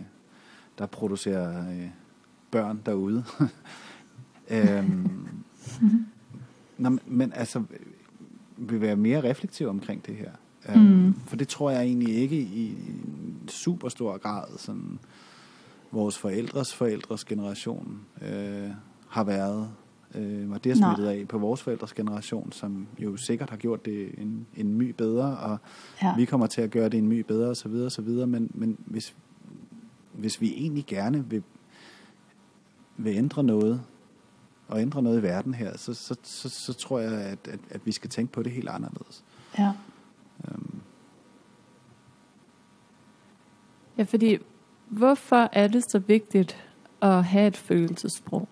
der 0.78 0.86
producerer 0.86 1.70
øh, 1.70 1.90
børn 2.52 2.82
derude. 2.86 3.24
øhm, 4.50 5.28
nå, 6.78 6.98
men 7.06 7.34
altså, 7.34 7.64
vil 8.58 8.82
være 8.82 8.96
mere 8.96 9.24
reflektiv 9.24 9.68
omkring 9.68 10.06
det 10.06 10.16
her. 10.16 10.32
Øhm, 10.70 10.82
mm. 10.82 11.16
For 11.26 11.36
det 11.36 11.48
tror 11.48 11.72
jeg 11.72 11.84
egentlig 11.84 12.16
ikke 12.16 12.38
i 12.38 12.78
super 13.48 13.90
stor 13.90 14.18
grad, 14.18 14.58
sådan 14.58 15.00
vores 15.92 16.18
forældres 16.18 16.74
forældres 16.74 17.26
generation 17.26 18.02
øh, 18.22 18.70
har 19.08 19.24
været 19.24 19.70
øh, 20.16 20.52
var 20.52 20.58
det 20.58 20.78
smittet 20.78 21.06
af 21.08 21.28
på 21.28 21.38
vores 21.38 21.62
forældres 21.62 21.94
generation, 21.94 22.52
som 22.52 22.88
jo 23.00 23.18
sikkert 23.18 23.50
har 23.50 23.58
gjort 23.58 23.86
det 23.86 24.10
en, 24.18 24.48
en 24.56 24.74
my 24.74 24.90
bedre, 24.90 25.38
og 25.38 25.58
ja. 26.04 26.16
vi 26.16 26.26
kommer 26.26 26.48
til 26.48 26.62
at 26.62 26.72
gøre 26.72 26.90
det 26.90 26.98
en 26.98 27.08
my 27.08 27.20
bedre, 27.20 27.50
osv. 27.50 27.72
osv. 27.72 28.10
Men, 28.10 28.52
men 28.54 28.78
hvis, 28.86 29.16
hvis 30.14 30.42
vi 30.42 30.54
egentlig 30.54 30.86
gerne 30.86 31.30
vil, 31.30 31.44
vil 32.98 33.16
ændre 33.16 33.44
noget, 33.44 33.82
og 34.68 34.82
ændre 34.82 35.02
noget 35.02 35.20
i 35.20 35.24
verden 35.24 35.54
her, 35.54 35.78
så, 35.78 35.94
så, 35.94 36.16
så, 36.24 36.50
så 36.50 36.74
tror 36.74 37.00
jeg, 37.00 37.12
at, 37.12 37.48
at, 37.48 37.60
at 37.70 37.86
vi 37.86 37.92
skal 37.92 38.10
tænke 38.10 38.34
på 38.34 38.44
det 38.44 38.52
helt 38.52 38.70
anderledes. 38.70 39.24
Ja. 39.58 39.72
Um. 40.44 40.82
Ja, 43.98 44.04
fordi 44.04 44.38
hvorfor 44.88 45.50
er 45.52 45.68
det 45.68 45.92
så 45.92 46.00
vigtigt 46.00 46.68
at 47.02 47.24
have 47.24 47.48
et 47.48 47.58
følelsesprog? 47.58 48.48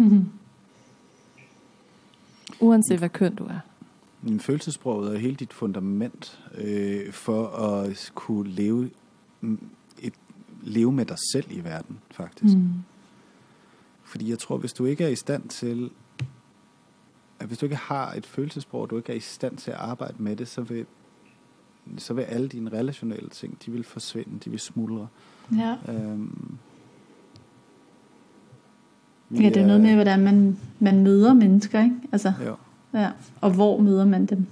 Uanset 2.60 2.98
hvad 2.98 3.08
køn 3.08 3.34
du 3.34 3.44
er. 3.44 3.58
Men 4.22 4.40
følelsesproget 4.40 5.14
er 5.14 5.18
hele 5.18 5.34
dit 5.34 5.52
fundament 5.52 6.40
øh, 6.54 7.12
for 7.12 7.46
at 7.46 8.12
kunne 8.14 8.50
leve, 8.50 8.90
et, 9.98 10.14
leve 10.62 10.92
med 10.92 11.04
dig 11.04 11.16
selv 11.32 11.46
i 11.50 11.64
verden, 11.64 11.98
faktisk. 12.10 12.56
Mm. 12.56 12.72
Fordi 14.04 14.30
jeg 14.30 14.38
tror, 14.38 14.56
hvis 14.56 14.72
du 14.72 14.84
ikke 14.84 15.04
er 15.04 15.08
i 15.08 15.16
stand 15.16 15.48
til, 15.48 15.90
at 17.38 17.46
hvis 17.46 17.58
du 17.58 17.66
ikke 17.66 17.76
har 17.76 18.12
et 18.12 18.26
følelsesprog, 18.26 18.80
og 18.80 18.90
du 18.90 18.96
ikke 18.96 19.12
er 19.12 19.16
i 19.16 19.20
stand 19.20 19.56
til 19.56 19.70
at 19.70 19.76
arbejde 19.76 20.22
med 20.22 20.36
det, 20.36 20.48
så 20.48 20.62
vil, 20.62 20.86
så 21.98 22.14
vil 22.14 22.22
alle 22.22 22.48
dine 22.48 22.70
relationelle 22.72 23.28
ting, 23.28 23.58
de 23.66 23.70
vil 23.70 23.84
forsvinde, 23.84 24.38
de 24.44 24.50
vil 24.50 24.60
smuldre. 24.60 25.08
Ja. 25.56 25.76
Øhm, 25.88 26.58
Ja, 29.30 29.48
det 29.48 29.56
er 29.56 29.66
noget 29.66 29.80
med, 29.80 29.94
hvordan 29.94 30.20
man, 30.20 30.56
man 30.78 31.02
møder 31.02 31.34
mennesker, 31.34 31.82
ikke? 31.82 31.96
Altså, 32.12 32.32
jo. 32.46 32.56
Ja, 32.94 33.10
og 33.40 33.50
hvor 33.50 33.80
møder 33.80 34.04
man 34.04 34.26
dem? 34.26 34.46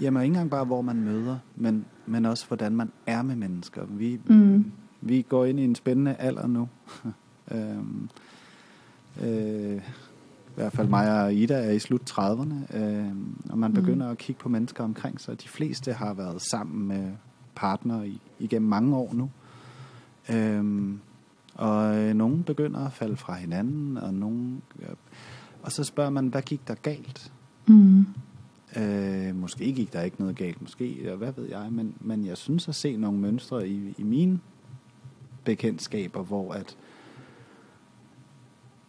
Jamen 0.00 0.22
ikke 0.22 0.32
engang 0.32 0.50
bare, 0.50 0.64
hvor 0.64 0.82
man 0.82 0.96
møder, 1.00 1.38
men, 1.56 1.84
men 2.06 2.26
også, 2.26 2.46
hvordan 2.48 2.76
man 2.76 2.90
er 3.06 3.22
med 3.22 3.36
mennesker. 3.36 3.82
Vi, 3.90 4.20
mm. 4.26 4.72
vi 5.00 5.22
går 5.22 5.44
ind 5.44 5.60
i 5.60 5.64
en 5.64 5.74
spændende 5.74 6.14
alder 6.14 6.46
nu. 6.46 6.68
øhm, 7.54 8.08
øh, 9.22 9.76
I 9.76 10.60
hvert 10.60 10.72
fald 10.72 10.88
mig 10.88 11.22
og 11.22 11.34
Ida 11.34 11.54
er 11.54 11.70
i 11.70 11.78
slut 11.78 12.10
30'erne, 12.10 12.76
øh, 12.76 13.06
og 13.50 13.58
man 13.58 13.70
mm. 13.70 13.74
begynder 13.74 14.06
mm. 14.06 14.12
at 14.12 14.18
kigge 14.18 14.40
på 14.40 14.48
mennesker 14.48 14.84
omkring 14.84 15.20
sig. 15.20 15.42
De 15.42 15.48
fleste 15.48 15.92
har 15.92 16.14
været 16.14 16.42
sammen 16.42 16.88
med 16.88 17.12
partner 17.54 18.02
i, 18.02 18.20
igennem 18.38 18.68
mange 18.68 18.96
år 18.96 19.14
nu. 19.14 19.30
Øhm, 20.30 21.00
og 21.58 21.96
øh, 21.96 22.14
nogen 22.14 22.42
begynder 22.42 22.86
at 22.86 22.92
falde 22.92 23.16
fra 23.16 23.34
hinanden, 23.34 23.96
og 23.96 24.14
nogen... 24.14 24.62
Øh, 24.78 24.88
og 25.62 25.72
så 25.72 25.84
spørger 25.84 26.10
man, 26.10 26.26
hvad 26.26 26.42
gik 26.42 26.68
der 26.68 26.74
galt? 26.74 27.32
Mm. 27.66 28.06
Øh, 28.76 29.36
måske 29.36 29.72
gik 29.72 29.92
der 29.92 30.02
ikke 30.02 30.20
noget 30.20 30.36
galt, 30.36 30.62
måske, 30.62 31.14
hvad 31.16 31.32
ved 31.32 31.48
jeg, 31.48 31.68
men, 31.72 31.94
men 32.00 32.26
jeg 32.26 32.36
synes 32.36 32.68
at 32.68 32.74
se 32.74 32.96
nogle 32.96 33.18
mønstre 33.18 33.68
i, 33.68 33.94
i 33.98 34.02
mine 34.02 34.40
bekendtskaber, 35.44 36.22
hvor 36.22 36.52
at, 36.52 36.76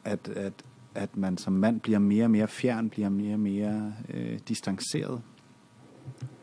at, 0.03 0.29
at, 0.29 0.53
at 0.95 1.17
man 1.17 1.37
som 1.37 1.53
mand 1.53 1.79
bliver 1.79 1.99
mere 1.99 2.23
og 2.23 2.31
mere 2.31 2.47
fjern, 2.47 2.89
bliver 2.89 3.09
mere 3.09 3.33
og 3.33 3.39
mere 3.39 3.93
øh, 4.09 4.39
distanceret. 4.47 5.21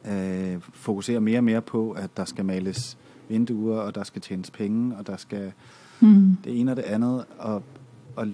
Øh, 0.09 0.61
fokuserer 0.61 1.21
mere 1.21 1.39
og 1.39 1.45
mere 1.45 1.63
på, 1.63 1.91
at 1.91 2.17
der 2.17 2.25
skal 2.25 2.45
males 2.45 2.99
vinduer, 3.29 3.79
og 3.79 3.95
der 3.95 4.03
skal 4.03 4.23
tjenes 4.23 4.51
penge, 4.51 4.97
og 4.97 5.07
der 5.07 5.17
skal 5.17 5.53
mm. 6.01 6.37
det 6.45 6.61
ene 6.61 6.71
og 6.71 6.77
det 6.77 6.83
andet, 6.83 7.25
og, 7.39 7.63
og 8.17 8.29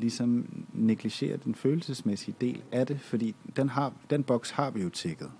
ligesom 0.00 0.44
negligere 0.72 1.36
den 1.44 1.54
følelsesmæssige 1.54 2.34
del 2.40 2.62
af 2.72 2.86
det, 2.86 3.00
fordi 3.00 3.34
den, 3.56 3.68
har, 3.68 3.92
den 4.10 4.22
boks 4.22 4.50
har 4.50 4.70
vi 4.70 4.82
jo 4.82 4.88
tækket. 4.88 5.30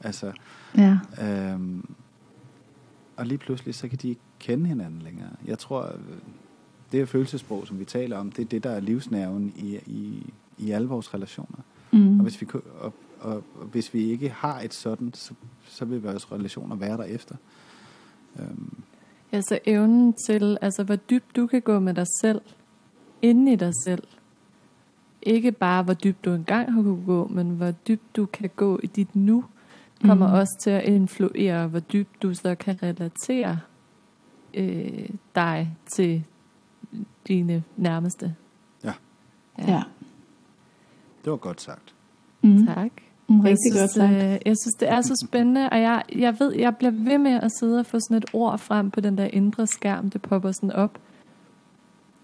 altså, 0.00 0.32
ja. 0.76 0.98
øhm, 1.22 1.88
og 3.16 3.26
lige 3.26 3.38
pludselig, 3.38 3.74
så 3.74 3.88
kan 3.88 3.98
de 4.02 4.08
ikke 4.08 4.20
kende 4.38 4.66
hinanden 4.66 5.02
længere. 5.02 5.30
Jeg 5.46 5.58
tror, 5.58 5.92
det 6.92 7.00
er 7.00 7.06
følelsesprog, 7.06 7.66
som 7.66 7.78
vi 7.78 7.84
taler 7.84 8.18
om, 8.18 8.32
det 8.32 8.42
er 8.42 8.48
det, 8.48 8.64
der 8.64 8.70
er 8.70 8.80
livsnerven 8.80 9.52
i, 9.56 9.76
i, 9.86 10.32
i 10.58 10.70
alle 10.70 10.88
vores 10.88 11.14
relationer. 11.14 11.58
Mm. 11.92 12.18
Og, 12.18 12.22
hvis 12.22 12.40
vi, 12.40 12.46
og, 12.80 12.94
og, 13.20 13.44
og 13.54 13.66
hvis 13.72 13.94
vi 13.94 14.04
ikke 14.04 14.28
har 14.28 14.60
et 14.60 14.74
sådan, 14.74 15.14
så, 15.14 15.34
så 15.64 15.84
vil 15.84 16.02
vores 16.02 16.32
relationer 16.32 16.76
være 16.76 16.96
der 16.96 17.04
efter. 17.04 17.36
Øhm, 18.38 18.72
Altså 19.36 19.58
evnen 19.66 20.12
til, 20.12 20.58
altså 20.60 20.84
hvor 20.84 20.96
dybt 20.96 21.36
du 21.36 21.46
kan 21.46 21.62
gå 21.62 21.78
med 21.78 21.94
dig 21.94 22.06
selv, 22.20 22.40
inde 23.22 23.52
i 23.52 23.56
dig 23.56 23.72
selv. 23.84 24.02
Ikke 25.22 25.52
bare 25.52 25.82
hvor 25.82 25.94
dybt 25.94 26.24
du 26.24 26.34
engang 26.34 26.72
har 26.72 26.82
kunne 26.82 27.04
gå, 27.06 27.26
men 27.26 27.50
hvor 27.50 27.70
dybt 27.70 28.16
du 28.16 28.26
kan 28.26 28.50
gå 28.56 28.80
i 28.82 28.86
dit 28.86 29.16
nu, 29.16 29.44
kommer 30.04 30.26
mm. 30.26 30.32
også 30.32 30.56
til 30.62 30.70
at 30.70 30.84
influere, 30.84 31.68
hvor 31.68 31.80
dybt 31.80 32.22
du 32.22 32.34
så 32.34 32.54
kan 32.54 32.82
relatere 32.82 33.58
øh, 34.54 35.08
dig 35.34 35.76
til 35.86 36.24
dine 37.28 37.62
nærmeste. 37.76 38.34
Ja. 38.84 38.92
ja. 39.58 39.82
Det 41.24 41.30
var 41.30 41.36
godt 41.36 41.60
sagt. 41.60 41.94
Mm. 42.42 42.66
Tak. 42.66 42.92
Mm, 43.28 43.36
Jeg 43.36 43.44
rigtig 43.44 43.58
synes, 43.72 43.80
godt 43.80 43.90
sagt. 43.90 44.12
øh, 44.12 44.18
jeg 44.46 44.56
synes, 44.62 44.74
det 44.80 44.88
er 44.88 45.00
så 45.00 45.26
spændende, 45.28 45.70
og 45.70 45.80
jeg, 45.80 46.02
jeg 46.14 46.36
ved, 46.40 46.52
jeg 46.54 46.76
bliver 46.76 46.90
ved 46.90 47.18
med 47.18 47.32
at 47.32 47.50
sidde 47.60 47.78
og 47.78 47.86
få 47.86 47.98
sådan 48.00 48.16
et 48.16 48.24
ord 48.32 48.58
frem 48.58 48.90
på 48.90 49.00
den 49.00 49.18
der 49.18 49.24
indre 49.24 49.66
skærm, 49.66 50.10
det 50.10 50.22
popper 50.22 50.52
sådan 50.52 50.72
op. 50.72 50.98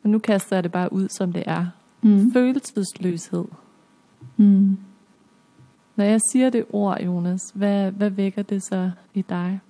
Og 0.04 0.10
nu 0.10 0.18
kaster 0.18 0.56
jeg 0.56 0.62
det 0.62 0.72
bare 0.72 0.92
ud, 0.92 1.08
som 1.08 1.32
det 1.32 1.42
er. 1.46 1.66
Mm. 2.02 2.32
Følelsesløshed. 2.32 3.44
Mm. 4.36 4.76
Når 5.96 6.04
jeg 6.04 6.20
siger 6.32 6.50
det 6.50 6.64
ord, 6.70 7.00
Jonas, 7.00 7.40
hvad, 7.54 7.90
hvad 7.90 8.10
vækker 8.10 8.42
det 8.42 8.62
så 8.64 8.90
i 9.14 9.22
dig? 9.28 9.60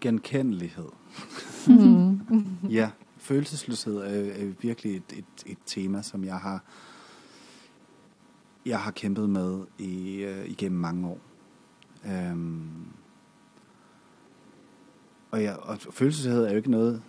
Genkendelighed. 0.00 0.88
Mm. 1.68 2.20
Ja, 2.70 2.90
følelsesløshed 3.18 3.96
er, 3.96 4.44
er 4.44 4.52
virkelig 4.60 4.96
et, 4.96 5.02
et, 5.16 5.24
et 5.46 5.58
tema, 5.66 6.02
som 6.02 6.24
jeg 6.24 6.34
har 6.36 6.62
jeg 8.66 8.80
har 8.80 8.90
kæmpet 8.90 9.30
med 9.30 9.64
i, 9.78 10.16
øh, 10.16 10.46
igennem 10.46 10.80
mange 10.80 11.08
år. 11.08 11.18
Øhm, 12.06 12.86
og, 15.30 15.42
jeg, 15.42 15.56
og 15.56 15.78
følelseshed 15.78 16.44
er 16.44 16.50
jo 16.50 16.56
ikke 16.56 16.70
noget, 16.70 17.02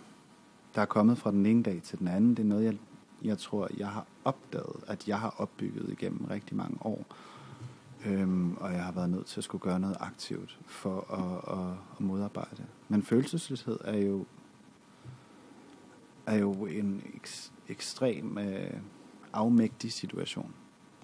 der 0.74 0.80
er 0.80 0.86
kommet 0.86 1.18
fra 1.18 1.30
den 1.30 1.46
ene 1.46 1.62
dag 1.62 1.82
til 1.82 1.98
den 1.98 2.08
anden. 2.08 2.30
Det 2.30 2.38
er 2.38 2.46
noget, 2.46 2.64
jeg, 2.64 2.76
jeg 3.22 3.38
tror, 3.38 3.68
jeg 3.76 3.88
har 3.88 4.06
opdaget, 4.24 4.84
at 4.86 5.08
jeg 5.08 5.20
har 5.20 5.34
opbygget 5.38 5.90
igennem 5.92 6.24
rigtig 6.24 6.56
mange 6.56 6.76
år. 6.80 7.06
Øhm, 8.06 8.56
og 8.56 8.72
jeg 8.72 8.84
har 8.84 8.92
været 8.92 9.10
nødt 9.10 9.26
til 9.26 9.40
at 9.40 9.44
skulle 9.44 9.62
gøre 9.62 9.80
noget 9.80 9.96
aktivt 10.00 10.58
for 10.66 11.12
at, 11.12 11.58
at, 11.58 11.72
at 11.98 12.00
modarbejde. 12.00 12.66
Men 12.88 13.02
følelsesløshed 13.02 13.78
er 13.84 13.98
jo 13.98 14.26
er 16.26 16.36
jo 16.36 16.52
en 16.52 17.02
ek, 17.14 17.28
ekstrem 17.68 18.38
øh, 18.38 18.80
afmægtig 19.32 19.92
situation. 19.92 20.54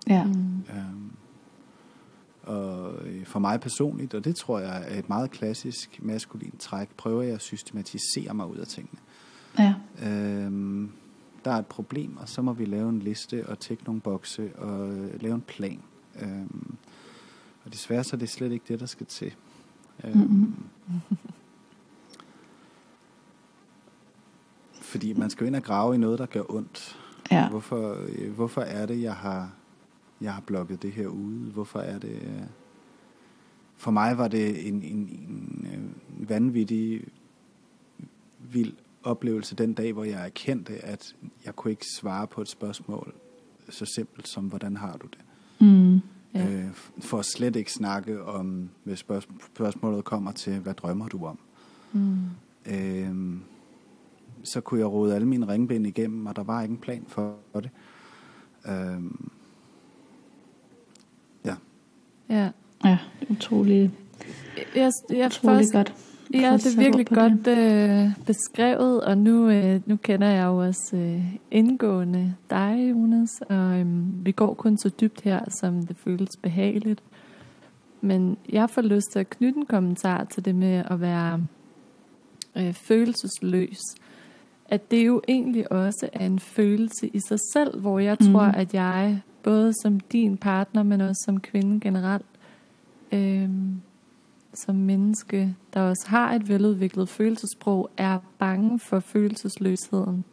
Ja. 0.08 0.24
Mm. 0.24 0.32
Øhm, 0.76 1.10
og 2.42 2.94
øh, 3.06 3.26
for 3.26 3.38
mig 3.38 3.60
personligt, 3.60 4.14
og 4.14 4.24
det 4.24 4.36
tror 4.36 4.58
jeg 4.58 4.84
er 4.88 4.98
et 4.98 5.08
meget 5.08 5.30
klassisk 5.30 5.98
maskulin 6.02 6.54
træk, 6.58 6.88
prøver 6.96 7.22
jeg 7.22 7.34
at 7.34 7.40
systematisere 7.42 8.34
mig 8.34 8.46
ud 8.46 8.56
af 8.56 8.66
tingene. 8.66 8.98
Ja. 9.58 9.74
Øhm, 10.02 10.90
der 11.44 11.50
er 11.50 11.58
et 11.58 11.66
problem, 11.66 12.16
og 12.16 12.28
så 12.28 12.42
må 12.42 12.52
vi 12.52 12.64
lave 12.64 12.88
en 12.88 12.98
liste 12.98 13.46
og 13.48 13.58
tække 13.58 13.84
nogle 13.84 14.00
bokse 14.00 14.56
og 14.56 14.88
øh, 14.92 15.22
lave 15.22 15.34
en 15.34 15.40
plan. 15.40 15.80
Øhm, 16.22 16.74
og 17.64 17.72
desværre 17.72 18.04
så 18.04 18.16
er 18.16 18.18
det 18.18 18.28
slet 18.30 18.52
ikke 18.52 18.64
det, 18.68 18.80
der 18.80 18.86
skal 18.86 19.06
til. 19.06 19.34
Øhm, 20.04 20.18
Mhm. 20.18 20.54
Fordi 24.72 25.12
man 25.12 25.30
skal 25.30 25.44
jo 25.44 25.46
ind 25.46 25.56
og 25.56 25.62
grave 25.62 25.94
i 25.94 25.98
noget, 25.98 26.18
der 26.18 26.26
gør 26.26 26.42
ondt. 26.48 26.98
Ja. 27.30 27.48
Hvorfor, 27.48 27.96
øh, 28.08 28.32
hvorfor 28.34 28.60
er 28.60 28.86
det, 28.86 29.02
jeg 29.02 29.14
har, 29.14 29.50
jeg 30.22 30.34
har 30.34 30.40
blokket 30.40 30.82
det 30.82 30.92
her 30.92 31.06
ude? 31.06 31.50
Hvorfor 31.50 31.78
er 31.78 31.98
det... 31.98 32.10
øh, 32.22 32.42
For 33.76 33.90
mig 33.90 34.18
var 34.18 34.28
det 34.28 34.68
en, 34.68 34.82
en, 34.82 34.98
en 34.98 35.66
øh, 35.72 36.28
vanvittig, 36.28 37.04
vild 38.52 38.72
oplevelse 39.02 39.54
den 39.54 39.74
dag, 39.74 39.92
hvor 39.92 40.04
jeg 40.04 40.24
erkendte, 40.26 40.84
at 40.84 41.16
jeg 41.44 41.56
kunne 41.56 41.70
ikke 41.70 41.86
svare 41.96 42.26
på 42.26 42.40
et 42.40 42.48
spørgsmål 42.48 43.14
så 43.68 43.84
simpelt 43.84 44.28
som, 44.28 44.44
hvordan 44.44 44.76
har 44.76 44.96
du 44.96 45.06
det? 45.06 45.20
Mm. 45.60 46.00
Ja. 46.34 46.50
Øh, 46.64 46.70
for 47.00 47.18
at 47.18 47.24
slet 47.24 47.56
ikke 47.56 47.72
snakke 47.72 48.24
om, 48.24 48.68
hvis 48.84 48.98
spørg- 48.98 49.46
spørgsmålet 49.54 50.04
kommer 50.04 50.32
til, 50.32 50.58
hvad 50.58 50.74
drømmer 50.74 51.08
du 51.08 51.24
om? 51.26 51.38
Mm. 51.92 52.18
Øh, 52.66 53.36
så 54.44 54.60
kunne 54.60 54.80
jeg 54.80 54.86
rode 54.86 55.14
alle 55.14 55.28
mine 55.28 55.48
ringbind 55.48 55.86
igennem, 55.86 56.26
og 56.26 56.36
der 56.36 56.42
var 56.42 56.62
ikke 56.62 56.72
en 56.72 56.78
plan 56.78 57.04
for 57.08 57.36
det. 57.54 57.70
Øh. 58.66 59.00
Ja. 62.32 62.48
Ja, 62.84 62.98
utrolig, 63.30 63.90
Jeg, 64.76 64.92
jeg 65.10 65.26
utrolig 65.26 65.58
først, 65.58 65.72
godt. 65.72 65.94
Ja, 66.34 66.52
det 66.52 66.66
er 66.76 66.80
virkelig 66.80 67.06
godt 67.06 67.46
øh, 67.46 68.24
beskrevet, 68.26 69.00
og 69.04 69.18
nu, 69.18 69.48
øh, 69.50 69.80
nu 69.86 69.96
kender 69.96 70.28
jeg 70.28 70.44
jo 70.46 70.56
også 70.56 70.96
øh, 70.96 71.24
indgående 71.50 72.34
dig, 72.50 72.90
Jonas, 72.90 73.30
og 73.48 73.80
øh, 73.80 73.86
vi 74.24 74.32
går 74.32 74.54
kun 74.54 74.78
så 74.78 74.88
dybt 74.88 75.20
her, 75.20 75.40
som 75.50 75.86
det 75.86 75.96
føles 75.96 76.30
behageligt. 76.42 77.02
Men 78.00 78.36
jeg 78.52 78.70
får 78.70 78.82
lyst 78.82 79.06
til 79.12 79.18
at 79.18 79.30
knytte 79.30 79.58
en 79.58 79.66
kommentar 79.66 80.24
til 80.24 80.44
det 80.44 80.54
med 80.54 80.82
at 80.90 81.00
være 81.00 81.40
øh, 82.56 82.72
følelsesløs. 82.74 83.78
At 84.68 84.90
det 84.90 85.06
jo 85.06 85.22
egentlig 85.28 85.72
også 85.72 86.08
er 86.12 86.26
en 86.26 86.38
følelse 86.38 87.08
i 87.08 87.20
sig 87.28 87.38
selv, 87.52 87.80
hvor 87.80 87.98
jeg 87.98 88.16
Mhm. 88.20 88.28
mm. 88.28 88.34
tror, 88.34 88.42
at 88.42 88.74
jeg, 88.74 89.20
både 89.42 89.72
som 89.82 90.00
din 90.00 90.36
partner, 90.36 90.82
men 90.82 91.00
også 91.00 91.22
som 91.24 91.40
kvinde 91.40 91.80
generelt, 91.80 92.26
øh, 93.12 93.48
som 94.54 94.74
menneske, 94.74 95.56
der 95.74 95.80
også 95.80 96.04
har 96.08 96.32
et 96.32 96.48
veludviklet 96.48 97.08
følelsesprog, 97.08 97.90
er 97.96 98.18
bange 98.38 98.78
for 98.78 99.00
følelsesløsheden. 99.00 100.24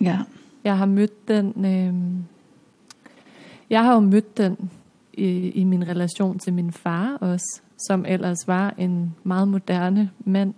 Ja. 0.00 0.18
Jeg 0.64 0.78
har 0.78 0.86
mødt 0.86 1.28
den, 1.28 1.64
øh, 1.64 1.94
jeg 3.70 3.84
har 3.84 3.94
jo 3.94 4.00
mødt 4.00 4.36
den 4.38 4.70
i, 5.12 5.50
i 5.50 5.64
min 5.64 5.88
relation 5.88 6.38
til 6.38 6.52
min 6.52 6.72
far 6.72 7.16
også, 7.16 7.60
som 7.78 8.04
ellers 8.08 8.38
var 8.46 8.74
en 8.78 9.14
meget 9.22 9.48
moderne 9.48 10.10
mand 10.24 10.54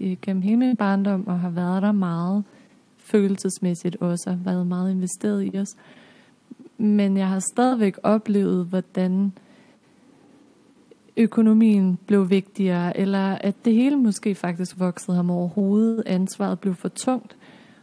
øh, 0.00 0.16
gennem 0.22 0.42
hele 0.42 0.56
min 0.56 0.76
barndom, 0.76 1.26
og 1.26 1.40
har 1.40 1.50
været 1.50 1.82
der 1.82 1.92
meget 1.92 2.44
følelsesmæssigt 2.98 3.96
også, 4.00 4.30
og 4.30 4.44
været 4.44 4.66
meget 4.66 4.90
investeret 4.90 5.54
i 5.54 5.58
os. 5.58 5.76
Men 6.78 7.16
jeg 7.16 7.28
har 7.28 7.38
stadigvæk 7.38 7.96
oplevet, 8.02 8.66
hvordan 8.66 9.32
økonomien 11.16 11.98
blev 12.06 12.30
vigtigere, 12.30 12.96
eller 12.96 13.38
at 13.40 13.64
det 13.64 13.74
hele 13.74 13.96
måske 13.96 14.34
faktisk 14.34 14.78
voksede 14.78 15.16
ham 15.16 15.30
over 15.30 15.48
hovedet, 15.48 16.02
ansvaret 16.06 16.60
blev 16.60 16.74
for 16.74 16.88
tungt, 16.88 17.36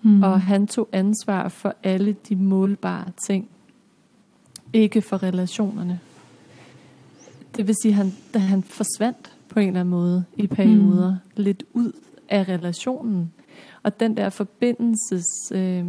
Mm. 0.03 0.23
og 0.23 0.41
han 0.41 0.67
tog 0.67 0.89
ansvar 0.91 1.49
for 1.49 1.75
alle 1.83 2.15
de 2.29 2.35
målbare 2.35 3.05
ting, 3.27 3.49
ikke 4.73 5.01
for 5.01 5.23
relationerne. 5.23 5.99
Det 7.57 7.67
vil 7.67 7.75
sige, 7.81 7.91
at 7.91 7.95
han, 7.95 8.11
da 8.33 8.39
han 8.39 8.63
forsvandt 8.63 9.31
på 9.49 9.59
en 9.59 9.67
eller 9.67 9.79
anden 9.79 9.91
måde 9.91 10.23
i 10.37 10.47
perioder, 10.47 11.11
mm. 11.11 11.43
lidt 11.43 11.63
ud 11.73 11.91
af 12.29 12.49
relationen. 12.49 13.31
Og 13.83 13.99
den 13.99 14.17
der 14.17 14.29
forbindelses... 14.29 15.25
Øh, 15.51 15.85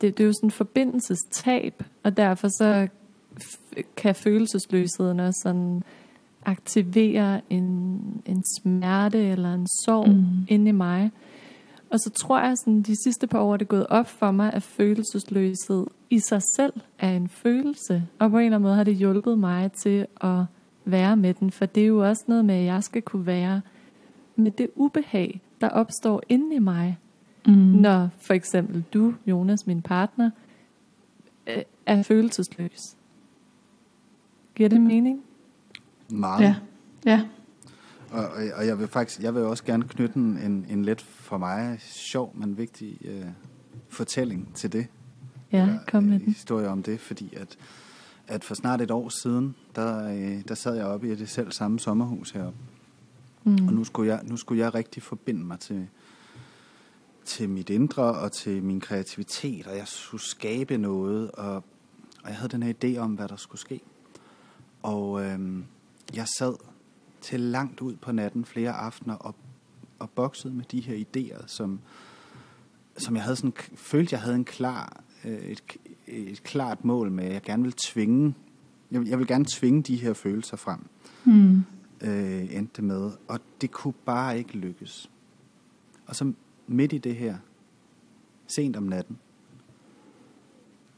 det, 0.00 0.18
det 0.18 0.24
er 0.24 0.26
jo 0.26 0.32
sådan 0.32 0.46
en 0.46 0.50
forbindelsestab, 0.50 1.82
og 2.02 2.16
derfor 2.16 2.48
så 2.48 2.88
kan 3.96 4.14
følelsesløsheden 4.14 5.20
også 5.20 5.40
sådan 5.42 5.82
aktivere 6.46 7.40
en, 7.50 7.64
en 8.26 8.42
smerte 8.58 9.18
eller 9.18 9.54
en 9.54 9.66
sorg 9.84 10.08
Mm. 10.08 10.24
inde 10.48 10.68
i 10.68 10.72
mig. 10.72 11.10
Og 11.90 12.00
så 12.00 12.10
tror 12.10 12.40
jeg, 12.40 12.58
sådan 12.58 12.82
de 12.82 13.02
sidste 13.04 13.26
par 13.26 13.38
år 13.40 13.52
er 13.52 13.56
det 13.56 13.68
gået 13.68 13.86
op 13.86 14.06
for 14.08 14.30
mig, 14.30 14.52
at 14.52 14.62
følelsesløshed 14.62 15.86
i 16.10 16.18
sig 16.18 16.42
selv 16.56 16.72
er 16.98 17.16
en 17.16 17.28
følelse. 17.28 18.02
Og 18.18 18.30
på 18.30 18.38
en 18.38 18.44
eller 18.44 18.56
anden 18.56 18.62
måde 18.62 18.74
har 18.74 18.84
det 18.84 18.96
hjulpet 18.96 19.38
mig 19.38 19.72
til 19.72 20.06
at 20.20 20.44
være 20.84 21.16
med 21.16 21.34
den. 21.34 21.50
For 21.50 21.66
det 21.66 21.82
er 21.82 21.86
jo 21.86 22.08
også 22.08 22.24
noget 22.28 22.44
med, 22.44 22.54
at 22.54 22.64
jeg 22.64 22.84
skal 22.84 23.02
kunne 23.02 23.26
være 23.26 23.60
med 24.36 24.50
det 24.50 24.68
ubehag, 24.76 25.40
der 25.60 25.68
opstår 25.68 26.22
inde 26.28 26.56
i 26.56 26.58
mig, 26.58 26.98
Mm. 27.46 27.52
når 27.54 28.08
for 28.18 28.34
eksempel 28.34 28.84
du, 28.94 29.14
Jonas, 29.26 29.66
min 29.66 29.82
partner, 29.82 30.30
øh, 31.46 31.62
er 31.86 32.02
følelsesløs. 32.02 32.96
Giver 34.54 34.68
det 34.68 34.80
mening? 34.80 35.22
Meget. 36.10 36.42
Ja. 36.42 36.54
Ja. 37.06 37.24
Og, 38.10 38.24
og- 38.24 38.42
og 38.56 38.66
jeg 38.66 38.78
vil 38.78 38.88
faktisk, 38.88 39.20
jeg 39.22 39.34
vil 39.34 39.42
også 39.42 39.64
gerne 39.64 39.84
knytte 39.88 40.16
en, 40.18 40.66
en, 40.70 40.84
lidt 40.84 41.00
for 41.02 41.38
mig 41.38 41.76
sjov, 41.80 42.32
men 42.34 42.58
vigtig 42.58 42.98
øh, 43.04 43.24
fortælling 43.88 44.54
til 44.54 44.72
det. 44.72 44.86
Ja, 45.52 45.62
Eller, 45.62 45.78
kom 45.88 46.02
med 46.02 46.14
øh, 46.14 46.20
den. 46.20 46.28
Historie 46.32 46.68
om 46.68 46.82
det, 46.82 47.00
fordi 47.00 47.34
at, 47.36 47.56
at 48.26 48.44
for 48.44 48.54
snart 48.54 48.80
et 48.80 48.90
år 48.90 49.08
siden, 49.08 49.54
der, 49.76 50.08
øh, 50.08 50.42
der 50.48 50.54
sad 50.54 50.74
jeg 50.76 50.86
oppe 50.86 51.12
i 51.12 51.14
det 51.14 51.28
selv 51.28 51.52
samme 51.52 51.80
sommerhus 51.80 52.30
heroppe. 52.30 52.58
Mm. 53.44 53.66
Og 53.66 53.72
nu 53.72 53.84
skulle, 53.84 54.12
jeg, 54.12 54.20
nu 54.24 54.36
skulle 54.36 54.60
jeg 54.62 54.74
rigtig 54.74 55.02
forbinde 55.02 55.44
mig 55.44 55.58
til, 55.60 55.88
til 57.24 57.48
mit 57.48 57.70
indre 57.70 58.02
og 58.02 58.32
til 58.32 58.62
min 58.62 58.80
kreativitet, 58.80 59.66
og 59.66 59.76
jeg 59.76 59.88
skulle 59.88 60.22
skabe 60.22 60.78
noget, 60.78 61.30
og, 61.30 61.54
og 62.22 62.28
jeg 62.28 62.36
havde 62.36 62.48
den 62.48 62.62
her 62.62 62.72
idé 62.84 62.98
om, 62.98 63.14
hvad 63.14 63.28
der 63.28 63.36
skulle 63.36 63.60
ske. 63.60 63.80
Og 64.82 65.24
øhm, 65.24 65.64
jeg 66.14 66.26
sad 66.38 66.54
til 67.20 67.40
langt 67.40 67.80
ud 67.80 67.96
på 67.96 68.12
natten 68.12 68.44
flere 68.44 68.72
aftener 68.72 69.14
og, 69.14 69.34
og 69.98 70.10
boksede 70.10 70.54
med 70.54 70.64
de 70.64 70.80
her 70.80 71.04
idéer, 71.06 71.46
som, 71.46 71.80
som 72.98 73.14
jeg 73.16 73.22
havde 73.22 73.36
sådan, 73.36 73.52
følte, 73.74 74.14
jeg 74.14 74.20
havde 74.20 74.36
en 74.36 74.44
klar, 74.44 75.02
øh, 75.24 75.32
et, 75.44 75.62
et 76.06 76.42
klart 76.42 76.84
mål 76.84 77.10
med, 77.10 77.32
jeg 77.32 77.42
gerne 77.42 77.62
ville 77.62 77.76
tvinge, 77.86 78.34
jeg, 78.90 79.00
vil- 79.00 79.08
jeg 79.08 79.18
vil 79.18 79.26
gerne 79.26 79.44
tvinge 79.48 79.82
de 79.82 79.96
her 79.96 80.12
følelser 80.12 80.56
frem 80.56 80.80
Mm. 81.26 81.62
øh, 82.00 82.54
endte 82.54 82.82
med. 82.82 83.10
Og 83.28 83.40
det 83.60 83.70
kunne 83.70 83.94
bare 84.04 84.38
ikke 84.38 84.56
lykkes. 84.56 85.10
Og 86.06 86.16
så 86.16 86.32
midt 86.66 86.92
i 86.92 86.98
det 86.98 87.16
her, 87.16 87.36
sent 88.46 88.76
om 88.76 88.82
natten, 88.82 89.18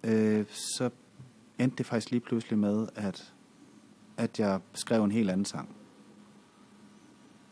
øh, 0.04 0.44
så 0.48 0.90
endte 1.58 1.76
det 1.76 1.86
faktisk 1.86 2.10
lige 2.10 2.20
pludselig 2.20 2.58
med, 2.58 2.88
at 2.94 3.32
at 4.16 4.38
jeg 4.40 4.60
skrev 4.74 5.04
en 5.04 5.12
helt 5.12 5.30
anden 5.30 5.44
sang. 5.44 5.68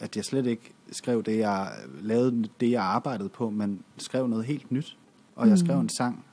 At 0.00 0.16
jeg 0.16 0.24
slet 0.24 0.46
ikke 0.46 0.74
skrev 0.92 1.22
det, 1.22 1.38
jeg 1.38 1.72
lavede 2.00 2.48
det, 2.60 2.70
jeg 2.70 2.82
arbejdede 2.82 3.28
på, 3.28 3.50
men 3.50 3.82
skrev 3.96 4.26
noget 4.26 4.44
helt 4.44 4.72
nyt. 4.72 4.98
Og 5.36 5.48
jeg 5.48 5.58
skrev 5.58 5.80
en 5.80 5.88
sang 5.88 6.24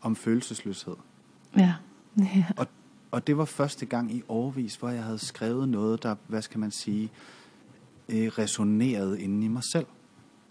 om 0.00 0.16
følelsesløshed. 0.16 0.96
Ja. 1.56 1.74
Ja. 2.18 2.44
Og, 2.56 2.66
og 3.10 3.26
det 3.26 3.38
var 3.38 3.44
første 3.44 3.86
gang 3.86 4.12
i 4.12 4.22
årvis, 4.28 4.76
hvor 4.76 4.88
jeg 4.88 5.02
havde 5.02 5.18
skrevet 5.18 5.68
noget, 5.68 6.02
der, 6.02 6.16
hvad 6.26 6.42
skal 6.42 6.60
man 6.60 6.70
sige, 6.70 7.10
øh, 8.08 8.26
resonerede 8.26 9.20
inde 9.20 9.44
i 9.44 9.48
mig 9.48 9.62
selv. 9.72 9.86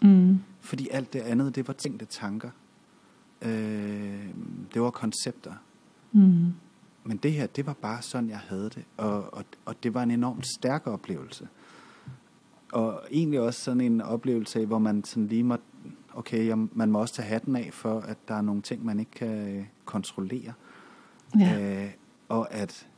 Mm. 0.02 0.38
Fordi 0.60 0.88
alt 0.90 1.12
det 1.12 1.20
andet, 1.20 1.54
det 1.54 1.68
var 1.68 1.74
tænkte 1.74 2.04
tanker. 2.04 2.50
Øh, 3.42 4.28
det 4.74 4.82
var 4.82 4.90
koncepter. 4.90 5.52
Mm. 6.12 6.52
Men 7.04 7.16
det 7.16 7.32
her, 7.32 7.46
det 7.46 7.66
var 7.66 7.72
bare 7.72 8.02
sådan, 8.02 8.28
jeg 8.28 8.38
havde 8.38 8.70
det. 8.70 8.84
Og, 8.96 9.34
og, 9.34 9.44
og 9.64 9.82
det 9.82 9.94
var 9.94 10.02
en 10.02 10.10
enormt 10.10 10.46
stærk 10.46 10.86
oplevelse. 10.86 11.48
Og 12.72 13.02
egentlig 13.10 13.40
også 13.40 13.60
sådan 13.60 13.80
en 13.80 14.00
oplevelse 14.00 14.60
af, 14.60 14.66
hvor 14.66 14.78
man 14.78 15.04
sådan 15.04 15.26
lige 15.26 15.44
må, 15.44 15.56
okay, 16.14 16.46
jeg, 16.46 16.58
man 16.72 16.90
må 16.90 17.00
også 17.00 17.14
tage 17.14 17.28
hatten 17.28 17.56
af 17.56 17.70
for, 17.72 18.00
at 18.00 18.16
der 18.28 18.34
er 18.34 18.42
nogle 18.42 18.62
ting, 18.62 18.84
man 18.84 19.00
ikke 19.00 19.10
kan 19.10 19.66
kontrollere. 19.84 20.52
Ja. 21.38 21.82
Øh, 21.84 21.90
og 22.28 22.54
at 22.54 22.88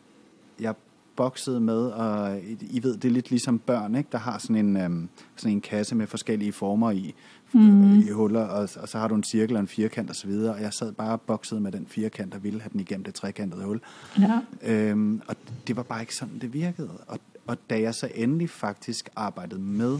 jeg 0.60 0.74
boksede 1.18 1.60
med, 1.60 1.86
og 1.86 2.40
I, 2.60 2.82
ved, 2.82 2.96
det 2.96 3.08
er 3.08 3.12
lidt 3.12 3.30
ligesom 3.30 3.58
børn, 3.58 3.94
ikke? 3.94 4.08
der 4.12 4.18
har 4.18 4.38
sådan 4.38 4.56
en, 4.56 4.76
øhm, 4.76 5.08
sådan 5.36 5.52
en 5.52 5.60
kasse 5.60 5.94
med 5.94 6.06
forskellige 6.06 6.52
former 6.52 6.90
i, 6.90 7.14
mm. 7.52 7.98
i 7.98 8.10
huller, 8.10 8.40
og, 8.44 8.68
og 8.76 8.88
så 8.88 8.98
har 8.98 9.08
du 9.08 9.14
en 9.14 9.22
cirkel 9.24 9.56
og 9.56 9.60
en 9.60 9.68
firkant 9.68 10.10
osv., 10.10 10.30
og, 10.30 10.54
og 10.54 10.60
jeg 10.62 10.72
sad 10.72 10.92
bare 10.92 11.12
og 11.12 11.20
boksede 11.20 11.60
med 11.60 11.72
den 11.72 11.86
firkant, 11.86 12.34
og 12.34 12.42
ville 12.44 12.60
have 12.60 12.70
den 12.72 12.80
igennem 12.80 13.04
det 13.04 13.14
trekantede 13.14 13.64
hul. 13.64 13.80
Ja. 14.18 14.40
Øhm, 14.62 15.22
og 15.28 15.36
det 15.66 15.76
var 15.76 15.82
bare 15.82 16.00
ikke 16.00 16.14
sådan, 16.14 16.38
det 16.38 16.52
virkede. 16.52 16.90
Og, 17.06 17.18
og 17.46 17.56
da 17.70 17.80
jeg 17.80 17.94
så 17.94 18.08
endelig 18.14 18.50
faktisk 18.50 19.08
arbejdede 19.16 19.60
med, 19.60 19.98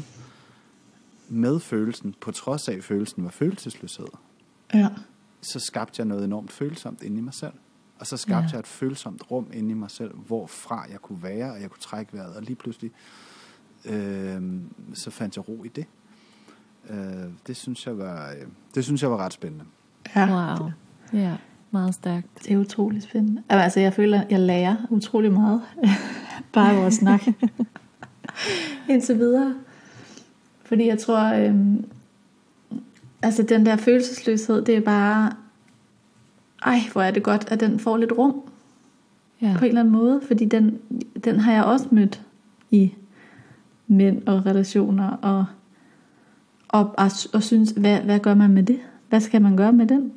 med 1.28 1.60
følelsen, 1.60 2.14
på 2.20 2.30
trods 2.32 2.68
af 2.68 2.74
at 2.74 2.84
følelsen 2.84 3.24
var 3.24 3.30
følelsesløshed, 3.30 4.06
Ja. 4.74 4.88
så 5.40 5.58
skabte 5.60 6.00
jeg 6.00 6.06
noget 6.06 6.24
enormt 6.24 6.52
følsomt 6.52 7.02
inde 7.02 7.18
i 7.18 7.20
mig 7.20 7.34
selv. 7.34 7.52
Og 8.00 8.06
så 8.06 8.16
skabte 8.16 8.48
Ja. 8.48 8.52
jeg 8.52 8.58
et 8.58 8.66
følsomt 8.66 9.22
rum 9.30 9.46
inde 9.52 9.70
i 9.70 9.74
mig 9.74 9.90
selv, 9.90 10.14
hvorfra 10.26 10.84
jeg 10.90 10.98
kunne 11.00 11.22
være, 11.22 11.52
og 11.52 11.60
jeg 11.60 11.70
kunne 11.70 11.80
trække 11.80 12.12
vejret. 12.16 12.36
Og 12.36 12.42
lige 12.42 12.56
pludselig, 12.56 12.90
øh, 13.84 14.42
så 14.94 15.10
fandt 15.10 15.36
jeg 15.36 15.48
ro 15.48 15.64
i 15.64 15.68
det. 15.68 15.84
Øh, 16.90 16.96
det, 17.46 17.56
synes 17.56 17.86
jeg 17.86 17.98
var, 17.98 18.30
øh, 18.30 18.46
det 18.74 18.84
synes 18.84 19.02
jeg 19.02 19.10
var 19.10 19.16
ret 19.16 19.32
spændende. 19.32 19.64
ja. 20.16 20.54
Wow. 20.58 20.70
Ja, 21.12 21.36
meget 21.70 21.94
stærkt. 21.94 22.26
Det 22.44 22.52
er 22.52 22.58
utrolig 22.58 23.02
spændende. 23.02 23.42
Altså, 23.48 23.80
jeg 23.80 23.92
føler, 23.94 24.20
at 24.20 24.30
jeg 24.30 24.40
lærer 24.40 24.76
utrolig 24.90 25.32
meget. 25.32 25.62
Bare 26.52 26.74
vores 26.76 26.94
snak. 26.94 27.20
Indtil 28.90 29.18
videre. 29.18 29.54
Fordi 30.64 30.86
jeg 30.86 30.98
tror, 30.98 31.32
øhm, 31.34 31.84
altså 33.22 33.42
den 33.42 33.66
der 33.66 33.76
følelsesløshed, 33.76 34.64
det 34.64 34.76
er 34.76 34.80
bare, 34.80 35.32
ej, 36.62 36.78
hvor 36.92 37.02
er 37.02 37.10
det 37.10 37.22
godt, 37.22 37.44
at 37.50 37.60
den 37.60 37.78
får 37.78 37.96
lidt 37.96 38.12
rum 38.18 38.34
Ja. 39.42 39.54
på 39.58 39.64
en 39.64 39.68
eller 39.68 39.80
anden 39.80 39.92
måde. 39.92 40.20
Fordi 40.26 40.44
den, 40.44 40.78
den 41.24 41.40
har 41.40 41.52
jeg 41.52 41.64
også 41.64 41.86
mødt 41.90 42.22
i 42.70 42.94
mænd 43.88 44.22
og 44.26 44.46
relationer. 44.46 45.08
Og, 45.10 45.44
og, 46.68 46.94
og, 46.98 47.10
og 47.34 47.42
synes, 47.42 47.70
hvad, 47.70 47.98
hvad 48.00 48.18
gør 48.18 48.34
man 48.34 48.50
med 48.50 48.62
det? 48.62 48.78
Hvad 49.08 49.20
skal 49.20 49.42
man 49.42 49.56
gøre 49.56 49.72
med 49.72 49.86
den? 49.86 50.12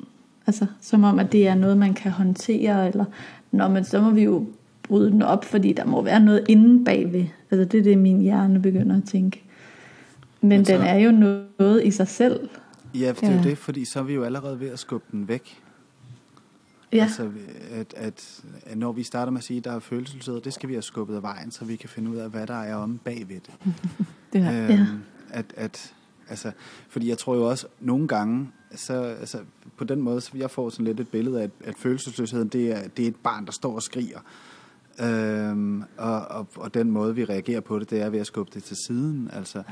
Altså, 0.46 0.66
som 0.80 1.04
om, 1.04 1.18
at 1.18 1.32
det 1.32 1.48
er 1.48 1.54
noget, 1.54 1.78
man 1.78 1.94
kan 1.94 2.10
håndtere, 2.12 2.88
eller, 2.88 3.04
Nå, 3.52 3.68
men 3.68 3.84
så 3.84 4.00
må 4.00 4.10
vi 4.10 4.22
jo 4.22 4.46
bryde 4.82 5.10
den 5.10 5.22
op, 5.22 5.44
fordi 5.44 5.72
der 5.72 5.84
må 5.84 6.02
være 6.02 6.20
noget 6.20 6.44
inde 6.48 6.84
bagved. 6.84 7.24
Altså, 7.50 7.64
det 7.64 7.78
er 7.78 7.82
det, 7.84 7.98
min 7.98 8.20
hjerne 8.20 8.60
begynder 8.62 8.96
at 8.96 9.04
tænke. 9.04 9.42
Men, 10.40 10.48
Men 10.48 10.64
så- 10.64 10.72
den 10.72 10.80
er 10.82 10.94
jo 10.98 11.10
noget 11.58 11.84
i 11.84 11.90
sig 11.90 12.08
selv. 12.08 12.48
Ja, 12.94 12.98
det 13.20 13.22
er 13.22 13.30
jo 13.30 13.36
Ja. 13.36 13.42
det, 13.42 13.58
fordi 13.58 13.84
så 13.84 13.98
er 13.98 14.02
vi 14.02 14.14
jo 14.14 14.22
allerede 14.22 14.60
ved 14.60 14.68
at 14.68 14.78
skubbe 14.78 15.06
den 15.12 15.28
væk. 15.28 15.61
Ja, 16.92 17.02
Altså, 17.02 17.30
at, 17.70 17.94
at, 17.96 18.42
at 18.66 18.78
når 18.78 18.92
vi 18.92 19.02
starter 19.02 19.32
med 19.32 19.38
at 19.38 19.44
sige, 19.44 19.58
at 19.58 19.64
der 19.64 19.72
er 19.72 19.78
følelsesløshed, 19.78 20.40
det 20.40 20.52
skal 20.54 20.68
vi 20.68 20.74
have 20.74 20.82
skubbet 20.82 21.16
af 21.16 21.22
vejen, 21.22 21.50
så 21.50 21.64
vi 21.64 21.76
kan 21.76 21.88
finde 21.88 22.10
ud 22.10 22.16
af, 22.16 22.30
hvad 22.30 22.46
der 22.46 22.54
er 22.54 22.74
om 22.74 22.98
bagved 23.04 23.40
det. 23.46 23.50
Det 24.32 24.42
her. 24.44 24.62
Øhm, 24.64 24.70
Ja. 24.72 24.86
at, 25.30 25.54
at, 25.56 25.94
altså, 26.28 26.52
fordi 26.88 27.08
jeg 27.08 27.18
tror 27.18 27.34
jo 27.36 27.42
også, 27.50 27.66
nogle 27.80 28.08
gange, 28.08 28.48
så, 28.74 29.02
altså, 29.02 29.38
på 29.76 29.84
den 29.84 30.02
måde, 30.02 30.20
så 30.20 30.30
jeg 30.34 30.50
får 30.50 30.70
sådan 30.70 30.84
lidt 30.86 31.00
et 31.00 31.08
billede 31.08 31.40
af, 31.40 31.44
at, 31.44 31.50
at 31.64 31.74
følelsesløsheden, 31.78 32.48
det 32.48 32.72
er, 32.72 32.88
det 32.96 33.02
er 33.04 33.08
et 33.08 33.16
barn, 33.16 33.46
der 33.46 33.52
står 33.52 33.74
og 33.74 33.82
skriger. 33.82 34.18
Øhm, 35.02 35.82
og, 35.98 36.20
og, 36.28 36.46
og 36.56 36.74
den 36.74 36.90
måde, 36.90 37.14
vi 37.14 37.24
reagerer 37.24 37.60
på 37.60 37.78
det, 37.78 37.90
det 37.90 38.00
er 38.02 38.08
ved 38.10 38.18
at 38.20 38.26
skubbe 38.26 38.50
det 38.54 38.64
til 38.64 38.76
siden. 38.86 39.30
Altså, 39.32 39.62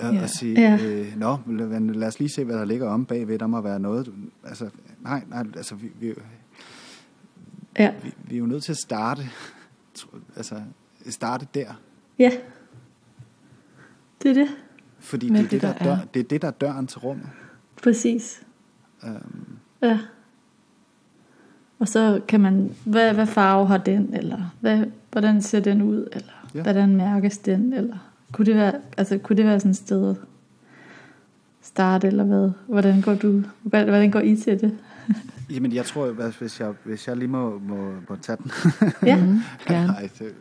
og, 0.00 0.14
Ja. 0.14 0.26
sige, 0.26 0.60
Ja. 0.60 0.78
øh, 0.86 1.16
nå, 1.16 1.36
men 1.46 1.90
lad 1.94 2.08
os 2.08 2.18
lige 2.18 2.28
se, 2.28 2.44
hvad 2.44 2.56
der 2.56 2.64
ligger 2.64 2.88
om 2.88 3.04
bagved. 3.04 3.38
Der 3.38 3.46
må 3.46 3.60
være 3.60 3.80
noget. 3.80 4.12
Altså, 4.44 4.70
nej, 5.00 5.22
nej, 5.28 5.44
altså, 5.56 5.74
vi, 5.74 5.92
vi, 6.00 6.14
ja, 7.78 7.94
vi, 8.02 8.14
vi 8.24 8.34
er 8.34 8.38
jo 8.38 8.46
nødt 8.46 8.62
til 8.62 8.72
at 8.72 8.78
starte, 8.78 9.22
altså, 10.36 10.54
starte 11.10 11.46
der. 11.54 11.80
ja. 12.18 12.30
Det 14.22 14.30
er 14.30 14.34
det. 14.34 14.48
Fordi 14.98 15.28
det 15.28 15.36
er 15.36 15.42
det, 15.42 15.50
det, 15.50 15.62
der, 15.62 15.72
der 15.72 15.84
dør, 15.84 15.92
er. 15.92 15.98
det 16.14 16.20
er 16.20 16.24
det, 16.24 16.42
der 16.42 16.48
er 16.48 16.52
døren 16.52 16.86
til 16.86 16.98
rummet. 16.98 17.26
Præcis. 17.82 18.42
Øhm, 19.04 19.46
Ja. 19.82 19.98
Og 21.78 21.88
så 21.88 22.20
kan 22.28 22.40
man, 22.40 22.74
hvad, 22.84 23.14
hvad 23.14 23.26
farve 23.26 23.66
har 23.66 23.78
den, 23.78 24.14
eller 24.14 24.54
hvad, 24.60 24.84
hvordan 25.12 25.42
ser 25.42 25.60
den 25.60 25.82
ud, 25.82 26.08
eller 26.12 26.48
Ja. 26.54 26.62
hvordan 26.62 26.96
mærkes 26.96 27.38
den, 27.38 27.72
eller 27.72 27.96
kunne 28.32 28.46
det 28.46 28.54
være, 28.54 28.72
altså, 28.96 29.18
kunne 29.18 29.36
det 29.36 29.44
være 29.44 29.60
sådan 29.60 29.70
et 29.70 29.76
sted 29.76 30.14
starte, 31.62 32.06
eller 32.06 32.24
hvad? 32.24 32.50
Hvordan 32.66 33.00
går 33.00 33.14
du, 33.14 33.42
hvordan 33.62 34.10
går 34.10 34.20
I 34.20 34.36
til 34.36 34.60
det? 34.60 34.78
Jamen, 35.50 35.72
jeg 35.72 35.84
tror, 35.86 36.06
at 36.06 36.36
hvis 36.36 36.60
jeg, 36.60 36.74
hvis 36.84 37.08
jeg 37.08 37.16
lige 37.16 37.28
må, 37.28 37.58
må, 37.58 37.94
må 38.08 38.16
tage 38.16 38.36
den. 38.42 38.50
Ja, 39.02 39.16
Mm, 39.26 39.38
gerne. 39.66 39.86
Nej, 39.86 40.10
det 40.18 40.34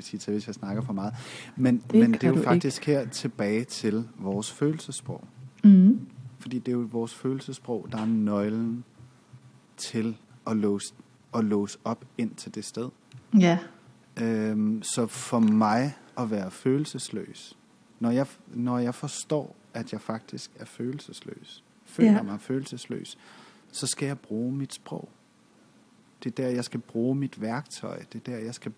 sige 0.00 0.32
hvis 0.32 0.46
jeg 0.46 0.54
snakker 0.54 0.82
for 0.82 0.92
meget. 0.92 1.14
Men 1.56 1.82
det, 1.90 2.00
men 2.00 2.12
det 2.12 2.24
er 2.24 2.28
jo 2.28 2.42
faktisk 2.42 2.84
her 2.86 3.08
tilbage 3.08 3.64
til 3.64 4.08
vores 4.18 4.52
følelsesprog. 4.52 5.24
mm. 5.64 6.00
Fordi 6.38 6.58
det 6.58 6.68
er 6.68 6.76
jo 6.76 6.88
vores 6.92 7.14
følelsesprog, 7.14 7.88
der 7.92 7.98
er 7.98 8.06
nøglen 8.06 8.84
til 9.76 10.16
at 10.46 10.56
låse, 10.56 10.94
at 11.34 11.44
låse 11.44 11.78
op 11.84 12.04
ind 12.18 12.34
til 12.34 12.54
det 12.54 12.64
sted. 12.64 12.88
ja, 13.38 13.58
Øhm, 14.20 14.82
så 14.82 15.06
for 15.06 15.38
mig 15.38 15.96
at 16.18 16.30
være 16.30 16.50
følelsesløs, 16.50 17.56
når 18.00 18.10
jeg, 18.10 18.26
når 18.54 18.78
jeg 18.78 18.94
forstår, 18.94 19.56
at 19.74 19.92
jeg 19.92 20.00
faktisk 20.00 20.50
er 20.56 20.64
følelsesløs, 20.64 21.64
føler 21.84 22.12
Ja. 22.12 22.22
mig 22.22 22.40
følelsesløs, 22.40 23.18
så 23.72 23.86
skal 23.86 24.06
jeg 24.06 24.18
bruge 24.18 24.52
mit 24.52 24.74
sprog. 24.74 25.08
Det 26.24 26.30
er 26.30 26.42
der, 26.42 26.48
jeg 26.48 26.64
skal 26.64 26.80
bruge 26.80 27.14
mit 27.14 27.40
værktøj. 27.40 28.02
Det 28.12 28.28
er 28.28 28.32
der, 28.32 28.38
jeg 28.38 28.54
skal, 28.54 28.72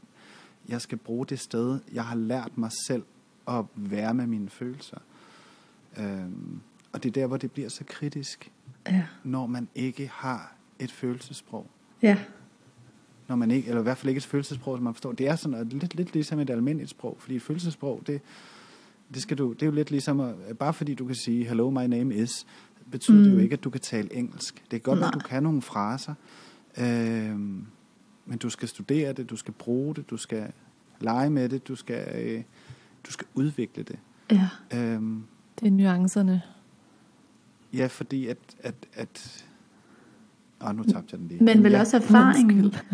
jeg 0.69 0.81
skal 0.81 0.99
bruge 0.99 1.27
det 1.27 1.41
sted, 1.41 1.81
jeg 1.93 2.05
har 2.05 2.17
lært 2.17 2.59
mig 2.59 2.71
selv 2.87 3.03
at 3.49 3.65
være 3.75 4.15
med 4.15 4.27
mine 4.27 4.49
følelser. 4.49 4.99
Øhm, 5.97 6.61
og 6.93 7.03
det 7.03 7.09
er 7.09 7.13
der, 7.13 7.27
hvor 7.27 7.37
det 7.37 7.53
bliver 7.53 7.69
så 7.69 7.85
kritisk, 7.87 8.53
ja, 8.87 9.07
når 9.25 9.47
man 9.47 9.69
ikke 9.75 10.11
har 10.15 10.55
et 10.79 10.93
følelsesprog 10.93 11.67
ja, 12.03 12.19
når 13.29 13.37
man 13.37 13.51
ikke, 13.51 13.69
eller 13.69 13.81
i 13.81 13.83
hvert 13.83 13.99
fald 13.99 14.09
ikke 14.09 14.19
et 14.19 14.25
følelsesprog, 14.25 14.77
som 14.77 14.85
man 14.85 14.95
forstår. 14.95 15.13
Det 15.13 15.29
er 15.29 15.37
sådan 15.37 15.51
noget, 15.51 15.73
lidt, 15.73 15.95
lidt 15.95 16.13
ligesom 16.13 16.39
et 16.39 16.51
almindeligt 16.51 16.91
sprog, 16.91 17.17
fordi 17.19 17.37
et 17.37 17.43
følelsesprog, 17.43 18.03
det, 18.07 18.21
det, 19.15 19.23
skal 19.23 19.39
du, 19.39 19.53
det 19.53 19.63
er 19.63 19.67
jo 19.67 19.73
lidt 19.73 19.91
ligesom, 19.91 20.21
at, 20.21 20.59
bare 20.59 20.73
fordi 20.73 20.95
du 20.95 21.07
kan 21.07 21.15
sige, 21.15 21.45
hello, 21.45 21.71
my 21.71 21.87
name 21.87 22.15
is, 22.15 22.47
betyder 22.91 23.19
mm. 23.19 23.25
det 23.25 23.33
jo 23.35 23.39
ikke, 23.39 23.53
at 23.53 23.65
du 23.65 23.71
kan 23.71 23.81
tale 23.81 24.15
engelsk. 24.15 24.55
Det 24.55 24.71
kan 24.71 24.81
godt 24.81 24.99
være, 24.99 25.09
at 25.09 25.15
du 25.15 25.19
Nej. 25.19 25.29
kan 25.29 25.43
nogle 25.43 25.63
fraser, 25.63 26.15
øhm, 26.79 27.67
men 28.27 28.39
du 28.39 28.51
skal 28.51 28.69
studere 28.69 29.13
det, 29.13 29.31
du 29.31 29.37
skal 29.37 29.55
bruge 29.55 29.95
det, 29.95 30.11
du 30.11 30.17
skal 30.17 30.53
lege 31.01 31.31
med 31.31 31.49
det, 31.49 31.69
du 31.69 31.75
skal, 31.77 32.23
øh, 32.25 32.43
du 33.07 33.13
skal 33.13 33.27
udvikle 33.35 33.83
det. 33.83 33.99
ja, 34.31 34.49
Øhm, 34.75 35.23
Det 35.61 35.67
er 35.67 35.71
nuancerne. 35.71 36.43
ja, 37.73 37.87
fordi 37.87 38.27
at, 38.27 38.39
at, 38.61 38.75
at 38.95 39.45
Åh, 40.67 40.77
nu 40.77 40.83
tabte 40.83 41.09
jeg 41.13 41.19
den 41.21 41.29
lige. 41.29 41.45
men 41.45 41.65
vel 41.65 41.73
ja. 41.73 41.81
også 41.81 41.97
erfaringen, 41.97 42.65
Undskyld. 42.65 42.89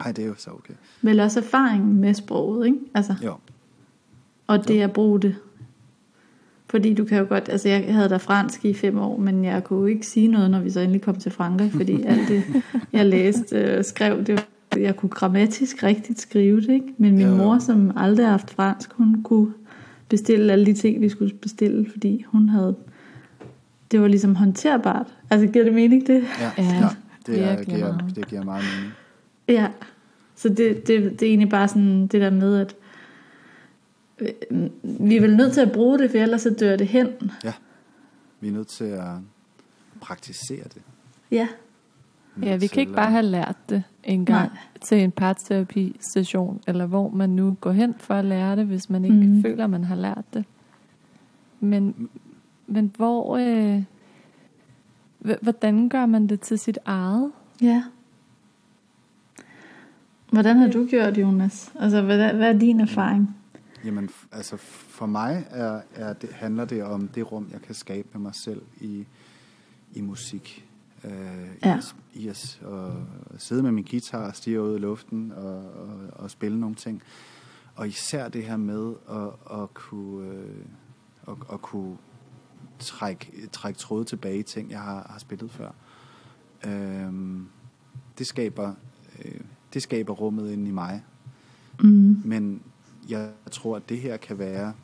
Ej, 0.00 0.12
det 0.12 0.22
er 0.24 0.28
jo 0.28 0.34
så 0.38 0.50
okay. 0.50 0.74
vel 1.02 1.20
også 1.20 1.40
erfaringen 1.40 1.96
med 2.00 2.14
sproget, 2.14 2.66
ikke? 2.66 2.78
Altså, 2.94 3.14
Jo. 3.24 3.36
Og 4.46 4.68
det 4.68 4.80
at 4.80 4.92
bruge 4.92 5.20
det. 5.22 5.36
Fordi 6.70 6.94
du 6.94 7.04
kan 7.04 7.18
jo 7.18 7.26
godt, 7.28 7.48
altså 7.48 7.68
jeg 7.68 7.84
havde 7.94 8.08
da 8.08 8.16
fransk 8.16 8.64
i 8.64 8.74
fem 8.74 8.98
år, 8.98 9.16
men 9.18 9.44
jeg 9.44 9.64
kunne 9.64 9.78
jo 9.80 9.86
ikke 9.86 10.06
sige 10.06 10.28
noget, 10.28 10.50
når 10.50 10.60
vi 10.60 10.70
så 10.70 10.80
endelig 10.80 11.02
kom 11.02 11.14
til 11.16 11.32
Frankrig, 11.32 11.72
fordi 11.72 12.02
alt 12.02 12.28
det, 12.28 12.42
jeg 12.92 13.06
læste 13.06 13.78
og 13.78 13.84
skrev, 13.84 14.24
det 14.24 14.34
var, 14.34 14.78
jeg 14.80 14.96
kunne 14.96 15.10
grammatisk 15.10 15.82
rigtigt 15.82 16.20
skrive 16.20 16.60
det, 16.60 16.68
ikke? 16.68 16.86
Men 16.98 17.12
min 17.16 17.26
Ja. 17.26 17.34
mor, 17.36 17.58
som 17.58 17.92
aldrig 17.96 18.26
har 18.26 18.30
haft 18.30 18.50
fransk, 18.50 18.92
hun 18.92 19.22
kunne 19.22 19.52
bestille 20.08 20.52
alle 20.52 20.66
de 20.66 20.72
ting, 20.72 21.00
vi 21.00 21.08
skulle 21.08 21.34
bestille, 21.34 21.86
fordi 21.90 22.24
hun 22.28 22.48
havde, 22.48 22.74
det 23.90 24.00
var 24.00 24.08
ligesom 24.08 24.34
håndterbart. 24.34 25.06
Altså 25.30 25.46
giver 25.46 25.64
det 25.64 25.74
mening 25.74 26.06
det? 26.06 26.22
Ja, 26.40 26.62
Ja, 26.62 26.74
ja, 26.74 26.88
det, 27.26 27.44
er, 27.44 27.64
giver, 27.64 27.98
det 28.16 28.26
giver 28.28 28.44
meget 28.44 28.64
mening. 28.78 28.92
Ja, 29.48 29.66
Så 30.36 30.48
det, 30.48 30.86
det, 30.88 31.20
det 31.20 31.22
er 31.22 31.26
egentlig 31.30 31.48
bare 31.48 31.68
sådan 31.68 32.06
det 32.06 32.20
der 32.20 32.30
med, 32.30 32.56
at 32.60 32.66
øh, 32.70 32.85
vi 34.82 35.16
er 35.16 35.20
vel 35.20 35.36
nødt 35.36 35.52
til 35.52 35.60
at 35.60 35.72
bruge 35.72 35.98
det, 35.98 36.10
for 36.10 36.18
ellers 36.18 36.42
så 36.42 36.50
dør 36.60 36.76
det 36.76 36.88
hen. 36.88 37.08
Ja, 37.44 37.52
vi 38.40 38.48
er 38.48 38.52
nødt 38.52 38.68
til 38.68 38.84
at 38.84 39.08
praktisere 40.00 40.64
det. 40.64 40.82
Ja, 41.30 41.48
Ja, 42.42 42.56
vi 42.56 42.66
kan 42.66 42.80
ikke 42.80 42.92
bare 42.92 43.10
have 43.10 43.22
lært 43.22 43.56
det 43.68 43.82
en 44.04 44.24
gang 44.24 44.48
Nej. 44.52 44.58
til 44.80 45.02
en 45.02 45.10
parterapi-session, 45.10 46.60
eller 46.66 46.86
hvor 46.86 47.08
man 47.08 47.30
nu 47.30 47.56
går 47.60 47.72
hen 47.72 47.94
for 47.98 48.14
at 48.14 48.24
lære 48.24 48.56
det, 48.56 48.66
hvis 48.66 48.90
man 48.90 49.04
ikke 49.04 49.16
mm. 49.16 49.42
føler, 49.42 49.66
man 49.66 49.84
har 49.84 49.94
lært 49.94 50.24
det. 50.34 50.44
Men, 51.60 52.08
men 52.66 52.92
hvor, 52.96 53.36
øh, 53.36 53.82
hvordan 55.40 55.88
gør 55.88 56.06
man 56.06 56.26
det 56.26 56.40
til 56.40 56.58
sit 56.58 56.78
eget? 56.84 57.32
ja. 57.60 57.82
Hvordan 60.32 60.56
har 60.56 60.68
du 60.68 60.86
gjort, 60.86 61.18
Jonas? 61.18 61.72
Altså, 61.80 62.02
hvad, 62.02 62.20
er- 62.20 62.36
hvad 62.36 62.54
er 62.54 62.58
din 62.58 62.80
erfaring? 62.80 63.36
Jamen, 63.84 64.10
altså 64.32 64.56
for 64.56 65.06
mig 65.06 65.46
er, 65.50 65.80
er 65.94 66.12
det, 66.12 66.30
handler 66.32 66.64
det 66.64 66.84
om 66.84 67.08
det 67.08 67.32
rum, 67.32 67.48
jeg 67.52 67.62
kan 67.62 67.74
skabe 67.74 68.08
med 68.12 68.20
mig 68.20 68.34
selv 68.34 68.62
i, 68.80 69.06
i 69.94 70.00
musik. 70.00 70.68
Øh, 71.04 71.12
Ja. 71.64 71.80
i, 72.14 72.28
at- 72.28 72.36
s- 72.36 72.60
og 72.64 72.92
sidde 73.38 73.62
med 73.62 73.70
min 73.72 73.84
guitar 73.90 74.26
og 74.28 74.36
stige 74.36 74.62
ud 74.62 74.76
i 74.76 74.78
luften 74.78 75.32
og, 75.32 75.56
og, 75.58 75.98
og 76.12 76.30
spille 76.30 76.60
nogle 76.60 76.74
ting. 76.76 77.02
Og 77.74 77.88
især 77.88 78.28
det 78.28 78.44
her 78.44 78.56
med 78.56 78.94
at, 79.10 79.58
at 79.62 79.74
kunne, 79.74 80.28
øh, 80.28 80.64
at, 81.28 81.34
at 81.52 81.62
kunne 81.62 81.96
trække, 82.78 83.48
trække 83.52 83.78
tråde 83.78 84.04
tilbage 84.04 84.38
i 84.38 84.42
ting, 84.42 84.70
jeg 84.70 84.80
har, 84.80 85.06
har 85.10 85.18
spillet 85.18 85.50
før. 85.50 85.70
Øhm, 86.66 87.46
det 88.18 88.26
skaber 88.26 88.74
øh, 89.24 89.40
det 89.74 89.82
skaber 89.82 90.12
rummet 90.12 90.50
inde 90.52 90.68
i 90.68 90.72
mig. 90.72 91.04
Mm. 91.82 92.22
Men 92.24 92.62
jeg 93.08 93.32
tror, 93.50 93.76
at 93.76 93.88
det 93.88 94.00
her 94.00 94.16
kan 94.16 94.38
være, 94.38 94.74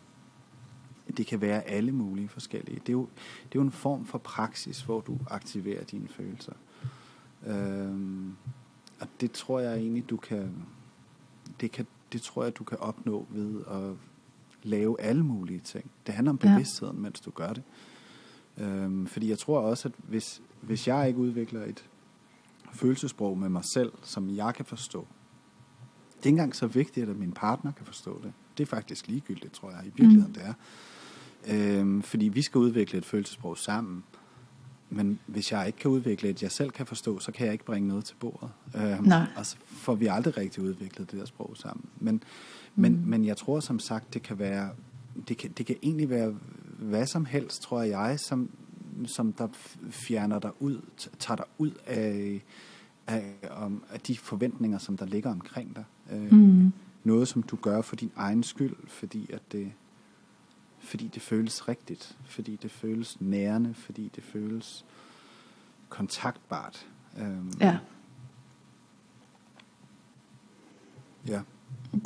det 1.17 1.27
kan 1.27 1.41
være 1.41 1.63
alle 1.63 1.93
mulige 1.93 2.29
forskellige. 2.29 2.79
Det 2.81 2.89
er 2.89 2.93
jo, 2.93 3.03
det 3.45 3.49
er 3.49 3.51
jo 3.55 3.61
en 3.63 3.71
form 3.71 4.05
for 4.07 4.19
praksis, 4.19 4.83
hvor 4.83 5.01
du 5.01 5.19
aktiverer 5.31 5.85
dine 5.85 6.09
følelser. 6.09 6.53
Øhm, 7.47 8.37
og 9.01 9.07
det 9.21 9.33
tror 9.33 9.61
jeg 9.61 9.77
egentlig, 9.77 10.11
du 10.11 10.17
kan, 10.17 10.55
det 11.61 11.73
kan, 11.73 11.87
det 12.13 12.23
tror 12.23 12.45
jeg, 12.45 12.57
du 12.59 12.65
kan 12.65 12.79
opnå 12.79 13.27
ved 13.31 13.61
at 13.71 13.97
lave 14.63 15.01
alle 15.01 15.23
mulige 15.25 15.61
ting. 15.61 15.91
Det 16.07 16.15
handler 16.15 16.31
om 16.33 16.39
Ja. 16.45 16.53
bevidstheden, 16.55 17.03
mens 17.03 17.21
du 17.21 17.31
gør 17.31 17.53
det. 17.53 17.63
Øhm, 18.59 19.07
fordi 19.07 19.29
jeg 19.31 19.39
tror 19.39 19.61
også, 19.61 19.89
at 19.89 19.95
hvis, 19.99 20.43
hvis 20.61 20.89
jeg 20.89 21.09
ikke 21.09 21.21
udvikler 21.21 21.65
et 21.65 21.85
følelsesprog 22.73 23.39
med 23.39 23.49
mig 23.49 23.63
selv, 23.75 23.93
som 24.03 24.37
jeg 24.37 24.55
kan 24.55 24.65
forstå, 24.65 25.07
det 26.23 26.27
er 26.27 26.31
ikke 26.31 26.39
engang 26.39 26.57
så 26.57 26.67
vigtigt, 26.67 27.09
at 27.11 27.17
min 27.17 27.33
partner 27.33 27.73
kan 27.73 27.87
forstå 27.87 28.21
det. 28.23 28.33
Det 28.59 28.63
er 28.63 28.67
faktisk 28.67 29.09
ligegyldigt, 29.09 29.53
tror 29.53 29.71
jeg, 29.71 29.81
i 29.83 29.85
virkeligheden 29.97 30.27
Mm. 30.27 30.33
det 30.35 30.43
er. 30.47 30.55
Øhm, 31.81 32.03
fordi 32.03 32.29
vi 32.29 32.43
skal 32.43 32.59
udvikle 32.59 32.99
et 32.99 33.05
følelsesprog 33.05 33.59
sammen. 33.59 34.05
Men 34.91 35.19
hvis 35.27 35.53
jeg 35.53 35.67
ikke 35.67 35.79
kan 35.79 35.91
udvikle 35.91 36.29
et, 36.29 36.43
jeg 36.43 36.51
selv 36.51 36.71
kan 36.71 36.87
forstå, 36.87 37.19
så 37.19 37.33
kan 37.33 37.45
jeg 37.47 37.53
ikke 37.53 37.65
bringe 37.65 37.89
noget 37.89 38.05
til 38.05 38.15
bordet. 38.15 38.51
Øhm, 38.77 39.05
Nej. 39.05 39.27
Og 39.37 39.47
så 39.47 39.57
får 39.67 39.95
vi 39.95 40.07
aldrig 40.07 40.37
rigtig 40.37 40.63
udviklet 40.63 41.11
det 41.11 41.19
der 41.21 41.27
sprog 41.27 41.57
sammen. 41.57 41.85
Men, 42.01 42.23
men, 42.75 42.93
Mm. 42.93 42.99
men 43.07 43.25
jeg 43.25 43.37
tror 43.37 43.61
som 43.61 43.79
sagt, 43.79 44.15
det 44.15 44.23
kan 44.23 44.39
være, 44.39 44.71
det 45.29 45.37
kan, 45.39 45.51
det 45.53 45.67
kan 45.67 45.77
egentlig 45.83 46.11
være 46.11 46.35
hvad 46.79 47.07
som 47.07 47.25
helst, 47.25 47.63
tror 47.63 47.83
jeg, 47.83 48.21
som, 48.21 48.51
som 49.07 49.33
der 49.33 49.49
fjerner 49.91 50.39
dig 50.39 50.51
ud, 50.63 50.81
tager 51.19 51.37
dig 51.37 51.47
ud 51.59 51.71
af, 51.87 52.43
af, 53.07 53.35
om, 53.51 53.83
af 53.91 54.01
de 54.01 54.17
forventninger, 54.19 54.79
som 54.79 54.97
der 54.97 55.07
ligger 55.07 55.31
omkring 55.31 55.77
dig. 55.77 55.85
Øh, 56.13 56.33
Mm. 56.33 56.73
Noget, 57.05 57.29
som 57.29 57.43
du 57.43 57.57
gør 57.57 57.81
for 57.83 57.97
din 57.97 58.11
egen 58.17 58.43
skyld, 58.43 58.75
fordi 58.89 59.31
at 59.33 59.41
det, 59.53 59.73
fordi 60.81 61.11
det 61.15 61.23
føles 61.23 61.69
rigtigt, 61.69 62.17
fordi 62.27 62.59
det 62.63 62.71
føles 62.71 63.21
nærende, 63.21 63.75
fordi 63.75 64.11
det 64.17 64.25
føles 64.25 64.85
kontaktbart. 65.89 66.87
Øhm, 67.21 67.53
Ja, 67.61 67.79
ja. 71.29 71.41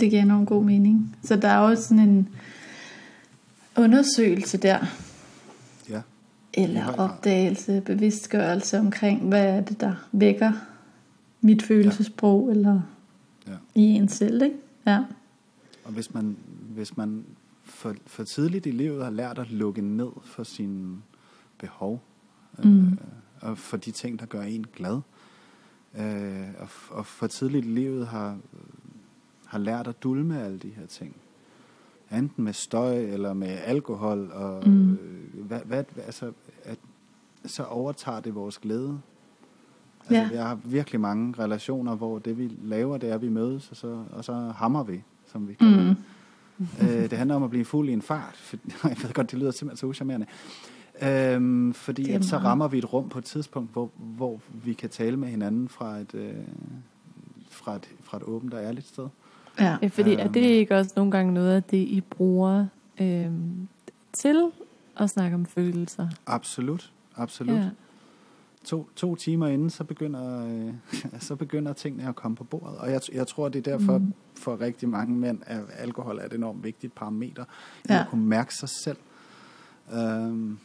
det 0.01 0.11
giver 0.11 0.23
enormt 0.23 0.49
god 0.49 0.65
mening. 0.65 1.17
Så 1.23 1.37
der 1.37 1.49
er 1.49 1.59
også 1.59 1.83
sådan 1.83 2.09
en 2.09 2.29
undersøgelse 3.77 4.59
der, 4.59 4.79
Ja. 5.89 6.03
Eller 6.55 6.93
opdagelse, 6.93 7.81
bevidstgørelse 7.87 8.79
omkring, 8.79 9.29
hvad 9.29 9.45
er 9.57 9.61
det, 9.61 9.81
der 9.81 9.95
vækker 10.13 10.53
mit 11.41 11.63
følelsesprog, 11.63 12.51
eller 12.51 12.81
Ja. 13.47 13.53
i 13.75 13.83
en 13.83 14.09
selv, 14.09 14.43
ikke? 14.43 14.57
Ja. 14.87 15.05
Og 15.85 15.93
hvis 15.93 16.15
man, 16.15 16.37
hvis 16.75 16.97
man 16.97 17.25
for, 17.65 17.95
for 18.07 18.25
tidligt 18.25 18.67
i 18.67 18.71
livet 18.71 19.05
har 19.05 19.11
lært 19.11 19.39
at 19.39 19.51
lukke 19.51 19.81
ned 19.83 20.11
for 20.23 20.43
sine 20.43 20.97
behov, 21.59 22.03
Mm. 22.65 22.87
øh, 22.87 22.97
og 23.41 23.59
for 23.59 23.77
de 23.77 23.91
ting, 23.91 24.19
der 24.21 24.27
gør 24.27 24.43
en 24.43 24.67
glad, 24.77 25.01
øh, 25.99 26.47
og, 26.59 26.69
og 26.91 27.07
for 27.07 27.27
tidligt 27.27 27.67
i 27.67 27.69
livet 27.69 28.07
har, 28.07 28.39
har 29.47 29.59
lært 29.59 29.87
at 29.89 30.03
dulme 30.03 30.43
alle 30.43 30.59
de 30.59 30.69
her 30.69 30.87
ting, 30.87 31.17
enten 32.13 32.45
med 32.45 32.53
støj 32.53 32.97
eller 32.99 33.33
med 33.35 33.49
alkohol, 33.49 34.31
og 34.33 34.69
Mm. 34.69 34.93
øh, 34.93 35.45
hvad, 35.47 35.61
hvad, 35.65 35.85
altså, 35.99 36.33
at, 36.65 36.79
så 37.45 37.65
overtager 37.65 38.21
det 38.21 38.35
vores 38.35 38.59
glæde. 38.59 39.01
Altså, 40.11 40.35
Ja. 40.35 40.39
Jeg 40.41 40.47
har 40.49 40.59
virkelig 40.65 41.01
mange 41.01 41.35
relationer, 41.39 41.95
hvor 41.97 42.19
det 42.19 42.39
vi 42.39 42.53
laver, 42.63 42.97
det 42.99 43.11
er, 43.11 43.15
at 43.15 43.23
vi 43.23 43.29
mødes, 43.29 43.71
og 43.71 43.77
så, 43.77 44.05
og 44.13 44.25
så 44.25 44.33
hammer 44.57 44.83
vi, 44.85 45.03
som 45.33 45.49
vi 45.49 45.55
kalder 45.55 45.77
det. 45.77 45.97
Mm. 46.59 46.67
øh, 46.89 47.11
det 47.11 47.19
handler 47.19 47.35
om 47.37 47.43
at 47.43 47.51
blive 47.51 47.65
fuld 47.65 47.89
i 47.89 47.93
en 47.93 48.03
fart. 48.03 48.37
For, 48.37 48.57
jeg 48.89 48.97
ved 49.03 49.13
godt, 49.13 49.31
det 49.31 49.39
lyder 49.39 49.51
simpelthen 49.51 49.77
så 49.77 49.87
uschammerende. 49.87 50.27
Øhm, 51.03 51.75
fordi 51.75 52.03
Det 52.03 52.15
er 52.15 52.19
at 52.19 52.25
så 52.25 52.37
rammer 52.39 52.69
vi 52.69 52.79
et 52.79 52.93
rum 52.93 53.09
på 53.09 53.19
et 53.19 53.25
tidspunkt, 53.25 53.73
hvor, 53.73 53.91
hvor 53.97 54.41
vi 54.65 54.73
kan 54.73 54.91
tale 54.91 55.17
med 55.17 55.29
hinanden 55.29 55.69
fra 55.69 55.97
et, 55.99 56.15
øh, 56.15 56.33
fra 57.51 57.77
et, 57.77 57.89
fra 58.03 58.17
et 58.17 58.23
åbent 58.23 58.55
og 58.55 58.63
ærligt 58.65 58.87
sted. 58.87 59.09
Ja. 59.61 59.77
Ja, 59.83 59.87
fordi 59.89 60.13
er 60.15 60.25
Øhm. 60.25 60.33
det 60.33 60.41
ikke 60.41 60.77
også 60.77 60.93
nogle 60.97 61.11
gange 61.13 61.35
noget 61.35 61.51
af 61.53 61.63
det, 61.63 61.77
I 61.77 62.01
bruger 62.01 62.67
øhm, 63.01 63.69
til 64.13 64.43
at 64.97 65.11
snakke 65.11 65.35
om 65.35 65.47
følelser? 65.47 66.09
Absolut. 66.27 66.93
Absolut. 67.17 67.57
Ja. 67.57 67.69
To, 68.67 68.89
to 68.97 69.15
timer 69.15 69.47
inden, 69.47 69.71
så 69.71 69.85
begynder, 69.85 70.47
øh, 70.49 70.75
så 71.21 71.37
begynder 71.37 71.73
tingene 71.73 72.09
at 72.09 72.15
komme 72.17 72.37
på 72.37 72.45
bordet. 72.45 72.79
Og 72.79 72.91
jeg, 72.91 73.01
jeg 73.13 73.27
tror, 73.27 73.49
det 73.49 73.67
er 73.67 73.77
derfor, 73.79 73.99
Mm. 73.99 74.13
for 74.35 74.61
rigtig 74.61 74.89
mange 74.89 75.17
mænd, 75.17 75.39
at 75.47 75.61
alkohol 75.79 76.19
er 76.19 76.25
et 76.27 76.33
enormt 76.33 76.65
vigtigt 76.65 76.95
parameter. 76.95 77.45
Ja. 77.89 78.01
At 78.01 78.07
kunne 78.11 78.27
mærke 78.27 78.55
sig 78.55 78.69
selv. 78.69 78.97
Øhm, 79.95 80.59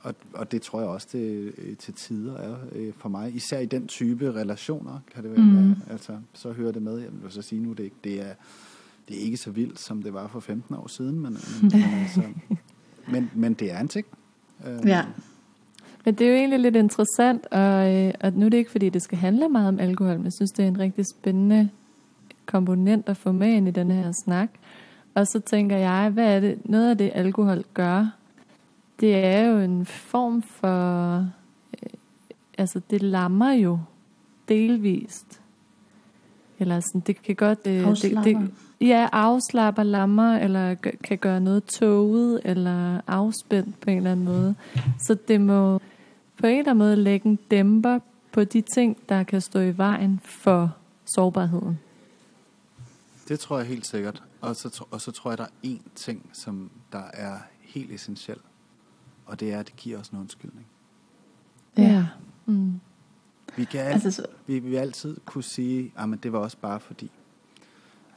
og, 0.00 0.14
og 0.34 0.52
det 0.52 0.62
tror 0.62 0.80
jeg 0.80 0.88
også, 0.88 1.08
det 1.12 1.54
øh, 1.58 1.76
til 1.76 1.94
tider 1.94 2.36
er 2.36 2.56
øh, 2.72 2.92
for 2.98 3.08
mig. 3.08 3.34
Især 3.34 3.58
i 3.58 3.66
den 3.66 3.86
type 3.86 4.32
relationer, 4.32 4.98
kan 5.14 5.22
det 5.24 5.30
være. 5.32 5.40
Mm. 5.62 5.74
Altså, 5.90 6.18
så 6.32 6.52
hører 6.52 6.72
det 6.72 6.82
med. 6.82 6.98
Jeg 6.98 7.08
vil 7.22 7.32
så 7.32 7.42
sige 7.42 7.62
nu, 7.62 7.72
det, 7.72 7.84
ikke- 7.84 7.96
det, 8.04 8.20
er, 8.20 8.34
det 9.08 9.16
er 9.16 9.20
ikke 9.20 9.36
så 9.36 9.50
vildt, 9.50 9.80
som 9.80 10.02
det 10.02 10.14
var 10.14 10.26
for 10.28 10.40
15 10.40 10.74
år 10.74 10.86
siden. 10.86 11.20
Men, 11.20 11.32
men, 11.62 11.70
men, 11.72 11.82
altså, 11.84 12.22
men, 13.12 13.30
men 13.34 13.54
det 13.54 13.72
er 13.72 13.80
en 13.80 13.88
ting. 13.88 14.06
Øhm, 14.66 14.86
Ja. 14.88 15.04
Men 16.04 16.14
det 16.14 16.26
er 16.26 16.30
jo 16.30 16.36
egentlig 16.36 16.60
lidt 16.60 16.76
interessant, 16.76 17.46
og, 17.46 17.94
øh, 17.94 18.12
og 18.20 18.32
nu 18.32 18.46
er 18.46 18.50
det 18.50 18.58
ikke, 18.58 18.70
fordi 18.70 18.88
det 18.88 19.02
skal 19.02 19.18
handle 19.18 19.48
meget 19.48 19.68
om 19.68 19.78
alkohol, 19.78 20.16
men 20.16 20.24
jeg 20.24 20.32
synes, 20.32 20.50
det 20.50 20.62
er 20.62 20.68
en 20.68 20.78
rigtig 20.78 21.04
spændende 21.06 21.68
komponent 22.46 23.08
at 23.08 23.16
få 23.16 23.32
med 23.32 23.48
ind 23.48 23.68
i 23.68 23.70
den 23.70 23.90
her 23.90 24.12
snak. 24.24 24.48
Og 25.14 25.26
så 25.26 25.40
tænker 25.40 25.76
jeg, 25.76 26.10
hvad 26.10 26.36
er 26.36 26.40
det, 26.40 26.58
noget 26.64 26.90
af 26.90 26.98
det 26.98 27.10
alkohol 27.14 27.64
gør, 27.74 28.06
det 29.00 29.14
er 29.24 29.40
jo 29.46 29.58
en 29.58 29.86
form 29.86 30.42
for, 30.42 31.16
øh, 31.82 31.90
altså 32.58 32.80
det 32.90 33.02
lammer 33.02 33.52
jo 33.52 33.78
delvist. 34.48 35.40
Eller 36.58 36.80
sådan, 36.80 37.00
det 37.00 37.22
kan 37.22 37.34
godt... 37.34 37.58
Øh, 37.66 37.72
det, 37.72 37.84
Afslapper. 37.84 38.22
det, 38.22 38.50
ja, 38.80 39.08
afslapper, 39.12 39.82
lammer, 39.82 40.36
eller 40.36 40.74
gø- 40.74 40.96
kan 41.04 41.18
gøre 41.18 41.40
noget 41.40 41.64
tåget, 41.64 42.40
eller 42.44 43.00
afspændt 43.06 43.80
på 43.80 43.90
en 43.90 43.96
eller 43.96 44.12
anden 44.12 44.24
måde. 44.24 44.54
Så 44.98 45.16
det 45.28 45.40
må 45.40 45.80
på 46.40 46.46
en 46.46 46.58
eller 46.58 46.70
anden 46.70 46.78
måde 46.78 46.96
lægge 46.96 47.28
en 47.28 47.38
dæmper 47.50 47.98
på 48.32 48.44
de 48.44 48.60
ting, 48.60 48.98
der 49.08 49.22
kan 49.22 49.40
stå 49.40 49.60
i 49.60 49.76
vejen 49.76 50.20
for 50.24 50.76
sårbarheden. 51.04 51.78
Det 53.28 53.40
tror 53.40 53.58
jeg 53.58 53.66
helt 53.66 53.86
sikkert. 53.86 54.22
Og 54.40 54.56
så, 54.56 54.84
og 54.90 55.00
så 55.00 55.12
tror 55.12 55.30
jeg, 55.30 55.38
der 55.38 55.44
er 55.44 55.48
én 55.64 55.88
ting, 55.94 56.30
som 56.32 56.70
der 56.92 57.02
er 57.12 57.38
helt 57.60 57.92
essentiel. 57.92 58.38
Og 59.26 59.40
det 59.40 59.52
er, 59.52 59.58
at 59.60 59.66
det 59.66 59.76
giver 59.76 59.98
os 59.98 60.08
en 60.08 60.18
undskyldning. 60.18 60.66
Ja. 61.76 62.06
Mm. 62.46 62.80
Vi, 63.56 63.64
kan 63.64 63.80
Altså, 63.80 64.10
så, 64.10 64.26
vi 64.46 64.58
vil 64.58 64.76
altid 64.76 65.16
kunne 65.24 65.44
sige, 65.44 65.92
at 65.96 66.08
det 66.22 66.32
var 66.32 66.38
også 66.38 66.56
bare 66.56 66.80
fordi. 66.80 67.10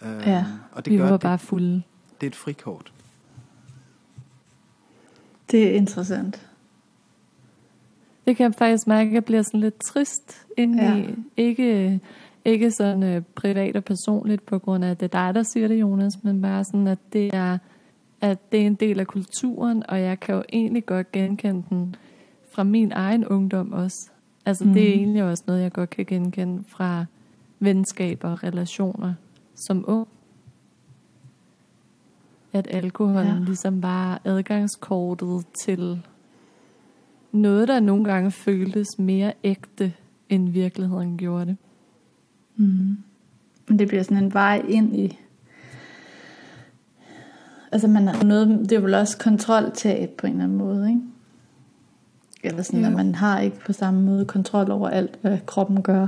Øhm, 0.01 0.19
Ja. 0.19 0.45
Og 0.71 0.85
det 0.85 0.93
Vi 0.93 0.97
gør, 0.97 1.03
var 1.03 1.11
det, 1.11 1.21
bare 1.21 1.39
fulde. 1.39 1.83
det 2.21 2.27
er 2.27 2.31
et 2.31 2.35
frikort. 2.35 2.93
det 5.51 5.67
er 5.67 5.71
interessant. 5.71 6.46
Det 8.27 8.37
kan 8.37 8.43
jeg 8.43 8.53
faktisk 8.55 8.87
mærke, 8.87 9.07
at 9.07 9.13
jeg 9.13 9.25
bliver 9.25 9.41
sådan 9.41 9.59
lidt 9.59 9.75
trist 9.87 10.47
indeni. 10.57 11.01
Ja. 11.07 11.13
Ikke, 11.37 11.99
Ikke 12.45 12.71
sådan 12.71 13.03
øh, 13.03 13.21
privat 13.35 13.75
og 13.75 13.83
personligt 13.83 14.45
på 14.45 14.59
grund 14.59 14.85
af, 14.85 14.89
at 14.91 14.99
det 14.99 15.05
er 15.13 15.25
dig, 15.25 15.35
der 15.35 15.43
siger 15.43 15.67
det, 15.67 15.81
Jonas, 15.81 16.23
men 16.23 16.41
bare 16.41 16.63
sådan, 16.63 16.87
at 16.87 16.99
det 17.13 17.33
er, 17.35 17.57
at 18.21 18.51
det 18.51 18.61
er 18.61 18.67
en 18.67 18.75
del 18.75 18.99
af 18.99 19.07
kulturen, 19.07 19.83
og 19.89 20.01
jeg 20.01 20.19
kan 20.19 20.35
jo 20.35 20.43
egentlig 20.53 20.85
godt 20.85 21.11
genkende 21.11 21.63
den 21.69 21.95
fra 22.55 22.63
min 22.63 22.91
egen 22.91 23.25
ungdom 23.27 23.71
også. 23.73 24.09
Altså 24.45 24.65
mm. 24.65 24.73
det 24.73 24.83
er 24.89 24.95
Mhm. 24.95 24.99
egentlig 24.99 25.23
også 25.23 25.43
noget, 25.47 25.61
jeg 25.61 25.71
godt 25.71 25.89
kan 25.89 26.05
genkende 26.05 26.63
fra 26.67 27.05
venskaber 27.59 28.29
og 28.29 28.43
relationer 28.43 29.13
som 29.55 29.85
ung. 29.87 30.07
At 32.53 32.67
alkohol 32.71 33.15
Ja. 33.25 33.33
ja. 33.33 33.39
ligesom 33.39 33.83
var 33.83 34.21
adgangskortet 34.25 35.45
til 35.65 36.01
noget, 37.37 37.67
der 37.67 37.79
nogle 37.79 38.03
gange 38.03 38.31
føltes 38.31 38.99
mere 38.99 39.33
ægte, 39.43 39.93
end 40.29 40.49
virkeligheden 40.49 41.17
gjorde 41.17 41.45
det. 41.45 41.57
Mm. 42.55 42.97
Men 43.67 43.79
det 43.79 43.87
bliver 43.87 44.03
sådan 44.03 44.23
en 44.23 44.33
vej 44.33 44.61
ind 44.67 44.95
i... 44.95 45.19
Altså 47.71 47.87
man 47.87 48.07
har 48.07 48.23
noget, 48.23 48.69
det 48.69 48.71
er 48.71 48.79
vel 48.79 48.93
også 48.93 49.17
kontroltab 49.17 50.09
på 50.09 50.27
en 50.27 50.33
eller 50.33 50.43
anden 50.43 50.57
måde, 50.57 50.89
ikke? 50.89 51.01
Eller 52.43 52.63
sådan, 52.63 52.79
Jo. 52.81 52.85
at 52.87 52.93
man 52.93 53.15
har 53.15 53.39
ikke 53.39 53.59
på 53.65 53.73
samme 53.73 54.01
måde 54.01 54.25
kontrol 54.25 54.71
over 54.71 54.89
alt, 54.89 55.17
hvad 55.21 55.37
kroppen 55.45 55.81
gør. 55.81 56.07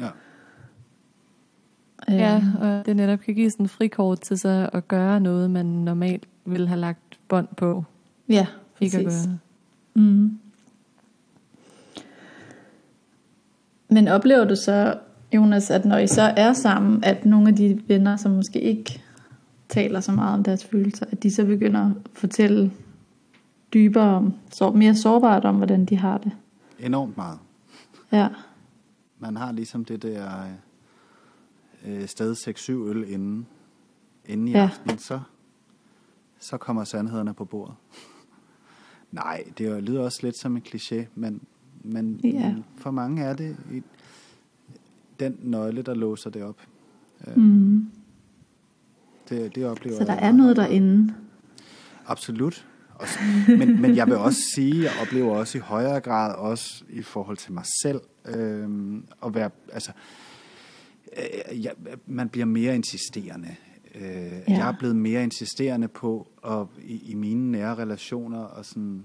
Ja. 0.00 0.08
Ja, 2.08 2.36
Øhm, 2.36 2.56
og 2.60 2.86
det 2.86 2.96
netop 2.96 3.18
kan 3.18 3.34
give 3.34 3.50
sådan 3.50 3.64
en 3.64 3.68
frikort 3.68 4.20
til 4.20 4.38
sig 4.38 4.70
at 4.72 4.88
gøre 4.88 5.20
noget, 5.20 5.50
man 5.50 5.66
normalt 5.66 6.26
ville 6.44 6.68
have 6.68 6.80
lagt 6.80 7.18
bånd 7.28 7.48
på. 7.56 7.84
ja 8.28 8.46
Ikke 8.80 8.98
at 8.98 9.04
præcis. 9.04 9.26
gøre. 9.26 9.38
Mm. 9.94 10.38
Men 13.88 14.08
oplever 14.08 14.44
du 14.44 14.56
så, 14.56 14.98
Jonas, 15.34 15.70
at 15.70 15.84
når 15.84 15.98
I 15.98 16.06
så 16.06 16.22
er 16.22 16.52
sammen, 16.52 17.04
at 17.04 17.24
nogle 17.26 17.48
af 17.48 17.56
de 17.56 17.82
venner, 17.88 18.16
som 18.16 18.30
måske 18.32 18.60
ikke 18.60 19.02
taler 19.68 20.00
så 20.00 20.12
meget 20.12 20.34
om 20.34 20.44
deres 20.44 20.64
følelser, 20.64 21.06
at 21.10 21.22
de 21.22 21.30
så 21.34 21.44
begynder 21.44 21.80
at 21.80 21.92
fortælle 22.12 22.72
dybere 23.74 24.16
om, 24.16 24.34
så 24.50 24.70
mere 24.70 24.94
sårbart 24.94 25.44
om, 25.44 25.56
hvordan 25.56 25.84
de 25.84 25.96
har 25.96 26.18
det? 26.18 26.32
Enormt 26.78 27.16
meget. 27.16 27.38
Ja, 28.12 28.28
Man 29.18 29.36
har 29.36 29.52
ligesom 29.52 29.84
det 29.84 30.02
der 30.02 30.30
øh, 31.86 32.06
sted 32.06 32.32
6-7 32.34 32.72
øl 32.72 33.12
inden, 33.12 33.46
inden 34.26 34.48
i 34.48 34.50
Ja. 34.50 34.58
ja. 34.58 34.64
aften, 34.64 34.98
så, 34.98 35.20
så 36.38 36.56
kommer 36.56 36.84
sandhederne 36.84 37.34
på 37.34 37.44
bordet. 37.44 37.74
Nej, 39.12 39.44
det 39.58 39.82
lyder 39.82 40.02
også 40.02 40.18
lidt 40.22 40.38
som 40.38 40.56
en 40.56 40.62
kliché, 40.68 41.04
men, 41.14 41.40
men, 41.92 42.20
Ja. 42.24 42.52
men 42.52 42.64
for 42.76 42.90
mange 42.90 43.22
er 43.22 43.34
det 43.34 43.56
den 45.20 45.38
nøgle, 45.42 45.82
der 45.82 45.94
låser 45.94 46.30
det 46.30 46.42
op. 46.42 46.60
Øh, 47.28 47.36
mm. 47.36 47.90
det, 49.28 49.54
det 49.54 49.66
oplever 49.66 49.98
så 49.98 50.04
der 50.04 50.14
jeg 50.14 50.28
er 50.28 50.32
noget 50.32 50.56
derinde. 50.56 51.14
Absolut. 52.06 52.66
Også, 52.94 53.18
men, 53.58 53.80
men 53.82 53.96
jeg 53.96 54.06
vil 54.06 54.16
også 54.16 54.40
sige, 54.54 54.82
jeg 54.82 54.92
oplever 55.02 55.36
også 55.36 55.58
i 55.58 55.60
højere 55.60 56.00
grad 56.00 56.34
også 56.34 56.84
i 56.90 57.02
forhold 57.02 57.36
til 57.36 57.52
mig 57.52 57.64
selv, 57.82 58.00
øh, 58.24 58.68
at 59.24 59.34
være, 59.34 59.50
altså, 59.72 59.92
øh, 61.16 61.64
jeg, 61.64 61.72
man 62.06 62.28
bliver 62.28 62.46
mere 62.46 62.74
insisterende. 62.74 63.56
Øh, 63.94 64.02
ja. 64.02 64.40
Jeg 64.48 64.68
er 64.68 64.74
blevet 64.78 64.96
mere 64.96 65.22
insisterende 65.22 65.88
på 65.88 66.28
at, 66.46 66.66
i, 66.82 67.10
i 67.10 67.14
mine 67.14 67.50
nære 67.52 67.74
relationer 67.74 68.40
og 68.40 68.64
sådan, 68.64 69.04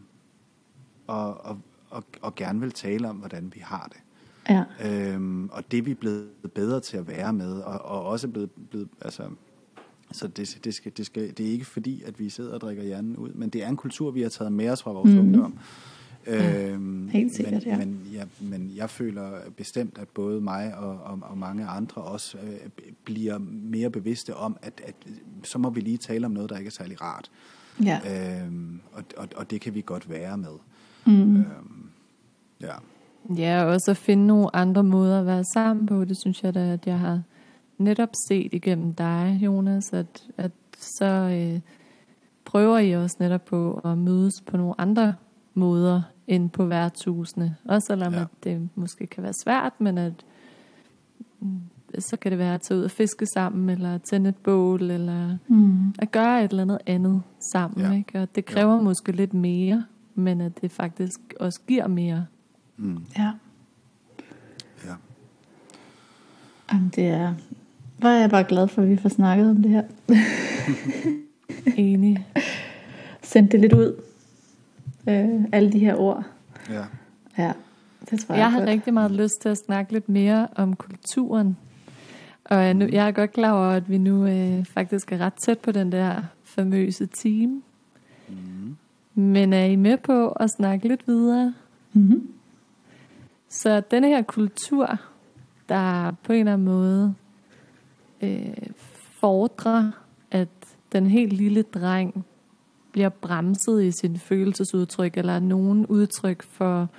og, 1.07 1.45
og, 1.45 1.61
og, 1.91 2.03
og 2.21 2.35
gerne 2.35 2.59
vil 2.59 2.71
tale 2.71 3.09
om, 3.09 3.15
hvordan 3.15 3.51
vi 3.55 3.59
har 3.63 3.89
det. 3.91 4.01
Ja, 4.49 4.63
Øhm, 4.85 5.49
og 5.51 5.71
det 5.71 5.77
er 5.77 5.81
vi 5.81 5.93
blevet 5.93 6.29
bedre 6.55 6.79
til 6.79 6.97
at 6.97 7.07
være 7.07 7.33
med, 7.33 7.53
og, 7.53 7.81
og 7.81 8.05
også 8.05 8.27
blevet, 8.27 8.49
blevet 8.69 8.87
altså, 9.01 9.23
så 10.11 10.27
det, 10.27 10.59
det, 10.63 10.73
skal, 10.73 10.91
det, 10.97 11.05
skal, 11.05 11.37
det 11.37 11.47
er 11.47 11.51
ikke 11.51 11.65
fordi, 11.65 12.03
at 12.03 12.19
vi 12.19 12.29
sidder 12.29 12.53
og 12.53 12.61
drikker 12.61 12.83
hjernen 12.83 13.17
ud, 13.17 13.29
men 13.33 13.49
det 13.49 13.63
er 13.63 13.69
en 13.69 13.77
kultur, 13.77 14.11
vi 14.11 14.21
har 14.21 14.29
taget 14.29 14.51
med 14.51 14.69
os 14.69 14.81
fra 14.81 14.91
vores 14.91 15.11
mm. 15.11 15.19
ungdom. 15.19 15.59
Øhm, 16.27 17.07
helt 17.07 17.35
sikkert, 17.35 17.53
men, 17.53 17.61
ja. 17.65 17.77
Men, 17.77 18.07
ja, 18.13 18.23
men 18.39 18.71
jeg 18.75 18.89
føler 18.89 19.31
bestemt, 19.57 19.97
at 19.97 20.07
både 20.07 20.41
mig 20.41 20.75
og, 20.77 20.99
og, 21.03 21.19
og 21.21 21.37
mange 21.37 21.65
andre 21.65 22.01
også 22.01 22.37
øh, 22.37 22.69
bliver 23.03 23.37
mere 23.47 23.89
bevidste 23.89 24.35
om, 24.35 24.57
at, 24.61 24.81
at 24.85 24.95
så 25.43 25.57
må 25.57 25.69
vi 25.69 25.81
lige 25.81 25.97
tale 25.97 26.25
om 26.25 26.31
noget, 26.31 26.49
der 26.49 26.57
ikke 26.57 26.67
er 26.67 26.71
særlig 26.71 27.01
rart. 27.01 27.31
ja. 27.83 27.99
Øhm, 28.43 28.79
og, 28.91 29.03
og, 29.17 29.27
og 29.35 29.51
det 29.51 29.61
kan 29.61 29.73
vi 29.73 29.81
godt 29.85 30.09
være 30.09 30.37
med. 30.37 30.55
Mm. 31.05 31.35
Øhm, 31.35 31.45
ja. 32.61 32.73
Ja, 33.37 33.63
og 33.63 33.69
også 33.71 33.91
at 33.91 33.97
finde 33.97 34.27
nogle 34.27 34.55
andre 34.55 34.83
måder 34.83 35.19
at 35.19 35.25
være 35.25 35.43
sammen 35.43 35.85
på. 35.85 36.05
Det 36.05 36.17
synes 36.17 36.43
jeg 36.43 36.53
da, 36.53 36.73
at 36.73 36.87
jeg 36.87 36.99
har 36.99 37.21
netop 37.77 38.09
set 38.27 38.53
igennem 38.53 38.93
dig, 38.93 39.39
Jonas, 39.43 39.93
at, 39.93 40.23
at 40.37 40.51
så 40.77 41.05
øh, 41.05 41.59
prøver 42.45 42.79
I 42.79 42.91
også 42.91 43.15
netop 43.19 43.45
på 43.45 43.81
at 43.85 43.97
mødes 43.97 44.33
på 44.45 44.57
nogle 44.57 44.73
andre 44.77 45.15
måder 45.53 46.01
end 46.27 46.49
på 46.49 46.65
værtshusene. 46.65 47.55
Også 47.65 47.85
selvom 47.87 48.13
Ja. 48.13 48.21
at 48.21 48.27
det 48.43 48.69
måske 48.75 49.07
kan 49.07 49.23
være 49.23 49.33
svært, 49.43 49.73
men 49.79 49.97
at 49.97 50.13
mm, 51.39 51.59
så 51.99 52.17
kan 52.17 52.31
det 52.31 52.39
være 52.39 52.53
at 52.53 52.61
tage 52.61 52.77
ud 52.77 52.83
og 52.83 52.91
fiske 52.91 53.25
sammen, 53.25 53.69
eller 53.69 53.97
tænde 53.97 54.29
et 54.29 54.37
bål, 54.37 54.81
eller 54.91 55.37
Mm. 55.47 55.93
at 55.99 56.11
gøre 56.11 56.43
et 56.43 56.51
eller 56.51 56.61
andet 56.63 56.79
andet 56.85 57.21
sammen. 57.51 57.85
Ja. 57.91 57.97
Ikke? 57.97 58.21
Og 58.21 58.35
det 58.35 58.45
kræver 58.45 58.75
ja. 58.75 58.81
måske 58.81 59.11
lidt 59.11 59.33
mere, 59.33 59.83
men 60.15 60.41
at 60.41 60.61
det 60.61 60.71
faktisk 60.71 61.19
også 61.39 61.59
giver 61.67 61.87
mere. 61.87 62.25
Mm, 62.77 63.05
ja. 63.17 63.31
ja. 64.85 64.93
Jamen, 66.73 66.91
det 66.95 67.07
er... 67.07 67.33
Hvor 67.97 68.09
er 68.09 68.19
jeg 68.19 68.29
bare 68.29 68.43
glad 68.43 68.67
for, 68.67 68.81
at 68.81 68.89
vi 68.89 68.97
får 68.97 69.09
snakket 69.09 69.49
om 69.49 69.61
det 69.61 69.71
her. 69.71 69.83
Enig. 71.77 72.27
Sendt 73.23 73.51
det 73.51 73.59
lidt 73.59 73.73
ud. 73.73 74.01
Øh, 75.09 75.43
alle 75.51 75.71
de 75.71 75.79
her 75.79 75.95
ord. 75.95 76.23
ja. 76.69 76.83
Ja, 77.37 77.53
det 78.09 78.19
tror 78.19 78.35
jeg, 78.35 78.39
Jeg 78.39 78.51
har 78.51 78.59
godt. 78.59 78.69
rigtig 78.69 78.93
meget 78.93 79.11
lyst 79.11 79.41
til 79.41 79.49
at 79.49 79.57
snakke 79.65 79.93
lidt 79.93 80.09
mere 80.09 80.47
om 80.55 80.75
kulturen. 80.75 81.57
Og 82.45 82.57
jeg, 82.57 82.73
nu, 82.73 82.85
jeg 82.91 83.07
er 83.07 83.11
godt 83.11 83.31
klar 83.31 83.51
over, 83.51 83.67
at 83.67 83.89
vi 83.89 83.97
nu 83.97 84.25
øh, 84.27 84.65
faktisk 84.65 85.11
er 85.11 85.17
ret 85.17 85.33
tæt 85.45 85.59
på 85.59 85.71
den 85.71 85.91
der 85.91 86.21
famøse 86.43 87.05
time. 87.05 87.61
Mm. 88.29 88.75
Men 89.21 89.53
er 89.53 89.65
I 89.65 89.75
med 89.75 89.97
på 89.97 90.29
at 90.29 90.49
snakke 90.49 90.87
lidt 90.87 91.07
videre? 91.07 91.53
Mm-hmm. 91.93 92.29
Så 93.49 93.81
denne 93.91 94.07
her 94.07 94.21
kultur, 94.21 94.99
der 95.69 96.11
på 96.23 96.33
en 96.33 96.39
eller 96.39 96.53
anden 96.53 96.65
måde 96.65 97.13
øh, 98.21 98.67
fordrer, 99.19 99.91
at 100.31 100.49
den 100.91 101.07
helt 101.07 101.33
lille 101.33 101.61
dreng 101.61 102.25
bliver 102.91 103.09
bremset 103.09 103.83
i 103.83 103.91
sin 103.91 104.17
følelsesudtryk, 104.17 105.17
eller 105.17 105.39
nogen 105.39 105.85
udtryk 105.85 106.43
for 106.43 106.89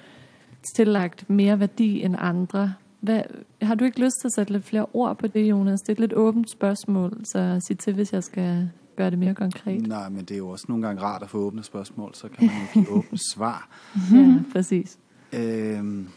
tillagt 0.76 1.30
mere 1.30 1.60
værdi 1.60 2.02
end 2.02 2.16
andre. 2.18 2.74
Hvad, 3.00 3.20
har 3.62 3.74
du 3.74 3.84
ikke 3.84 4.00
lyst 4.00 4.20
til 4.20 4.28
at 4.28 4.32
sætte 4.32 4.52
lidt 4.52 4.64
flere 4.64 4.86
ord 4.92 5.18
på 5.18 5.26
det, 5.26 5.50
Jonas? 5.50 5.80
Det 5.80 5.88
er 5.88 5.92
et 5.92 6.00
lidt 6.00 6.14
åbent 6.14 6.50
spørgsmål, 6.50 7.20
så 7.24 7.60
sig 7.66 7.78
til, 7.78 7.94
hvis 7.94 8.12
jeg 8.12 8.24
skal 8.24 8.70
gøre 8.96 9.10
det 9.10 9.18
mere 9.18 9.34
konkret. 9.34 9.86
Nej, 9.86 10.08
men 10.08 10.20
det 10.24 10.30
er 10.30 10.38
jo 10.38 10.48
også 10.48 10.64
nogle 10.68 10.86
gange 10.86 11.02
rart 11.02 11.22
at 11.22 11.30
få 11.30 11.38
åbne 11.38 11.62
spørgsmål, 11.62 12.14
så 12.14 12.28
kan 12.28 12.46
man 12.46 12.54
jo 12.54 12.80
give 12.82 12.90
åbne 12.98 13.18
svar. 13.34 13.68
Ja, 14.12 14.38
præcis. 14.52 14.98
Øhm, 15.32 16.08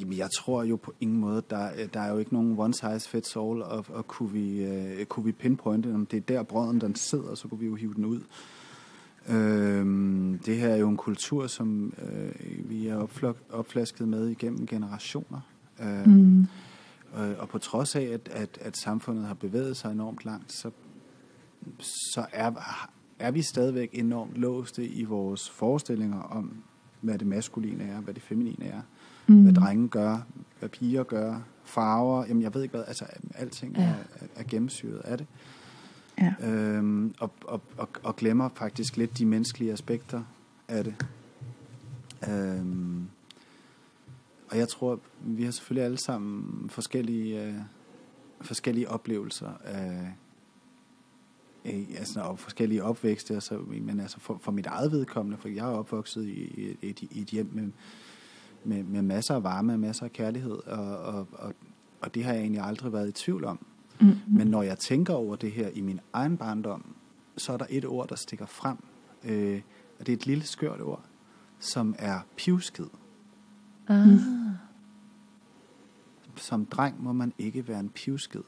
jamen, 0.00 0.16
jeg 0.18 0.28
tror 0.36 0.62
jo 0.62 0.76
på 0.76 0.92
ingen 1.00 1.18
måde, 1.18 1.42
der, 1.50 1.68
der 1.94 2.00
er 2.00 2.12
jo 2.12 2.18
ikke 2.18 2.32
nogen 2.34 2.54
one 2.58 2.74
size 2.74 3.08
fits 3.08 3.36
all, 3.36 3.62
og, 3.62 3.84
og 3.88 4.06
kunne, 4.06 4.30
vi, 4.30 4.64
øh, 4.64 5.04
kunne 5.04 5.24
vi 5.24 5.32
pinpointe, 5.32 5.94
om 5.94 6.06
det 6.06 6.16
er 6.16 6.20
der 6.20 6.42
brøden 6.42 6.80
den 6.80 6.94
sidder, 6.94 7.34
så 7.34 7.48
kunne 7.48 7.60
vi 7.60 7.66
jo 7.66 7.74
hive 7.74 7.94
den 7.94 8.04
ud. 8.04 8.20
Øhm, 9.28 10.38
det 10.46 10.56
her 10.56 10.68
er 10.68 10.76
jo 10.76 10.88
en 10.88 10.96
kultur, 10.96 11.46
som 11.46 11.92
øh, 12.02 12.70
vi 12.70 12.88
er 12.88 12.96
opflok, 12.96 13.36
opflasket 13.50 14.08
med 14.08 14.28
igennem 14.28 14.66
generationer. 14.66 15.40
Øh, 15.82 16.06
Mm. 16.06 16.46
og, 17.12 17.34
og 17.38 17.48
på 17.48 17.58
trods 17.58 17.96
af, 17.96 18.02
at, 18.02 18.28
at, 18.32 18.58
at 18.60 18.76
samfundet 18.76 19.24
har 19.26 19.34
bevæget 19.34 19.76
sig 19.76 19.92
enormt 19.92 20.24
langt, 20.24 20.52
så, 20.52 20.70
så 21.78 22.26
er, 22.32 22.52
er 23.18 23.30
vi 23.30 23.42
stadigvæk 23.42 23.90
enormt 23.92 24.34
låste 24.36 24.88
i 24.88 25.04
vores 25.04 25.50
forestillinger 25.50 26.20
om, 26.20 26.62
hvad 27.00 27.18
det 27.18 27.26
maskuline 27.26 27.84
er, 27.84 28.00
hvad 28.00 28.14
det 28.14 28.22
feminine 28.22 28.64
er, 28.66 28.80
mm. 29.26 29.42
Hvad 29.42 29.52
drenge 29.52 29.88
gør, 29.88 30.18
hvad 30.58 30.68
piger 30.68 31.02
gør, 31.02 31.40
farver, 31.64 32.24
jamen 32.26 32.42
jeg 32.42 32.54
ved 32.54 32.62
ikke 32.62 32.76
hvad, 32.76 32.84
altså 32.86 33.04
alting 33.34 33.76
Ja. 33.76 33.82
er, 33.82 33.94
er 34.36 34.42
gennemsyret 34.48 34.98
af 34.98 35.18
det. 35.18 35.26
Ja. 36.18 36.34
Øhm, 36.48 37.14
og, 37.18 37.30
og, 37.44 37.60
og, 37.78 37.88
og 38.02 38.16
glemmer 38.16 38.48
faktisk 38.54 38.96
lidt 38.96 39.18
de 39.18 39.26
menneskelige 39.26 39.72
aspekter 39.72 40.22
af 40.68 40.84
det. 40.84 41.06
Øhm, 42.28 43.06
og 44.50 44.58
jeg 44.58 44.68
tror, 44.68 45.00
vi 45.20 45.44
har 45.44 45.50
selvfølgelig 45.50 45.84
alle 45.84 45.98
sammen 45.98 46.70
forskellige, 46.70 47.44
øh, 47.44 47.54
forskellige 48.40 48.90
oplevelser 48.90 49.50
af, 49.64 50.12
af 51.66 51.86
altså, 51.98 52.20
og 52.20 52.38
forskellige 52.38 52.84
opvækste. 52.84 53.34
Altså, 53.34 53.58
men 53.58 54.00
altså 54.00 54.20
for, 54.20 54.38
for 54.42 54.52
mit 54.52 54.66
eget 54.66 54.92
vedkommende, 54.92 55.38
for 55.38 55.48
jeg 55.48 55.66
er 55.66 55.76
opvokset 55.78 56.24
i, 56.24 56.30
i, 56.32 56.76
et, 56.82 57.02
i 57.02 57.20
et 57.20 57.28
hjem 57.28 57.50
med, 57.52 57.70
med, 58.64 58.82
med 58.84 59.02
masser 59.02 59.34
af 59.34 59.42
varme 59.42 59.72
og 59.72 59.80
masser 59.80 60.04
af 60.04 60.12
kærlighed, 60.12 60.56
og, 60.66 60.98
og, 60.98 61.28
og, 61.32 61.54
og 62.00 62.14
det 62.14 62.24
har 62.24 62.32
jeg 62.32 62.40
egentlig 62.40 62.62
aldrig 62.62 62.92
været 62.92 63.08
i 63.08 63.12
tvivl 63.12 63.44
om. 63.44 63.66
Mm. 64.00 64.16
Men 64.28 64.46
når 64.46 64.62
jeg 64.62 64.78
tænker 64.78 65.14
over 65.14 65.36
det 65.36 65.52
her 65.52 65.68
i 65.68 65.80
min 65.80 66.00
egen 66.12 66.36
barndom, 66.36 66.94
så 67.36 67.52
er 67.52 67.56
der 67.56 67.66
et 67.70 67.84
ord, 67.84 68.08
der 68.08 68.14
stikker 68.16 68.46
frem. 68.46 68.76
Øh, 69.24 69.60
og 69.98 70.06
det 70.06 70.12
er 70.12 70.16
et 70.16 70.26
lille 70.26 70.44
skørt 70.44 70.80
ord, 70.80 71.04
som 71.58 71.94
er 71.98 72.20
pivskid. 72.36 72.86
Ah, 73.88 74.08
Som 76.36 76.66
dreng 76.66 77.02
må 77.02 77.12
man 77.12 77.32
ikke 77.38 77.68
være 77.68 77.80
en 77.80 77.88
pivskid. 77.88 78.42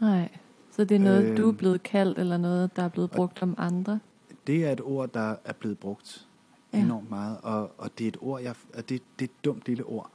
nej. 0.00 0.28
Så 0.76 0.84
det 0.84 0.94
er 0.94 0.98
noget, 0.98 1.24
Øh, 1.24 1.36
du 1.36 1.48
er 1.48 1.52
blevet 1.52 1.82
kaldt, 1.82 2.18
eller 2.18 2.36
noget, 2.36 2.76
der 2.76 2.82
er 2.82 2.88
blevet 2.88 3.10
brugt 3.10 3.42
om 3.42 3.54
andre? 3.58 4.00
Det 4.46 4.64
er 4.66 4.72
et 4.72 4.80
ord, 4.80 5.12
der 5.12 5.34
er 5.44 5.52
blevet 5.52 5.78
brugt 5.78 6.26
Ja. 6.74 6.78
enormt 6.78 7.10
meget, 7.10 7.36
og, 7.42 7.70
og 7.78 7.90
det 7.98 8.04
er 8.04 8.08
et 8.08 8.16
ord, 8.20 8.42
jeg, 8.42 8.54
og 8.74 8.88
det, 8.88 8.88
det 8.88 9.24
er 9.24 9.24
et 9.38 9.44
dumt 9.44 9.62
lille 9.66 9.84
ord. 9.84 10.10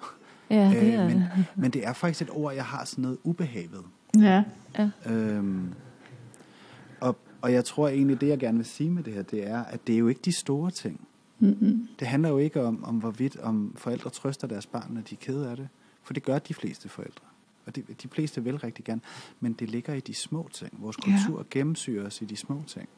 Ja, 0.50 0.70
det 0.70 0.94
er 0.94 1.04
Øh, 1.04 1.10
men, 1.12 1.18
det. 1.18 1.46
men 1.56 1.72
det 1.72 1.86
er 1.88 1.94
faktisk 1.94 2.22
et 2.22 2.36
ord, 2.36 2.54
jeg 2.54 2.66
har 2.66 2.86
sådan 2.86 3.02
noget 3.02 3.18
ubehag 3.24 3.70
ved. 3.72 3.80
Ja. 4.24 4.44
Ja. 4.78 4.90
Øhm, 5.06 5.74
og, 7.02 7.16
og 7.42 7.54
jeg 7.54 7.66
tror 7.66 7.88
egentlig, 7.88 8.22
det 8.22 8.28
jeg 8.28 8.38
gerne 8.40 8.58
vil 8.58 8.66
sige 8.66 8.90
med 8.90 9.04
det 9.04 9.14
her, 9.14 9.22
det 9.22 9.48
er, 9.48 9.64
at 9.64 9.88
det 9.88 9.96
er 9.96 10.00
jo 10.00 10.08
ikke 10.08 10.22
de 10.26 10.32
store 10.40 10.72
ting. 10.72 11.08
Mm-mm. 11.40 11.88
Det 12.00 12.08
handler 12.08 12.30
jo 12.30 12.38
ikke 12.38 12.64
om, 12.64 12.84
om 12.84 12.96
hvorvidt 12.96 13.38
om 13.40 13.74
forældre 13.76 14.10
trøster 14.10 14.48
deres 14.48 14.66
barn, 14.66 14.92
når 14.94 15.02
de 15.02 15.16
er 15.16 15.20
kede 15.22 15.50
af 15.50 15.56
det. 15.58 15.68
For 16.04 16.14
det 16.14 16.24
gør 16.24 16.40
de 16.40 16.54
fleste 16.54 16.90
forældre. 16.90 17.26
Og 17.68 17.76
de, 17.76 17.82
de 18.04 18.08
fleste 18.08 18.44
vil 18.44 18.58
rigtig 18.58 18.86
gerne. 18.86 19.02
Men 19.40 19.54
det 19.54 19.70
ligger 19.70 19.94
i 19.94 20.00
de 20.00 20.14
små 20.14 20.50
ting. 20.54 20.72
Vores 20.82 20.98
Ja. 21.08 21.12
kultur 21.18 21.46
gennemsyrer 21.52 22.06
os 22.06 22.22
i 22.22 22.26
de 22.26 22.36
små 22.36 22.64
ting. 22.68 22.90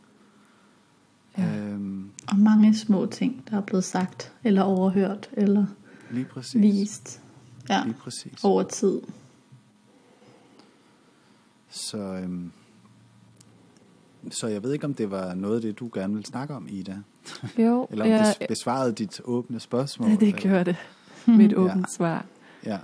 Ja. 1.37 1.57
Øhm, 1.57 2.09
Og 2.31 2.37
mange 2.37 2.75
små 2.77 3.05
ting, 3.05 3.43
der 3.49 3.57
er 3.57 3.61
blevet 3.61 3.83
sagt, 3.83 4.33
eller 4.43 4.61
overhørt, 4.61 5.29
eller 5.33 5.65
lige 6.11 6.25
præcis. 6.25 6.61
vist. 6.61 7.21
Ja, 7.69 7.83
Lige 7.85 7.95
præcis. 7.99 8.43
over 8.43 8.63
tid. 8.63 9.01
Så, 11.69 11.97
øhm, 11.97 12.51
så 14.31 14.47
jeg 14.47 14.63
ved 14.63 14.73
ikke, 14.73 14.85
om 14.85 14.93
det 14.93 15.11
var 15.11 15.33
noget 15.33 15.55
af 15.55 15.61
det, 15.61 15.79
du 15.79 15.89
gerne 15.93 16.13
ville 16.13 16.25
snakke 16.25 16.53
om, 16.55 16.67
Ida. 16.69 16.97
Jo, 17.57 17.87
Eller 17.91 18.05
om 18.05 18.11
ja, 18.11 18.33
det 18.39 18.47
besvarede 18.47 18.93
dit 18.93 19.21
åbne 19.23 19.59
spørgsmål. 19.59 20.19
det 20.19 20.35
gjorde 20.35 20.63
det. 20.65 20.75
Mit 21.37 21.53
åbent 21.53 21.77
Ja. 21.89 21.95
svar. 21.97 22.25
Ja, 22.65 22.77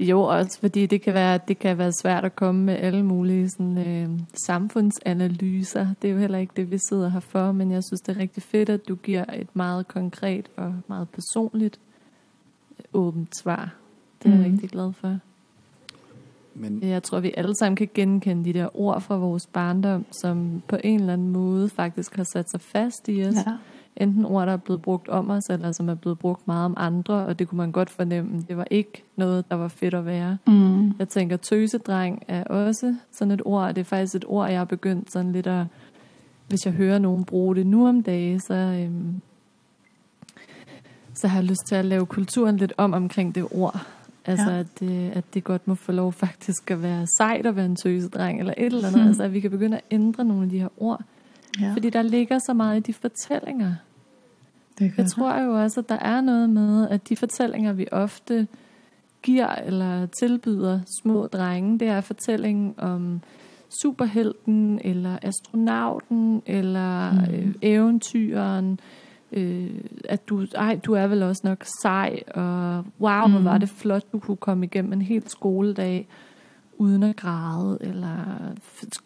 Jo, 0.00 0.22
også 0.22 0.60
fordi 0.60 0.86
det 0.86 1.02
kan 1.02 1.14
være, 1.14 1.40
det 1.48 1.58
kan 1.58 1.78
være 1.78 1.92
svært 1.92 2.24
at 2.24 2.36
komme 2.36 2.64
med 2.64 2.74
alle 2.76 3.02
mulige 3.04 3.48
sådan, 3.50 3.78
øh, 3.78 4.08
samfundsanalyser. 4.46 5.86
Det 6.02 6.08
er 6.10 6.12
jo 6.14 6.18
heller 6.20 6.38
ikke 6.38 6.52
det, 6.56 6.70
vi 6.70 6.78
sidder 6.88 7.08
her 7.08 7.20
for, 7.20 7.52
men 7.52 7.70
jeg 7.72 7.84
synes, 7.84 8.00
det 8.00 8.16
er 8.16 8.20
rigtig 8.20 8.42
fedt, 8.42 8.68
at 8.68 8.88
du 8.88 8.94
giver 8.94 9.24
et 9.34 9.48
meget 9.54 9.88
konkret 9.88 10.50
og 10.56 10.74
meget 10.88 11.08
personligt 11.08 11.78
øh, 12.78 12.84
åbent 12.92 13.36
svar. 13.36 13.74
Det 14.22 14.28
er 14.28 14.30
jeg 14.36 14.40
Mhm. 14.40 14.50
rigtig 14.52 14.70
glad 14.70 14.92
for. 14.92 15.18
men 16.54 16.82
Jeg 16.82 17.02
tror, 17.02 17.20
vi 17.20 17.32
alle 17.36 17.54
sammen 17.56 17.76
kan 17.76 17.88
genkende 17.94 18.44
de 18.44 18.52
der 18.52 18.68
ord 18.80 19.00
fra 19.00 19.16
vores 19.16 19.46
barndom, 19.46 20.04
som 20.22 20.62
på 20.68 20.76
en 20.84 21.00
eller 21.00 21.12
anden 21.12 21.30
måde 21.30 21.68
faktisk 21.68 22.16
har 22.16 22.24
sat 22.32 22.50
sig 22.50 22.60
fast 22.60 23.08
i 23.08 23.24
os. 23.24 23.34
Ja. 23.34 23.52
Enten 23.96 24.24
ord, 24.24 24.46
der 24.46 24.52
er 24.52 24.56
blevet 24.56 24.82
brugt 24.82 25.08
om 25.08 25.30
os, 25.30 25.44
eller 25.50 25.72
som 25.72 25.88
er 25.88 25.94
blevet 25.94 26.18
brugt 26.18 26.46
meget 26.46 26.64
om 26.64 26.74
andre, 26.76 27.14
og 27.14 27.38
det 27.38 27.48
kunne 27.48 27.56
man 27.56 27.72
godt 27.72 27.90
fornemme. 27.90 28.44
Det 28.48 28.56
var 28.56 28.66
ikke 28.70 29.02
noget, 29.16 29.50
der 29.50 29.56
var 29.56 29.68
fedt 29.68 29.94
at 29.94 30.06
være. 30.06 30.38
Mm. 30.46 30.92
Jeg 30.98 31.08
tænker, 31.08 31.36
tøsedreng 31.36 32.22
er 32.28 32.44
også 32.44 32.94
sådan 33.12 33.32
et 33.32 33.42
ord. 33.44 33.74
Det 33.74 33.80
er 33.80 33.84
faktisk 33.84 34.14
et 34.14 34.24
ord, 34.28 34.48
jeg 34.50 34.58
har 34.58 34.64
begyndt 34.64 35.12
sådan 35.12 35.32
lidt 35.32 35.46
at... 35.46 35.66
Hvis 36.48 36.64
jeg 36.64 36.72
hører 36.74 36.98
nogen 36.98 37.24
bruge 37.24 37.56
det 37.56 37.66
nu 37.66 37.88
om 37.88 38.02
dagen, 38.02 38.40
så, 38.40 38.54
øhm, 38.54 39.20
så 41.14 41.28
har 41.28 41.38
jeg 41.38 41.44
lyst 41.44 41.66
til 41.68 41.74
at 41.74 41.84
lave 41.84 42.06
kulturen 42.06 42.56
lidt 42.56 42.72
om 42.76 42.92
omkring 42.92 43.34
det 43.34 43.46
ord. 43.50 43.86
Altså, 44.24 44.50
Ja. 44.50 44.58
at, 44.58 44.66
det, 44.80 45.10
at 45.10 45.24
det 45.34 45.44
godt 45.44 45.68
må 45.68 45.74
få 45.74 45.92
lov 45.92 46.12
faktisk 46.12 46.70
at 46.70 46.82
være 46.82 47.06
sejt 47.18 47.46
at 47.46 47.56
være 47.56 47.66
en 47.66 47.76
tøsedreng, 47.76 48.38
eller 48.40 48.54
et 48.58 48.66
eller 48.66 48.88
andet. 48.88 49.00
Hmm. 49.00 49.08
Altså, 49.08 49.22
at 49.22 49.32
vi 49.32 49.40
kan 49.40 49.50
begynde 49.50 49.76
at 49.76 49.82
ændre 49.90 50.24
nogle 50.24 50.42
af 50.42 50.50
de 50.50 50.58
her 50.58 50.68
ord. 50.76 51.02
Ja. 51.60 51.72
Fordi 51.72 51.90
der 51.90 52.02
ligger 52.02 52.38
så 52.38 52.52
meget 52.54 52.76
i 52.76 52.80
de 52.80 52.94
fortællinger. 52.94 53.74
det 54.78 54.92
Jeg 54.98 55.06
tror 55.06 55.40
jo 55.40 55.62
også, 55.62 55.80
at 55.80 55.88
der 55.88 55.98
er 55.98 56.20
noget 56.20 56.50
med, 56.50 56.88
at 56.88 57.08
de 57.08 57.16
fortællinger, 57.16 57.72
vi 57.72 57.86
ofte 57.92 58.46
giver 59.22 59.48
eller 59.48 60.06
tilbyder 60.06 60.80
små 61.02 61.26
drenge, 61.26 61.78
det 61.78 61.88
er 61.88 62.00
fortællingen 62.00 62.74
om 62.78 63.20
superhelten, 63.82 64.80
eller 64.84 65.18
astronauten, 65.22 66.42
eller 66.46 67.12
Mm. 67.12 67.34
øh, 67.34 67.54
eventyren, 67.62 68.80
øh, 69.32 69.70
at 70.08 70.28
du, 70.28 70.46
ej, 70.54 70.80
du 70.86 70.92
er 70.92 71.06
vel 71.06 71.22
også 71.22 71.40
nok 71.44 71.64
sej, 71.82 72.22
og 72.34 72.84
wow, 73.00 73.26
mm. 73.26 73.32
hvor 73.32 73.40
var 73.40 73.58
det 73.58 73.68
flot, 73.68 74.12
du 74.12 74.18
kunne 74.18 74.36
komme 74.36 74.66
igennem 74.66 74.92
en 74.92 75.02
hel 75.02 75.22
skoledag 75.28 76.08
uden 76.80 77.02
at 77.02 77.16
græde, 77.16 77.78
eller 77.80 78.16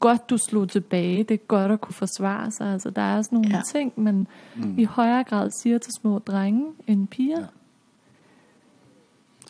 godt 0.01 0.31
du 0.31 0.39
slog 0.39 0.69
tilbage, 0.69 1.25
det 1.25 1.35
er 1.35 1.39
godt 1.39 1.73
at 1.73 1.81
kunne 1.81 1.95
forsvare 1.95 2.51
sig. 2.51 2.73
Altså, 2.73 2.91
der 2.91 3.03
er 3.03 3.23
sådan 3.23 3.37
nogle 3.37 3.57
Ja. 3.57 3.63
ting, 3.73 3.93
man 3.97 4.27
mm, 4.57 4.79
i 4.79 4.85
højere 4.85 5.25
grad 5.25 5.51
siger 5.63 5.79
til 5.79 5.93
små 6.01 6.19
drenge 6.19 6.67
end 6.87 7.09
piger. 7.09 7.41
Ja. 7.41 7.47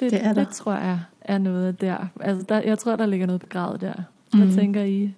Det, 0.00 0.10
Det 0.12 0.24
er 0.24 0.32
der. 0.32 0.44
det 0.44 0.54
tror 0.54 0.72
jeg 0.74 1.00
er 1.20 1.38
noget 1.38 1.80
der. 1.80 2.06
Altså, 2.20 2.46
der, 2.48 2.60
jeg 2.62 2.78
tror, 2.78 2.96
der 2.96 3.06
ligger 3.06 3.26
noget 3.26 3.40
begravet 3.40 3.80
der. 3.80 3.94
Mm. 4.32 4.38
Hvad 4.40 4.54
tænker 4.56 4.82
I? 4.82 5.14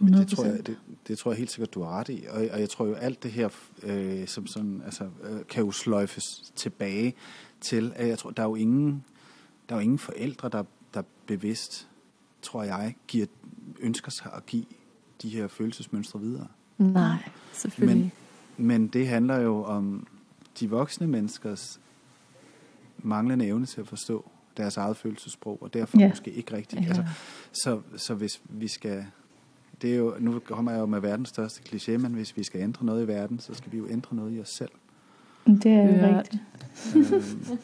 Men 0.00 0.14
100%. 0.14 0.18
det 0.20 0.28
tror, 0.28 0.44
jeg, 0.44 0.66
det, 0.66 0.76
det 1.08 1.18
tror 1.18 1.30
jeg 1.30 1.38
helt 1.38 1.50
sikkert, 1.50 1.74
du 1.74 1.82
har 1.82 1.90
ret 2.00 2.08
i. 2.08 2.24
Og, 2.30 2.46
og 2.52 2.60
jeg 2.60 2.68
tror 2.70 2.86
jo, 2.86 2.94
alt 2.94 3.22
det 3.22 3.30
her 3.30 3.48
øh, 3.82 4.26
som 4.26 4.46
sådan, 4.46 4.82
altså, 4.84 5.04
øh, 5.04 5.40
kan 5.48 5.64
jo 5.64 5.70
sløjfes 5.70 6.24
tilbage 6.56 7.14
til, 7.60 7.92
at 7.96 8.08
jeg 8.08 8.18
tror, 8.18 8.30
der 8.30 8.42
er 8.42 8.46
jo 8.46 8.54
ingen, 8.54 9.04
der 9.68 9.74
er 9.74 9.78
jo 9.78 9.82
ingen 9.82 9.98
forældre, 9.98 10.48
der, 10.48 10.62
der 10.94 11.02
bevidst, 11.26 11.87
tror 12.42 12.62
jeg, 12.62 12.94
giver, 13.08 13.26
ønsker 13.80 14.10
sig 14.10 14.30
at 14.36 14.46
give 14.46 14.64
de 15.22 15.28
her 15.28 15.48
følelsesmønstre 15.48 16.20
videre. 16.20 16.46
Nej, 16.78 17.16
selvfølgelig. 17.52 18.12
Men, 18.56 18.66
men 18.66 18.86
det 18.88 19.08
handler 19.08 19.36
jo 19.40 19.64
om 19.64 20.06
de 20.60 20.70
voksne 20.70 21.06
menneskers 21.06 21.80
manglende 22.98 23.46
evne 23.46 23.66
til 23.66 23.80
at 23.80 23.88
forstå 23.88 24.30
deres 24.56 24.76
eget 24.76 24.96
følelsesprog, 24.96 25.58
og 25.60 25.74
derfor 25.74 25.98
Ja. 25.98 26.04
ja. 26.04 26.08
måske 26.10 26.30
ikke 26.30 26.56
rigtigt. 26.56 26.82
Ja. 26.82 26.86
Altså, 26.86 27.04
så, 27.52 27.80
så 27.96 28.14
hvis 28.14 28.40
vi 28.44 28.68
skal... 28.68 29.04
Det 29.82 29.92
er 29.92 29.96
jo, 29.96 30.14
nu 30.18 30.38
kommer 30.38 30.72
jeg 30.72 30.80
jo 30.80 30.86
med 30.86 31.00
verdens 31.00 31.28
største 31.28 31.62
kliché, 31.68 31.96
men 31.96 32.12
hvis 32.12 32.36
vi 32.36 32.44
skal 32.44 32.60
ændre 32.60 32.86
noget 32.86 33.04
i 33.04 33.08
verden, 33.08 33.38
så 33.38 33.54
skal 33.54 33.72
vi 33.72 33.78
jo 33.78 33.88
ændre 33.90 34.16
noget 34.16 34.36
i 34.36 34.40
os 34.40 34.48
selv. 34.48 34.70
Det 35.46 35.66
er 35.66 35.82
jo 36.10 36.18
rigtigt. 36.18 36.42
øhm, 36.96 37.58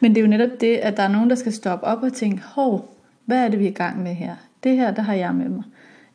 Men 0.00 0.10
det 0.14 0.18
er 0.18 0.22
jo 0.22 0.28
netop 0.30 0.60
det, 0.60 0.76
at 0.76 0.96
der 0.96 1.02
er 1.02 1.08
nogen, 1.08 1.30
der 1.30 1.36
skal 1.36 1.52
stoppe 1.52 1.86
op 1.86 2.02
og 2.02 2.12
tænke, 2.12 2.42
hov, 2.42 2.97
hvad 3.28 3.44
er 3.44 3.48
det, 3.48 3.58
vi 3.58 3.64
er 3.64 3.70
i 3.70 3.74
gang 3.74 4.02
med 4.02 4.14
her? 4.14 4.36
Det 4.64 4.76
her, 4.76 4.90
der 4.90 5.02
har 5.02 5.14
jeg 5.14 5.34
med 5.34 5.48
mig. 5.48 5.62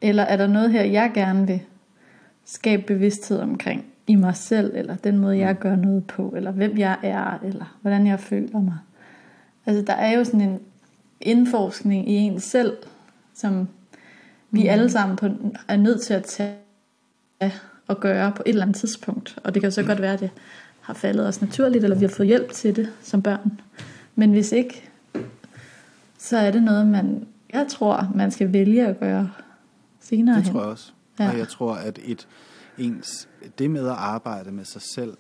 Eller 0.01 0.24
er 0.24 0.38
der 0.38 0.47
noget 0.47 0.72
her, 0.72 0.84
jeg 0.84 1.11
gerne 1.14 1.47
vil 1.47 1.61
skabe 2.45 2.84
bevidsthed 2.84 3.39
omkring 3.39 3.86
i 4.07 4.16
mig 4.16 4.36
selv, 4.36 4.72
eller 4.76 4.95
den 4.95 5.18
måde, 5.18 5.38
jeg 5.38 5.55
gør 5.55 5.76
noget 5.76 6.07
på, 6.07 6.34
eller 6.36 6.51
hvem 6.51 6.78
jeg 6.78 6.97
er, 7.03 7.39
eller 7.43 7.78
hvordan 7.82 8.07
jeg 8.07 8.20
føler 8.20 8.59
mig. 8.59 8.78
Altså, 9.66 9.84
der 9.88 9.93
er 9.93 10.18
jo 10.18 10.24
sådan 10.24 10.41
en 10.41 10.59
indforskning 11.22 12.09
i 12.09 12.14
en 12.14 12.39
selv, 12.39 12.78
som 13.34 13.68
vi 14.51 14.64
Mm. 14.64 14.70
alle 14.70 14.89
sammen 14.89 15.18
på, 15.18 15.28
er 15.68 15.78
nødt 15.78 16.01
til 16.01 16.14
at 16.14 16.24
tage 16.24 16.53
og 17.88 17.99
gøre 17.99 18.32
på 18.32 18.43
et 18.45 18.49
eller 18.49 18.61
andet 18.61 18.78
tidspunkt. 18.78 19.39
Og 19.43 19.53
det 19.53 19.61
kan 19.61 19.68
jo 19.68 19.74
så 19.74 19.84
godt 19.84 20.01
være, 20.01 20.14
at 20.14 20.20
det 20.20 20.30
har 20.82 20.93
faldet 20.93 21.28
os 21.28 21.41
naturligt, 21.41 21.84
eller 21.84 21.97
vi 21.97 22.05
har 22.05 22.09
fået 22.09 22.28
hjælp 22.28 22.51
til 22.51 22.76
det 22.76 22.89
som 23.01 23.22
børn. 23.22 23.61
Men 24.16 24.32
hvis 24.32 24.51
ikke, 24.51 24.89
så 26.24 26.38
er 26.38 26.51
det 26.51 26.63
noget, 26.63 26.88
man, 26.88 27.28
jeg 27.53 27.67
tror, 27.69 28.11
man 28.15 28.32
skal 28.32 28.53
vælge 28.53 28.88
at 28.88 28.99
gøre 28.99 29.32
senere 29.99 30.36
det 30.36 30.43
hen. 30.43 30.53
tror 30.53 30.61
jeg 30.61 30.69
også. 30.69 30.91
Ja. 31.19 31.32
Og 31.32 31.38
jeg 31.38 31.47
tror, 31.47 31.74
at 31.76 31.99
et, 32.03 32.28
ens, 32.78 33.30
det 33.59 33.71
med 33.71 33.88
at 33.88 33.95
arbejde 33.97 34.51
med 34.51 34.65
sig 34.65 34.82
selv, 34.82 35.17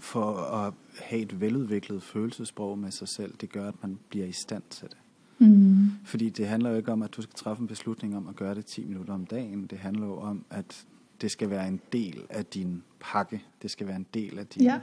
for 0.00 0.34
at 0.36 0.72
have 1.02 1.22
et 1.22 1.40
veludviklet 1.40 2.02
følelsesprog 2.02 2.78
med 2.78 2.90
sig 2.90 3.08
selv, 3.08 3.34
det 3.40 3.52
gør, 3.52 3.68
at 3.68 3.74
man 3.82 3.98
bliver 4.08 4.26
i 4.26 4.32
stand 4.32 4.62
til 4.70 4.88
det. 4.88 4.96
Mm. 5.38 5.90
Fordi 6.04 6.28
det 6.30 6.48
handler 6.48 6.70
jo 6.70 6.76
ikke 6.76 6.92
om, 6.92 7.02
at 7.02 7.16
du 7.16 7.22
skal 7.22 7.34
træffe 7.34 7.60
en 7.60 7.66
beslutning 7.66 8.16
om 8.16 8.28
at 8.28 8.36
gøre 8.36 8.54
det 8.54 8.66
10 8.66 8.84
minutter 8.84 9.14
om 9.14 9.26
dagen. 9.26 9.66
Det 9.66 9.78
handler 9.78 10.06
jo 10.06 10.16
om, 10.20 10.44
at 10.50 10.84
det 11.20 11.30
skal 11.30 11.50
være 11.50 11.68
en 11.68 11.80
del 11.92 12.22
af 12.30 12.46
din 12.46 12.82
pakke. 13.00 13.42
Det 13.62 13.70
skal 13.70 13.86
være 13.86 13.96
en 13.96 14.06
del 14.14 14.38
af 14.38 14.46
din 14.46 14.62
Ja. 14.62 14.80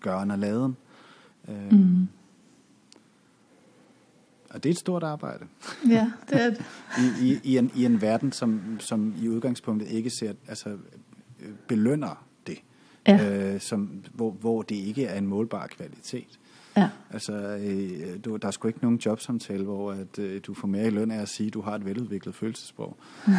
gøren 0.00 0.30
og 0.30 0.38
laden. 0.38 0.76
Øh, 1.48 1.72
Mm. 1.72 2.08
Og 4.50 4.62
det 4.62 4.68
er 4.68 4.72
et 4.72 4.78
stort 4.78 5.02
arbejde. 5.02 5.44
Ja, 5.88 6.10
det 6.30 6.42
er 6.42 6.50
det. 6.56 6.64
I, 6.98 7.28
i, 7.28 7.40
i, 7.44 7.58
en, 7.58 7.70
I 7.74 7.84
en 7.84 8.00
verden, 8.02 8.32
som, 8.32 8.60
som 8.80 9.14
i 9.22 9.28
udgangspunktet 9.28 9.88
ikke 9.90 10.10
ser, 10.10 10.32
altså, 10.48 10.68
øh, 11.40 11.48
belønner 11.68 12.24
det. 12.46 12.58
Ja. 13.08 13.52
Øh, 13.54 13.60
som, 13.60 14.04
hvor, 14.12 14.30
hvor 14.30 14.62
det 14.62 14.74
ikke 14.74 15.04
er 15.04 15.18
en 15.18 15.26
målbar 15.26 15.66
kvalitet. 15.66 16.38
Ja. 16.76 16.88
Altså, 17.10 17.32
øh, 17.32 18.18
du, 18.24 18.36
der 18.36 18.48
er 18.48 18.52
sgu 18.52 18.68
ikke 18.68 18.80
nogen 18.82 18.98
jobsamtale, 18.98 19.64
hvor 19.64 19.92
at, 19.92 20.18
øh, 20.18 20.40
du 20.46 20.54
får 20.54 20.68
mere 20.68 20.86
i 20.86 20.90
løn 20.90 21.10
af 21.10 21.22
at 21.22 21.28
sige, 21.28 21.46
at 21.46 21.54
du 21.54 21.60
har 21.60 21.74
et 21.74 21.84
veludviklet 21.84 22.34
følelsesprog. 22.34 22.96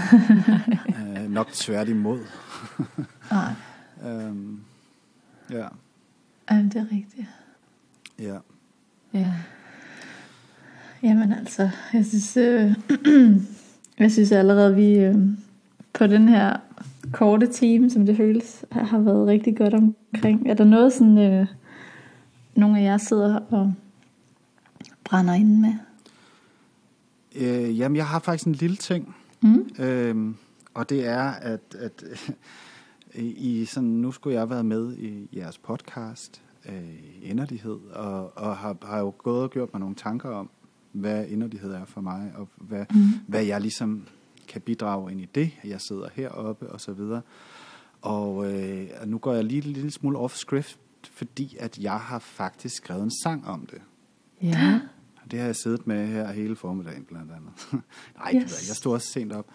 øh, 1.00 1.30
nok 1.32 1.52
tværtimod. 1.52 2.20
Nej, 3.32 3.54
øhm, 4.06 4.60
ja, 5.52 5.68
Jamen, 6.52 6.70
det 6.70 6.76
er 6.76 6.86
rigtigt. 6.92 7.28
ja. 8.20 8.38
Ja. 9.14 9.34
Jamen 11.04 11.34
altså, 11.34 11.70
jeg 11.94 12.06
synes, 12.06 12.38
øh, 12.38 12.72
jeg 14.00 14.12
synes 14.12 14.32
allerede, 14.32 14.76
vi 14.76 14.94
øh, 14.94 15.16
på 15.94 16.08
den 16.08 16.28
her 16.28 16.58
korte 17.14 17.48
time, 17.48 17.90
som 17.90 18.06
det 18.06 18.18
føles, 18.18 18.66
har 18.72 19.00
været 19.00 19.28
rigtig 19.28 19.58
godt 19.58 19.74
omkring. 19.74 20.50
Er 20.50 20.54
der 20.54 20.64
noget 20.64 20.94
sådan, 20.94 21.18
øh, 21.18 21.48
nogle 22.56 22.80
af 22.80 22.84
jer 22.84 22.98
sidder 22.98 23.40
og 23.50 23.74
brænder 25.04 25.34
ind 25.34 25.60
med? 25.60 25.74
Øh, 27.36 27.80
jamen, 27.80 27.96
jeg 27.96 28.08
har 28.08 28.20
faktisk 28.20 28.48
en 28.48 28.54
lille 28.54 28.76
ting. 28.76 29.16
Mm. 29.42 29.70
Øhm, 29.80 30.36
og 30.74 30.90
det 30.90 31.08
er, 31.08 31.24
at, 31.32 31.76
at 31.80 32.04
i 33.50 33.66
sådan, 33.66 33.90
nu 33.90 34.12
skulle 34.12 34.40
jeg 34.40 34.50
være 34.50 34.64
med 34.64 34.98
i 34.98 35.30
jeres 35.36 35.58
podcast, 35.58 36.42
øh, 36.70 36.74
Inderlighed, 37.22 37.80
og, 37.94 38.38
og 38.38 38.58
har, 38.58 38.78
har 38.84 39.00
jo 39.00 39.14
gået 39.18 39.44
og 39.44 39.50
gjort 39.50 39.74
mig 39.74 39.80
nogle 39.80 39.96
tanker 39.96 40.30
om, 40.30 40.50
hvad 40.92 41.26
inderlighed 41.28 41.72
er 41.72 41.86
for 41.86 42.02
mig, 42.02 42.32
og 42.36 42.48
hvad, 42.56 42.86
mm. 42.94 43.02
hvad 43.28 43.44
jeg 43.44 43.62
ligesom 43.62 44.08
kan 44.48 44.62
bidrage 44.62 45.12
ind 45.12 45.22
i 45.22 45.28
det. 45.36 45.52
Jeg 45.64 45.82
sidder 45.82 46.08
heroppe 46.14 46.70
og 46.70 46.82
så 46.82 46.94
videre. 46.94 47.22
Og 48.02 48.54
øh, 48.54 48.88
nu 49.06 49.18
går 49.18 49.34
jeg 49.34 49.44
lige 49.44 49.68
en 49.68 49.74
lille 49.74 49.92
smule 49.92 50.18
off-script, 50.20 50.78
fordi 51.12 51.58
at 51.60 51.78
jeg 51.78 52.00
har 52.00 52.20
faktisk 52.20 52.76
skrevet 52.76 53.04
en 53.04 53.12
sang 53.24 53.48
om 53.48 53.66
det. 53.66 53.82
Ja. 54.42 54.80
Det 55.32 55.40
har 55.40 55.46
jeg 55.46 55.56
siddet 55.56 55.88
med 55.88 56.08
her 56.08 56.32
hele 56.32 56.56
formiddagen 56.56 57.04
blandt 57.04 57.32
andet. 57.32 57.84
Nej, 58.18 58.32
Yes. 58.36 58.68
jeg 58.70 58.76
stod 58.76 58.94
også 58.94 59.08
sent 59.08 59.34
op. 59.34 59.46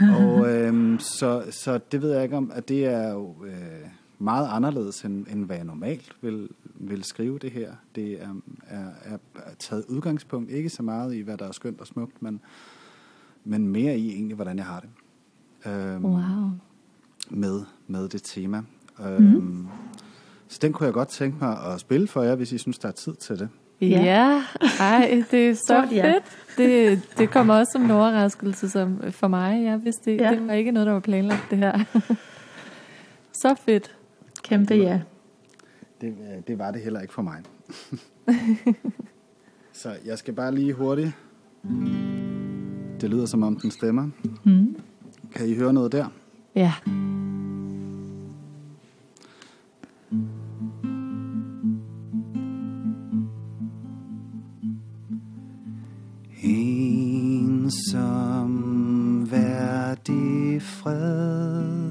Og 0.00 0.48
øhm, 0.54 0.98
så, 0.98 1.44
så 1.50 1.80
det 1.92 2.02
ved 2.02 2.12
jeg 2.12 2.22
ikke 2.22 2.36
om, 2.36 2.50
at 2.54 2.68
det 2.68 2.84
er 2.86 3.10
jo 3.12 3.44
øh, 3.44 3.86
meget 4.18 4.48
anderledes, 4.50 5.02
end, 5.04 5.26
end 5.30 5.44
hvad 5.44 5.56
jeg 5.56 5.64
normalt 5.64 6.12
vil, 6.20 6.48
vil 6.82 7.04
skrive 7.04 7.38
det 7.38 7.50
her. 7.50 7.72
Det 7.94 8.22
er, 8.22 8.34
er, 8.68 8.88
er 9.34 9.54
taget 9.58 9.84
udgangspunkt 9.88 10.50
ikke 10.50 10.70
så 10.70 10.82
meget 10.82 11.14
i, 11.14 11.20
hvad 11.20 11.36
der 11.36 11.48
er 11.48 11.52
skønt 11.52 11.80
og 11.80 11.86
smukt, 11.86 12.22
men, 12.22 12.40
men 13.44 13.68
mere 13.68 13.98
i 13.98 14.10
egentlig, 14.12 14.34
hvordan 14.34 14.56
jeg 14.56 14.66
har 14.66 14.80
det. 14.80 14.88
Øhm, 15.72 16.04
Wow. 16.04 16.50
med, 17.30 17.62
med 17.86 18.08
det 18.08 18.22
tema. 18.22 18.62
Øhm, 19.06 19.22
mm. 19.22 19.66
Så 20.48 20.58
den 20.62 20.72
kunne 20.72 20.84
jeg 20.84 20.94
godt 20.94 21.08
tænke 21.08 21.36
mig 21.40 21.58
at 21.74 21.80
spille 21.80 22.08
for 22.08 22.22
jer, 22.22 22.34
hvis 22.34 22.52
I 22.52 22.58
synes, 22.58 22.78
der 22.78 22.88
er 22.88 22.92
tid 22.92 23.14
til 23.14 23.38
det. 23.38 23.48
Ja, 23.80 23.86
Ja. 23.86 24.02
ja. 24.02 24.42
ej, 24.80 25.24
det 25.30 25.48
er 25.48 25.54
så 25.54 25.60
Stort 25.64 25.92
ja. 25.92 26.12
fedt. 26.14 26.24
Det, 26.56 27.02
det 27.18 27.30
kommer 27.30 27.54
også 27.54 27.72
som 27.72 27.82
en 27.82 27.90
overraskelse 27.90 28.68
som 28.70 29.00
for 29.10 29.28
mig. 29.28 29.64
Jeg 29.64 29.84
vidste, 29.84 30.10
det, 30.10 30.16
Ja. 30.20 30.24
ja. 30.30 30.36
det 30.36 30.46
var 30.46 30.52
ikke 30.52 30.70
noget, 30.72 30.86
der 30.86 30.92
var 30.92 31.00
planlagt, 31.00 31.46
det 31.50 31.58
her. 31.58 31.84
så 33.42 33.54
fedt. 33.64 33.96
Kæmpe 34.42 34.74
ja. 34.74 35.00
Det, 36.00 36.08
øh, 36.08 36.42
det 36.46 36.58
var 36.58 36.70
det 36.70 36.80
heller 36.82 37.00
ikke 37.00 37.14
for 37.14 37.22
mig. 37.22 37.42
så 39.72 39.96
jeg 40.04 40.18
skal 40.18 40.34
bare 40.34 40.54
lige 40.54 40.72
hurtigt. 40.72 41.12
Det 43.00 43.10
lyder 43.10 43.26
som 43.26 43.42
om 43.42 43.56
den 43.56 43.70
stemmer. 43.70 44.08
Mm. 44.44 44.76
Kan 45.34 45.48
I 45.48 45.54
høre 45.54 45.72
noget 45.72 45.92
der? 45.92 46.06
Ja. 46.54 46.72
Ensom 57.62 58.50
værdig 59.30 60.62
fred 60.62 61.89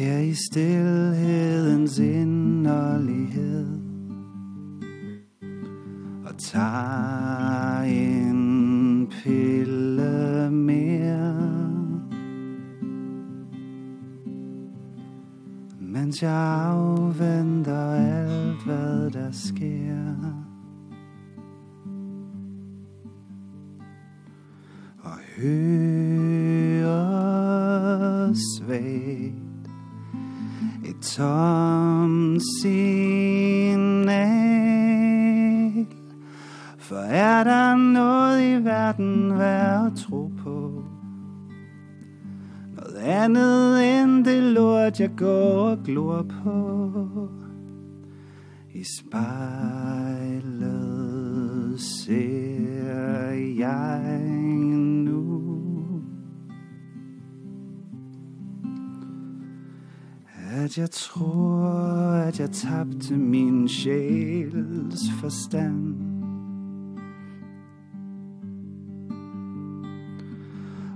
Her 0.00 0.18
i 0.18 0.34
stillhedens 0.34 1.98
inderlighed 1.98 3.80
Og 6.24 6.38
tager 6.38 7.82
en 7.82 9.06
pille 9.06 10.50
mere. 10.50 11.70
Mens 15.80 16.22
jeg 16.22 16.32
afventer 16.32 17.90
alt 17.94 18.64
hvad 18.64 19.10
der 19.10 19.30
sker. 19.30 20.14
Og 25.02 25.18
hører 25.36 25.99
tom 31.02 32.38
signal. 32.62 34.10
For 36.78 36.96
er 36.96 37.44
der 37.44 37.76
noget 37.76 38.42
i 38.42 38.64
verden 38.64 39.38
værd 39.38 39.86
at 39.86 39.92
tro 39.98 40.30
på? 40.44 40.84
Noget 42.76 42.96
andet 42.96 44.00
end 44.02 44.24
det 44.24 44.42
lort, 44.42 45.00
jeg 45.00 45.10
går 45.16 45.70
og 45.70 45.78
glor 45.84 46.26
på. 46.42 47.28
I 48.74 48.84
spejlet 48.98 50.60
ser 51.80 53.30
jeg 53.58 54.20
nu 55.04 55.09
At 60.52 60.78
jeg 60.78 60.90
tror, 60.90 61.64
at 62.12 62.40
jeg 62.40 62.50
tabte 62.50 63.16
min 63.16 63.68
sjæls 63.68 65.00
forstand. 65.20 65.94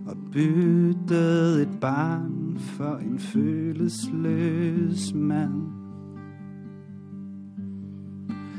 Og 0.06 0.16
byttede 0.32 1.62
et 1.62 1.80
barn 1.80 2.58
for 2.58 2.96
en 2.96 3.18
følelsesløs 3.18 5.14
mand. 5.14 5.62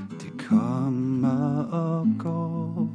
Det 0.10 0.48
kommer 0.50 1.64
og 1.64 2.08
går. 2.20 2.89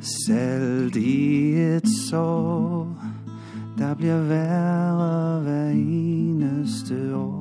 Salt 0.00 0.96
i 0.96 1.52
et 1.52 1.88
sår. 2.08 2.89
Der 3.80 3.94
bliver 3.94 4.22
værre 4.22 5.40
hver 5.40 5.68
eneste 5.70 7.16
år. 7.16 7.39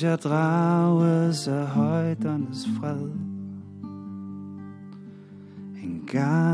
Mens 0.00 0.10
jeg 0.10 0.18
drages 0.18 1.48
af 1.48 1.66
højdernes 1.66 2.68
fred. 2.80 3.10
En 5.82 6.08
gang 6.12 6.49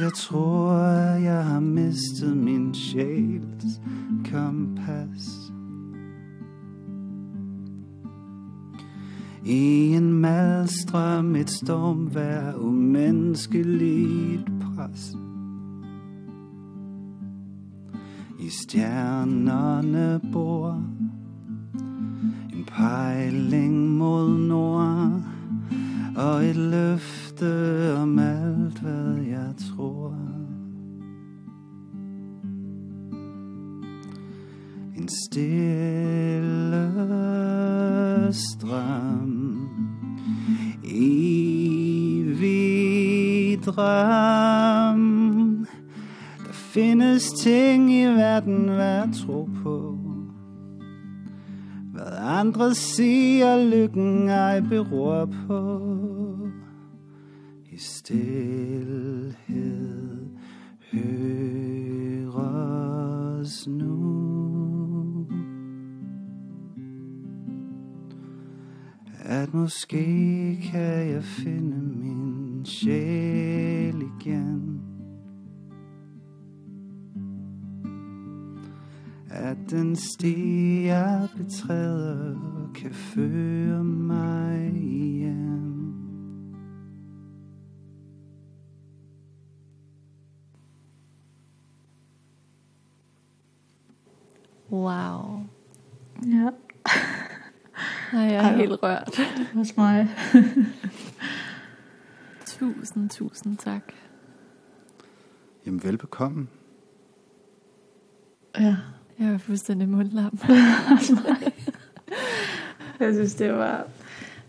At 0.00 0.04
jeg 0.04 0.12
tror, 0.12 0.76
jeg 1.14 1.44
har 1.44 1.60
mistet 1.60 2.36
min 2.36 2.74
sjæls 2.74 3.80
kompas. 4.30 5.52
I 9.44 9.94
en 9.94 10.12
malstrøm, 10.12 11.36
et 11.36 11.50
stormvær, 11.50 12.54
umenneskeligt 12.54 14.50
pres. 14.60 15.12
I 18.38 18.48
stjernerne 18.48 20.20
bor 20.32 20.82
en 22.52 22.64
pejling 22.66 23.88
mod 23.88 24.38
nord 24.38 25.22
Og 26.16 26.44
et 26.44 26.56
løfte 26.56 27.94
om 27.96 28.18
alt, 28.18 28.49
hvad 28.82 29.24
jeg 29.28 29.54
tror. 29.58 30.14
En 34.96 35.08
stille 35.26 36.92
strøm. 38.32 39.68
Evig 40.84 42.40
drøm. 43.64 45.66
Der 46.46 46.52
findes 46.52 47.28
ting 47.28 47.92
i 47.92 48.06
verden 48.06 48.68
hvad 48.68 49.24
tro 49.26 49.48
på. 49.62 49.98
Hvad 51.92 52.12
andre 52.18 52.74
siger 52.74 53.70
lykken 53.70 54.28
ej 54.28 54.60
beror 54.60 55.28
på 55.46 55.86
stilhed 58.10 59.32
høres 62.22 63.68
nu. 63.68 65.26
At 69.24 69.54
måske 69.54 70.58
kan 70.72 71.10
jeg 71.10 71.24
finde 71.24 71.76
min 71.76 72.64
sjæl 72.64 74.02
igen. 74.20 74.80
At 79.30 79.56
den 79.70 79.96
sti 79.96 80.84
jeg 80.84 81.28
betræder 81.36 82.36
kan 82.74 82.92
føre 82.92 83.84
mig 83.84 84.72
hjem. 84.72 85.69
Wow. 94.72 95.40
Ja, 96.26 96.50
Nej, 98.12 98.22
jeg 98.22 98.34
er 98.34 98.40
Ej, 98.40 98.56
helt 98.56 98.82
rørt. 98.82 99.06
det 99.16 99.48
var 99.54 99.60
også 99.60 99.74
mig. 99.76 100.08
Tusind, 102.46 103.10
tusind 103.10 103.56
tak. 103.56 103.92
Jamen 105.66 105.84
velbekomme 105.84 106.46
Ja, 108.58 108.76
Jeg 109.18 109.28
er 109.28 109.38
fuldstændig 109.38 109.88
mundlam. 109.88 110.38
jeg 113.00 113.14
synes, 113.14 113.34
det 113.34 113.52
var... 113.52 113.86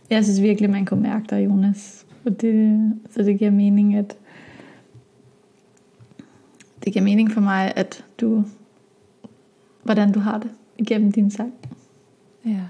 Jeg 0.09 0.23
synes 0.23 0.41
virkelig, 0.41 0.69
man 0.69 0.85
kunne 0.85 1.01
mærke 1.03 1.25
dig, 1.29 1.45
Jonas. 1.45 2.05
Og 2.25 2.41
det, 2.41 2.79
så 3.09 3.23
det 3.23 3.39
giver 3.39 3.51
mening, 3.51 3.95
at... 3.95 4.17
Det 6.83 6.93
giver 6.93 7.05
mening 7.05 7.31
for 7.31 7.41
mig, 7.41 7.73
at 7.75 8.05
du... 8.21 8.43
Hvordan 9.83 10.11
du 10.11 10.19
har 10.19 10.37
det 10.37 10.51
igennem 10.77 11.11
din 11.11 11.31
sang. 11.31 11.53
Ja. 12.45 12.63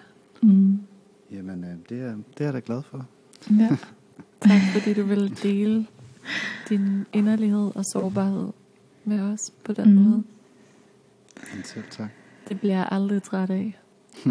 Mm. 0.43 0.79
Jamen 1.31 1.63
øh, 1.63 1.69
det 1.89 2.01
er, 2.01 2.15
det 2.37 2.41
er 2.41 2.45
jeg 2.45 2.53
da 2.53 2.61
glad 2.65 2.81
for 2.83 3.05
Ja. 3.59 3.69
Tak 4.41 4.61
fordi 4.73 4.93
du 4.93 5.03
ville 5.05 5.29
dele 5.43 5.85
din 6.69 7.05
inderlighed 7.13 7.71
og 7.75 7.85
sårbarhed 7.85 8.47
med 9.05 9.19
os 9.19 9.51
på 9.63 9.73
den 9.73 9.89
Mm. 9.95 10.01
måde. 10.01 10.23
Men 11.55 11.63
selv 11.63 11.83
tak 11.91 12.09
Det 12.49 12.59
bliver 12.59 12.75
jeg 12.75 12.87
aldrig 12.91 13.23
træt 13.23 13.49
af. 13.49 13.79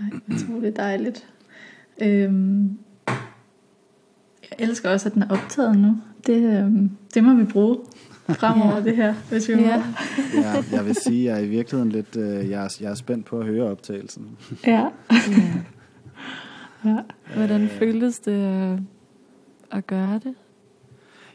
Ej, 0.00 0.04
jeg 0.28 0.36
tror, 0.46 0.54
det 0.60 0.68
er 0.68 0.70
dejligt. 0.82 1.28
Øhm, 2.02 2.78
jeg 4.42 4.56
elsker 4.58 4.90
også, 4.90 5.08
at 5.08 5.14
den 5.14 5.22
er 5.22 5.28
optaget 5.30 5.78
nu. 5.78 5.96
Det, 6.26 6.58
øhm, 6.64 6.90
det 7.14 7.24
må 7.24 7.34
vi 7.34 7.44
bruge 7.44 7.78
fremover, 8.28 8.74
Ja. 8.76 8.82
det 8.84 8.96
her, 8.96 9.14
hvis 9.30 9.48
vi 9.48 9.54
må. 9.54 9.60
Ja. 9.60 9.82
jeg, 10.34 10.64
jeg 10.72 10.86
vil 10.86 10.94
sige, 10.94 11.30
at 11.30 11.36
jeg 11.36 11.40
er 11.42 11.46
i 11.46 11.48
virkeligheden 11.48 11.92
lidt, 11.92 12.16
øh, 12.16 12.50
jeg, 12.50 12.64
er, 12.64 12.76
jeg 12.80 12.90
er 12.90 12.94
spændt 12.94 13.26
på 13.26 13.38
at 13.38 13.46
høre 13.46 13.70
optagelsen. 13.70 14.36
Ja. 14.66 14.70
ja. 14.72 14.90
ja. 16.84 16.96
Hvordan 17.34 17.62
Øh, 17.62 17.68
føltes 17.70 18.18
det 18.18 18.32
at, 18.32 18.78
at 19.70 19.86
gøre 19.86 20.14
det? 20.24 20.34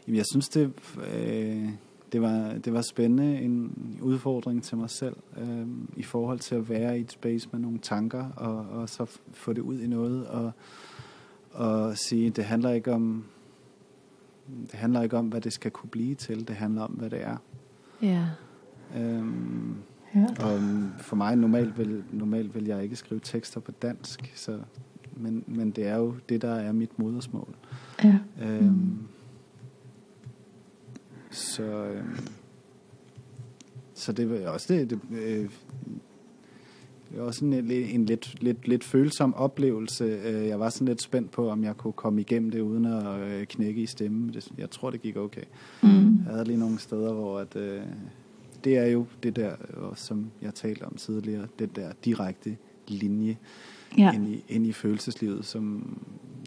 Jamen, 0.06 0.16
jeg 0.16 0.24
synes, 0.32 0.48
det, 0.48 0.72
øh, 1.14 1.68
det, 2.12 2.22
var, 2.22 2.52
det 2.64 2.72
var 2.72 2.82
spændende, 2.82 3.40
en 3.40 3.72
udfordring 4.02 4.62
til 4.62 4.76
mig 4.76 4.90
selv, 4.90 5.16
øh, 5.38 5.66
i 5.96 6.02
forhold 6.02 6.38
til 6.38 6.54
at 6.54 6.68
være 6.68 6.98
i 6.98 7.00
et 7.00 7.12
space 7.12 7.48
med 7.52 7.60
nogle 7.60 7.78
tanker, 7.78 8.24
og, 8.36 8.66
og 8.80 8.88
så 8.88 9.06
få 9.32 9.52
det 9.52 9.60
ud 9.60 9.80
i 9.80 9.86
noget, 9.86 10.26
og, 10.26 10.52
og 11.52 11.98
sige, 11.98 12.30
det 12.30 12.44
handler 12.44 12.70
ikke 12.70 12.92
om, 12.92 13.24
det 14.62 14.72
handler 14.74 15.02
ikke 15.02 15.16
om, 15.16 15.26
hvad 15.28 15.40
det 15.40 15.52
skal 15.52 15.70
kunne 15.70 15.90
blive 15.90 16.14
til, 16.14 16.48
det 16.48 16.56
handler 16.56 16.82
om, 16.82 16.90
hvad 16.90 17.10
det 17.10 17.22
er. 17.22 17.36
Ja. 18.02 18.26
Øhm, 18.96 19.74
ja. 20.14 20.26
og 20.40 20.60
for 20.98 21.16
mig 21.16 21.36
normalt 21.36 21.78
vil, 21.78 22.04
normalt 22.12 22.54
vil 22.54 22.64
jeg 22.64 22.82
ikke 22.82 22.96
skrive 22.96 23.20
tekster 23.24 23.60
på 23.60 23.72
dansk, 23.72 24.32
så, 24.34 24.58
men, 25.16 25.44
men 25.46 25.70
det 25.70 25.86
er 25.86 25.96
jo 25.96 26.14
det, 26.28 26.42
der 26.42 26.54
er 26.54 26.72
mit 26.72 26.98
modersmål. 26.98 27.54
ja. 28.04 28.18
Øhm, 28.42 28.64
Mm. 28.64 28.98
Så, 31.30 31.64
øhm, 31.84 32.16
så 33.94 34.12
det 34.12 34.30
var 34.30 34.48
også 34.50 34.74
det, 34.74 34.90
det, 34.90 35.00
øh, 35.10 35.50
det 37.12 37.20
var 37.20 37.26
også 37.26 37.44
en, 37.44 37.52
en 37.70 38.04
lidt, 38.06 38.42
lidt, 38.42 38.68
lidt 38.68 38.84
følsom 38.84 39.34
oplevelse. 39.34 40.04
Øh, 40.04 40.46
Jeg 40.48 40.60
var 40.60 40.68
sådan 40.70 40.88
lidt 40.88 41.02
spændt 41.02 41.30
på, 41.30 41.50
om 41.50 41.64
jeg 41.64 41.76
kunne 41.76 41.92
komme 41.92 42.20
igennem 42.20 42.50
det 42.50 42.60
uden 42.60 42.84
at 42.84 43.20
øh, 43.20 43.46
knække 43.46 43.82
i 43.82 43.86
stemmen. 43.86 44.34
Jeg 44.58 44.70
tror, 44.70 44.90
det 44.90 45.02
gik 45.02 45.16
okay. 45.16 45.42
Mm. 45.82 45.88
Jeg 45.88 46.32
havde 46.32 46.44
lige 46.44 46.58
nogle 46.58 46.78
steder, 46.78 47.12
hvor 47.12 47.38
at, 47.38 47.56
øh, 47.56 47.80
det 48.64 48.78
er 48.78 48.86
jo 48.86 49.06
det 49.22 49.36
der, 49.36 49.50
øh, 49.52 49.96
som 49.96 50.26
jeg 50.42 50.54
talte 50.54 50.82
om 50.82 50.94
tidligere, 50.94 51.46
det 51.58 51.76
der 51.76 51.92
direkte 52.04 52.56
linje 52.88 53.36
Ja. 53.98 54.12
ind, 54.14 54.28
i, 54.28 54.44
ind 54.48 54.66
i 54.66 54.72
følelseslivet, 54.72 55.44
som, 55.44 55.96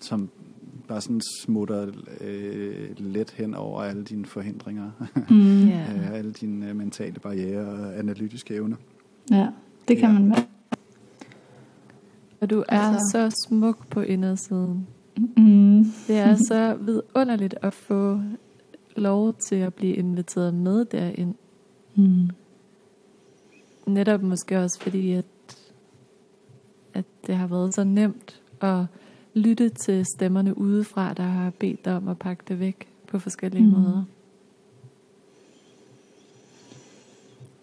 som 0.01 0.29
bare 0.87 1.01
sådan 1.01 1.21
smutter 1.41 1.87
øh, 2.21 2.89
let 2.99 3.31
hen 3.31 3.53
over 3.53 3.81
alle 3.81 4.03
dine 4.03 4.25
forhindringer, 4.25 4.91
Mm. 5.29 5.67
Øh, 5.69 6.11
alle 6.13 6.31
dine 6.31 6.73
mentale 6.73 7.19
barriere 7.19 7.67
og 7.67 7.99
analytiske 7.99 8.53
evner. 8.55 8.75
ja. 9.31 9.47
Det 9.87 9.97
kan 9.97 10.11
Ja. 10.13 10.19
man. 10.19 10.33
Og 12.45 12.49
du 12.49 12.63
er 12.69 12.79
Altså- 12.79 13.09
så 13.11 13.47
smuk 13.47 13.87
på 13.89 14.01
indersiden. 14.01 14.87
Mm. 15.37 15.83
Det 16.07 16.17
er 16.17 16.35
så 16.35 16.75
vidunderligt 16.81 17.55
at 17.61 17.73
få 17.73 18.19
lov 18.95 19.33
til 19.33 19.55
at 19.55 19.73
blive 19.73 19.95
inviteret 19.95 20.53
med 20.53 20.85
derind. 20.85 21.35
Mm. 21.95 22.29
Netop 23.87 24.21
måske 24.21 24.59
også 24.59 24.79
fordi, 24.81 25.11
at, 25.11 25.25
at 26.93 27.05
det 27.27 27.35
har 27.35 27.47
været 27.47 27.73
så 27.73 27.83
nemt 27.83 28.41
at 28.61 28.85
lytte 29.33 29.69
til 29.69 30.05
stemmerne 30.15 30.57
udefra, 30.57 31.13
der 31.13 31.23
har 31.23 31.49
bedt 31.49 31.85
dig 31.85 31.95
om 31.95 32.07
at 32.07 32.19
pakke 32.19 32.43
det 32.47 32.59
væk 32.59 32.87
på 33.07 33.19
forskellige 33.19 33.63
Mm. 33.63 33.69
mm. 33.69 33.79
måder. 33.79 34.03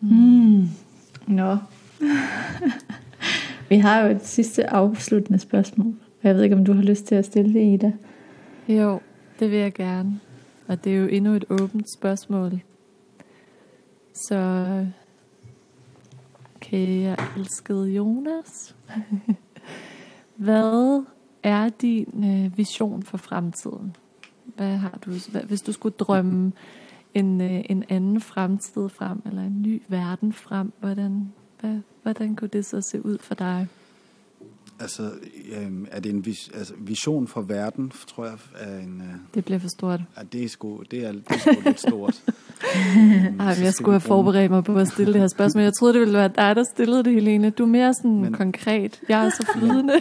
Mm. 0.01 0.69
Nå. 1.35 1.57
Vi 3.73 3.77
har 3.77 4.01
jo 4.01 4.11
et 4.11 4.27
sidste 4.27 4.70
afsluttende 4.70 5.39
spørgsmål. 5.39 5.94
Og 6.23 6.28
Jeg 6.28 6.35
ved 6.35 6.43
ikke, 6.43 6.57
om 6.57 6.65
du 6.65 6.73
har 6.73 6.82
lyst 6.82 7.05
til 7.05 7.15
at 7.15 7.24
stille 7.24 7.55
det, 7.55 7.74
Ida. 7.74 7.93
Jo, 8.69 9.01
det 9.40 9.51
vil 9.51 9.59
jeg 9.59 9.73
gerne. 9.73 10.20
Og 10.69 10.85
det 10.85 10.93
er 10.93 10.97
jo 10.97 11.07
endnu 11.07 11.32
et 11.32 11.44
åbent 11.51 11.86
spørgsmål. 11.99 12.61
Så 14.15 14.65
kære 16.61 17.16
elskede 17.39 17.90
Jonas, 17.90 18.77
hvad 20.36 21.03
er 21.43 21.69
din 21.69 22.24
øh, 22.24 22.59
vision 22.59 23.03
for 23.03 23.19
fremtiden? 23.19 23.97
Hvad 24.57 24.77
har 24.77 24.99
du, 25.05 25.11
hvad, 25.31 25.43
hvis 25.43 25.62
du 25.62 25.73
skulle 25.73 25.94
drømme 25.99 26.53
en, 27.15 27.40
øh, 27.40 27.65
en 27.70 27.85
anden 27.89 28.20
fremtid 28.20 28.89
frem, 28.89 29.23
eller 29.27 29.43
en 29.43 29.62
ny 29.62 29.82
verden 29.89 30.32
frem, 30.32 30.73
hvordan, 30.81 31.32
hvad, 31.63 31.79
hvordan 32.03 32.37
kunne 32.37 32.51
det 32.53 32.67
så 32.67 32.81
se 32.81 33.07
ud 33.07 33.19
for 33.21 33.35
dig? 33.35 33.67
Altså, 34.81 35.03
øh, 35.57 35.73
er 35.91 36.01
det 36.01 36.11
en 36.13 36.25
vis, 36.27 36.51
altså, 36.55 36.75
vision 36.79 37.29
for 37.29 37.41
verden, 37.43 37.93
tror 38.07 38.25
jeg, 38.25 38.35
er 38.59 38.79
en... 38.79 39.01
Øh, 39.01 39.15
Det 39.35 39.45
bliver 39.45 39.59
for 39.59 39.69
stort. 39.69 40.01
ja, 40.17 40.23
det 40.33 40.45
er 40.45 40.49
sgu, 40.49 40.83
det 40.91 41.07
er, 41.07 41.13
det 41.13 41.23
er 41.29 41.39
sgu 41.39 41.51
lidt 41.65 41.81
stort. 41.81 42.23
Ej, 43.41 43.55
men 43.57 43.65
jeg 43.65 43.75
skulle 43.75 43.93
have 43.93 44.01
forberedt 44.01 44.51
mig 44.51 44.65
på 44.65 44.77
at 44.77 44.89
stille 44.89 45.13
det 45.13 45.21
her 45.21 45.29
spørgsmål. 45.29 45.63
Jeg 45.65 45.73
troede, 45.75 45.95
det 45.95 46.01
ville 46.01 46.19
være 46.19 46.29
dig, 46.29 46.57
der 46.57 46.65
stillede 46.75 47.05
det, 47.05 47.13
Helene. 47.13 47.51
Du 47.51 47.63
er 47.63 47.67
mere 47.69 47.95
sådan 47.95 48.21
Men- 48.21 48.33
konkret. 48.33 49.01
Jeg 49.09 49.27
er 49.27 49.31
så 49.31 49.47
flydende. 49.57 49.95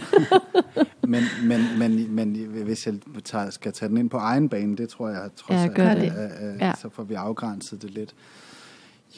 Men, 1.08 1.22
men, 1.44 1.60
men, 1.78 2.14
men 2.14 2.34
hvis 2.64 2.86
jeg 2.86 2.94
tager, 3.24 3.50
skal 3.50 3.72
tage 3.72 3.88
den 3.88 3.96
ind 3.96 4.10
på 4.10 4.16
egen 4.16 4.48
bane, 4.48 4.76
det 4.76 4.88
tror 4.88 5.08
jeg 5.08 5.30
trods 5.36 5.56
Ja, 5.78 5.82
alt, 5.82 6.00
det. 6.00 6.08
er- 6.08 6.12
er- 6.22 6.66
Ja. 6.66 6.72
så 6.82 6.88
får 6.88 7.02
vi 7.02 7.14
afgrænset 7.14 7.82
det 7.82 7.90
lidt. 7.90 8.14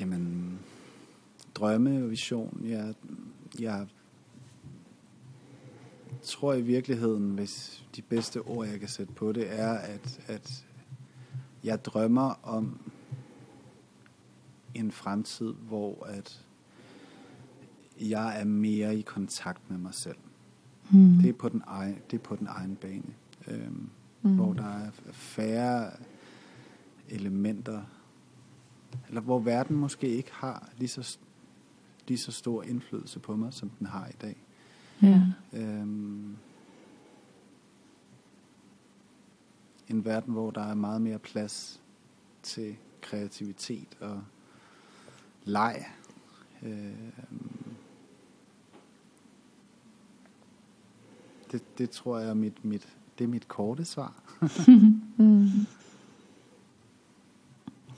Jamen, 0.00 0.44
drømmevision. 1.54 2.60
Jeg, 2.64 2.94
jeg 3.58 3.86
tror 6.22 6.54
i 6.54 6.62
virkeligheden, 6.62 7.30
hvis 7.30 7.84
de 7.96 8.02
bedste 8.02 8.40
ord, 8.40 8.66
jeg 8.66 8.80
kan 8.80 8.88
sætte 8.88 9.12
på 9.12 9.32
det, 9.32 9.60
er, 9.60 9.72
at, 9.72 10.20
at 10.26 10.66
jeg 11.64 11.84
drømmer 11.84 12.34
om 12.42 12.80
en 14.74 14.92
fremtid, 14.92 15.52
hvor 15.52 16.06
at 16.06 16.46
jeg 18.00 18.40
er 18.40 18.44
mere 18.44 18.96
i 18.96 19.02
kontakt 19.02 19.70
med 19.70 19.78
mig 19.78 19.94
selv. 19.94 20.16
Mm. 20.90 21.18
Det, 21.22 21.28
er 21.28 21.32
på 21.32 21.48
den 21.48 21.62
egen, 21.66 21.98
det 22.10 22.16
er 22.16 22.22
på 22.22 22.36
den 22.36 22.46
egen 22.50 22.76
bane. 22.76 23.14
Øhm, 23.48 23.88
mm. 24.22 24.34
Hvor 24.34 24.52
der 24.52 24.78
er 24.78 24.90
færre 25.12 25.90
elementer, 27.08 27.82
eller 29.08 29.20
hvor 29.20 29.38
verden 29.38 29.76
måske 29.76 30.08
ikke 30.08 30.30
har 30.32 30.68
lige 30.78 30.88
så, 30.88 31.18
lige 32.08 32.18
så 32.18 32.32
stor 32.32 32.62
indflydelse 32.62 33.18
på 33.18 33.36
mig, 33.36 33.52
som 33.52 33.70
den 33.70 33.86
har 33.86 34.06
i 34.06 34.16
dag. 34.20 34.36
Ja. 35.02 35.22
Øhm, 35.52 36.36
en 39.88 40.04
verden, 40.04 40.32
hvor 40.32 40.50
der 40.50 40.62
er 40.62 40.74
meget 40.74 41.02
mere 41.02 41.18
plads 41.18 41.80
til 42.42 42.76
kreativitet 43.00 43.96
og 44.00 44.22
leg. 45.44 45.86
Øhm, 46.62 47.12
det, 51.52 51.78
det 51.78 51.90
tror 51.90 52.18
jeg 52.18 52.28
er 52.28 52.34
mit, 52.34 52.64
mit, 52.64 52.88
det 53.18 53.24
er 53.24 53.28
mit 53.28 53.48
korte 53.48 53.84
svar. 53.84 54.22
mm. 55.16 55.50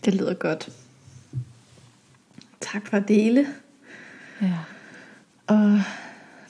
Det 0.04 0.14
lyder 0.14 0.34
godt. 0.34 0.70
Tak 2.60 2.86
for 2.86 2.96
at 2.96 3.08
dele. 3.08 3.46
Ja. 4.42 4.58
Og 5.46 5.80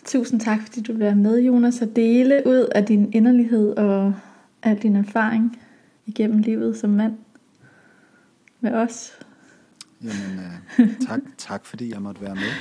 tusind 0.04 0.40
tak, 0.40 0.60
fordi 0.62 0.80
du 0.82 0.92
vil 0.92 1.00
være 1.00 1.16
med, 1.16 1.40
Jonas, 1.40 1.82
og 1.82 1.88
dele 1.96 2.42
ud 2.46 2.68
af 2.74 2.84
din 2.84 3.12
inderlighed 3.12 3.76
og 3.76 4.14
al 4.62 4.78
din 4.78 4.96
erfaring 4.96 5.58
igennem 6.06 6.38
livet 6.38 6.76
som 6.76 6.90
mand 6.90 7.18
med 8.60 8.72
os. 8.72 9.12
Jamen, 10.02 10.40
øh, 10.78 10.88
tak, 11.08 11.20
tak 11.38 11.66
fordi 11.66 11.92
jeg 11.92 12.02
måtte 12.02 12.22
være 12.22 12.34
med. 12.34 12.52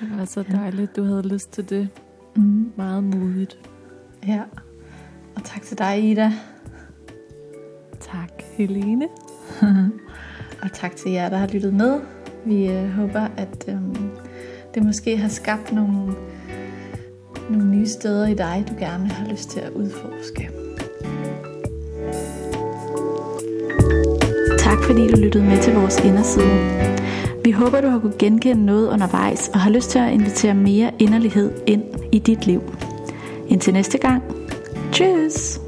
Det 0.00 0.18
var 0.18 0.24
så 0.24 0.42
dejligt, 0.42 0.96
du 0.96 1.04
havde 1.04 1.28
lyst 1.28 1.52
til 1.52 1.70
det. 1.70 1.88
Mm. 2.36 2.72
Meget 2.76 3.04
modigt. 3.04 3.58
Ja, 4.26 4.42
og 5.34 5.44
tak 5.44 5.62
til 5.62 5.78
dig, 5.78 6.10
Ida. 6.10 6.32
Tak, 8.00 8.30
Helene. 8.52 9.08
og 10.62 10.72
tak 10.72 10.96
til 10.96 11.10
jer, 11.12 11.28
der 11.28 11.36
har 11.36 11.46
lyttet 11.46 11.74
med. 11.74 12.00
Vi 12.46 12.68
øh, 12.68 12.90
håber, 12.90 13.28
at 13.36 13.64
øh, 13.68 13.76
det 14.74 14.84
måske 14.84 15.16
har 15.16 15.28
skabt 15.28 15.72
nogle, 15.72 16.14
nogle 17.50 17.66
nye 17.66 17.86
steder 17.86 18.26
i 18.26 18.34
dig, 18.34 18.64
du 18.68 18.74
gerne 18.78 19.08
har 19.08 19.28
lyst 19.30 19.50
til 19.50 19.60
at 19.60 19.70
udforske. 19.70 20.50
Tak 24.58 24.78
fordi 24.84 25.08
du 25.08 25.16
lyttede 25.16 25.44
med 25.44 25.62
til 25.62 25.74
vores 25.74 26.04
inderside. 26.04 26.96
Vi 27.44 27.50
håber, 27.50 27.80
du 27.80 27.88
har 27.88 27.98
kunnet 27.98 28.18
genkende 28.18 28.64
noget 28.64 28.88
undervejs 28.88 29.48
og 29.48 29.60
har 29.60 29.70
lyst 29.70 29.90
til 29.90 29.98
at 29.98 30.12
invitere 30.12 30.54
mere 30.54 30.92
inderlighed 30.98 31.52
ind 31.66 31.82
i 32.12 32.18
dit 32.18 32.46
liv. 32.46 32.62
Indtil 33.48 33.72
næste 33.72 33.98
gang. 33.98 34.22
Tschüss! 34.92 35.59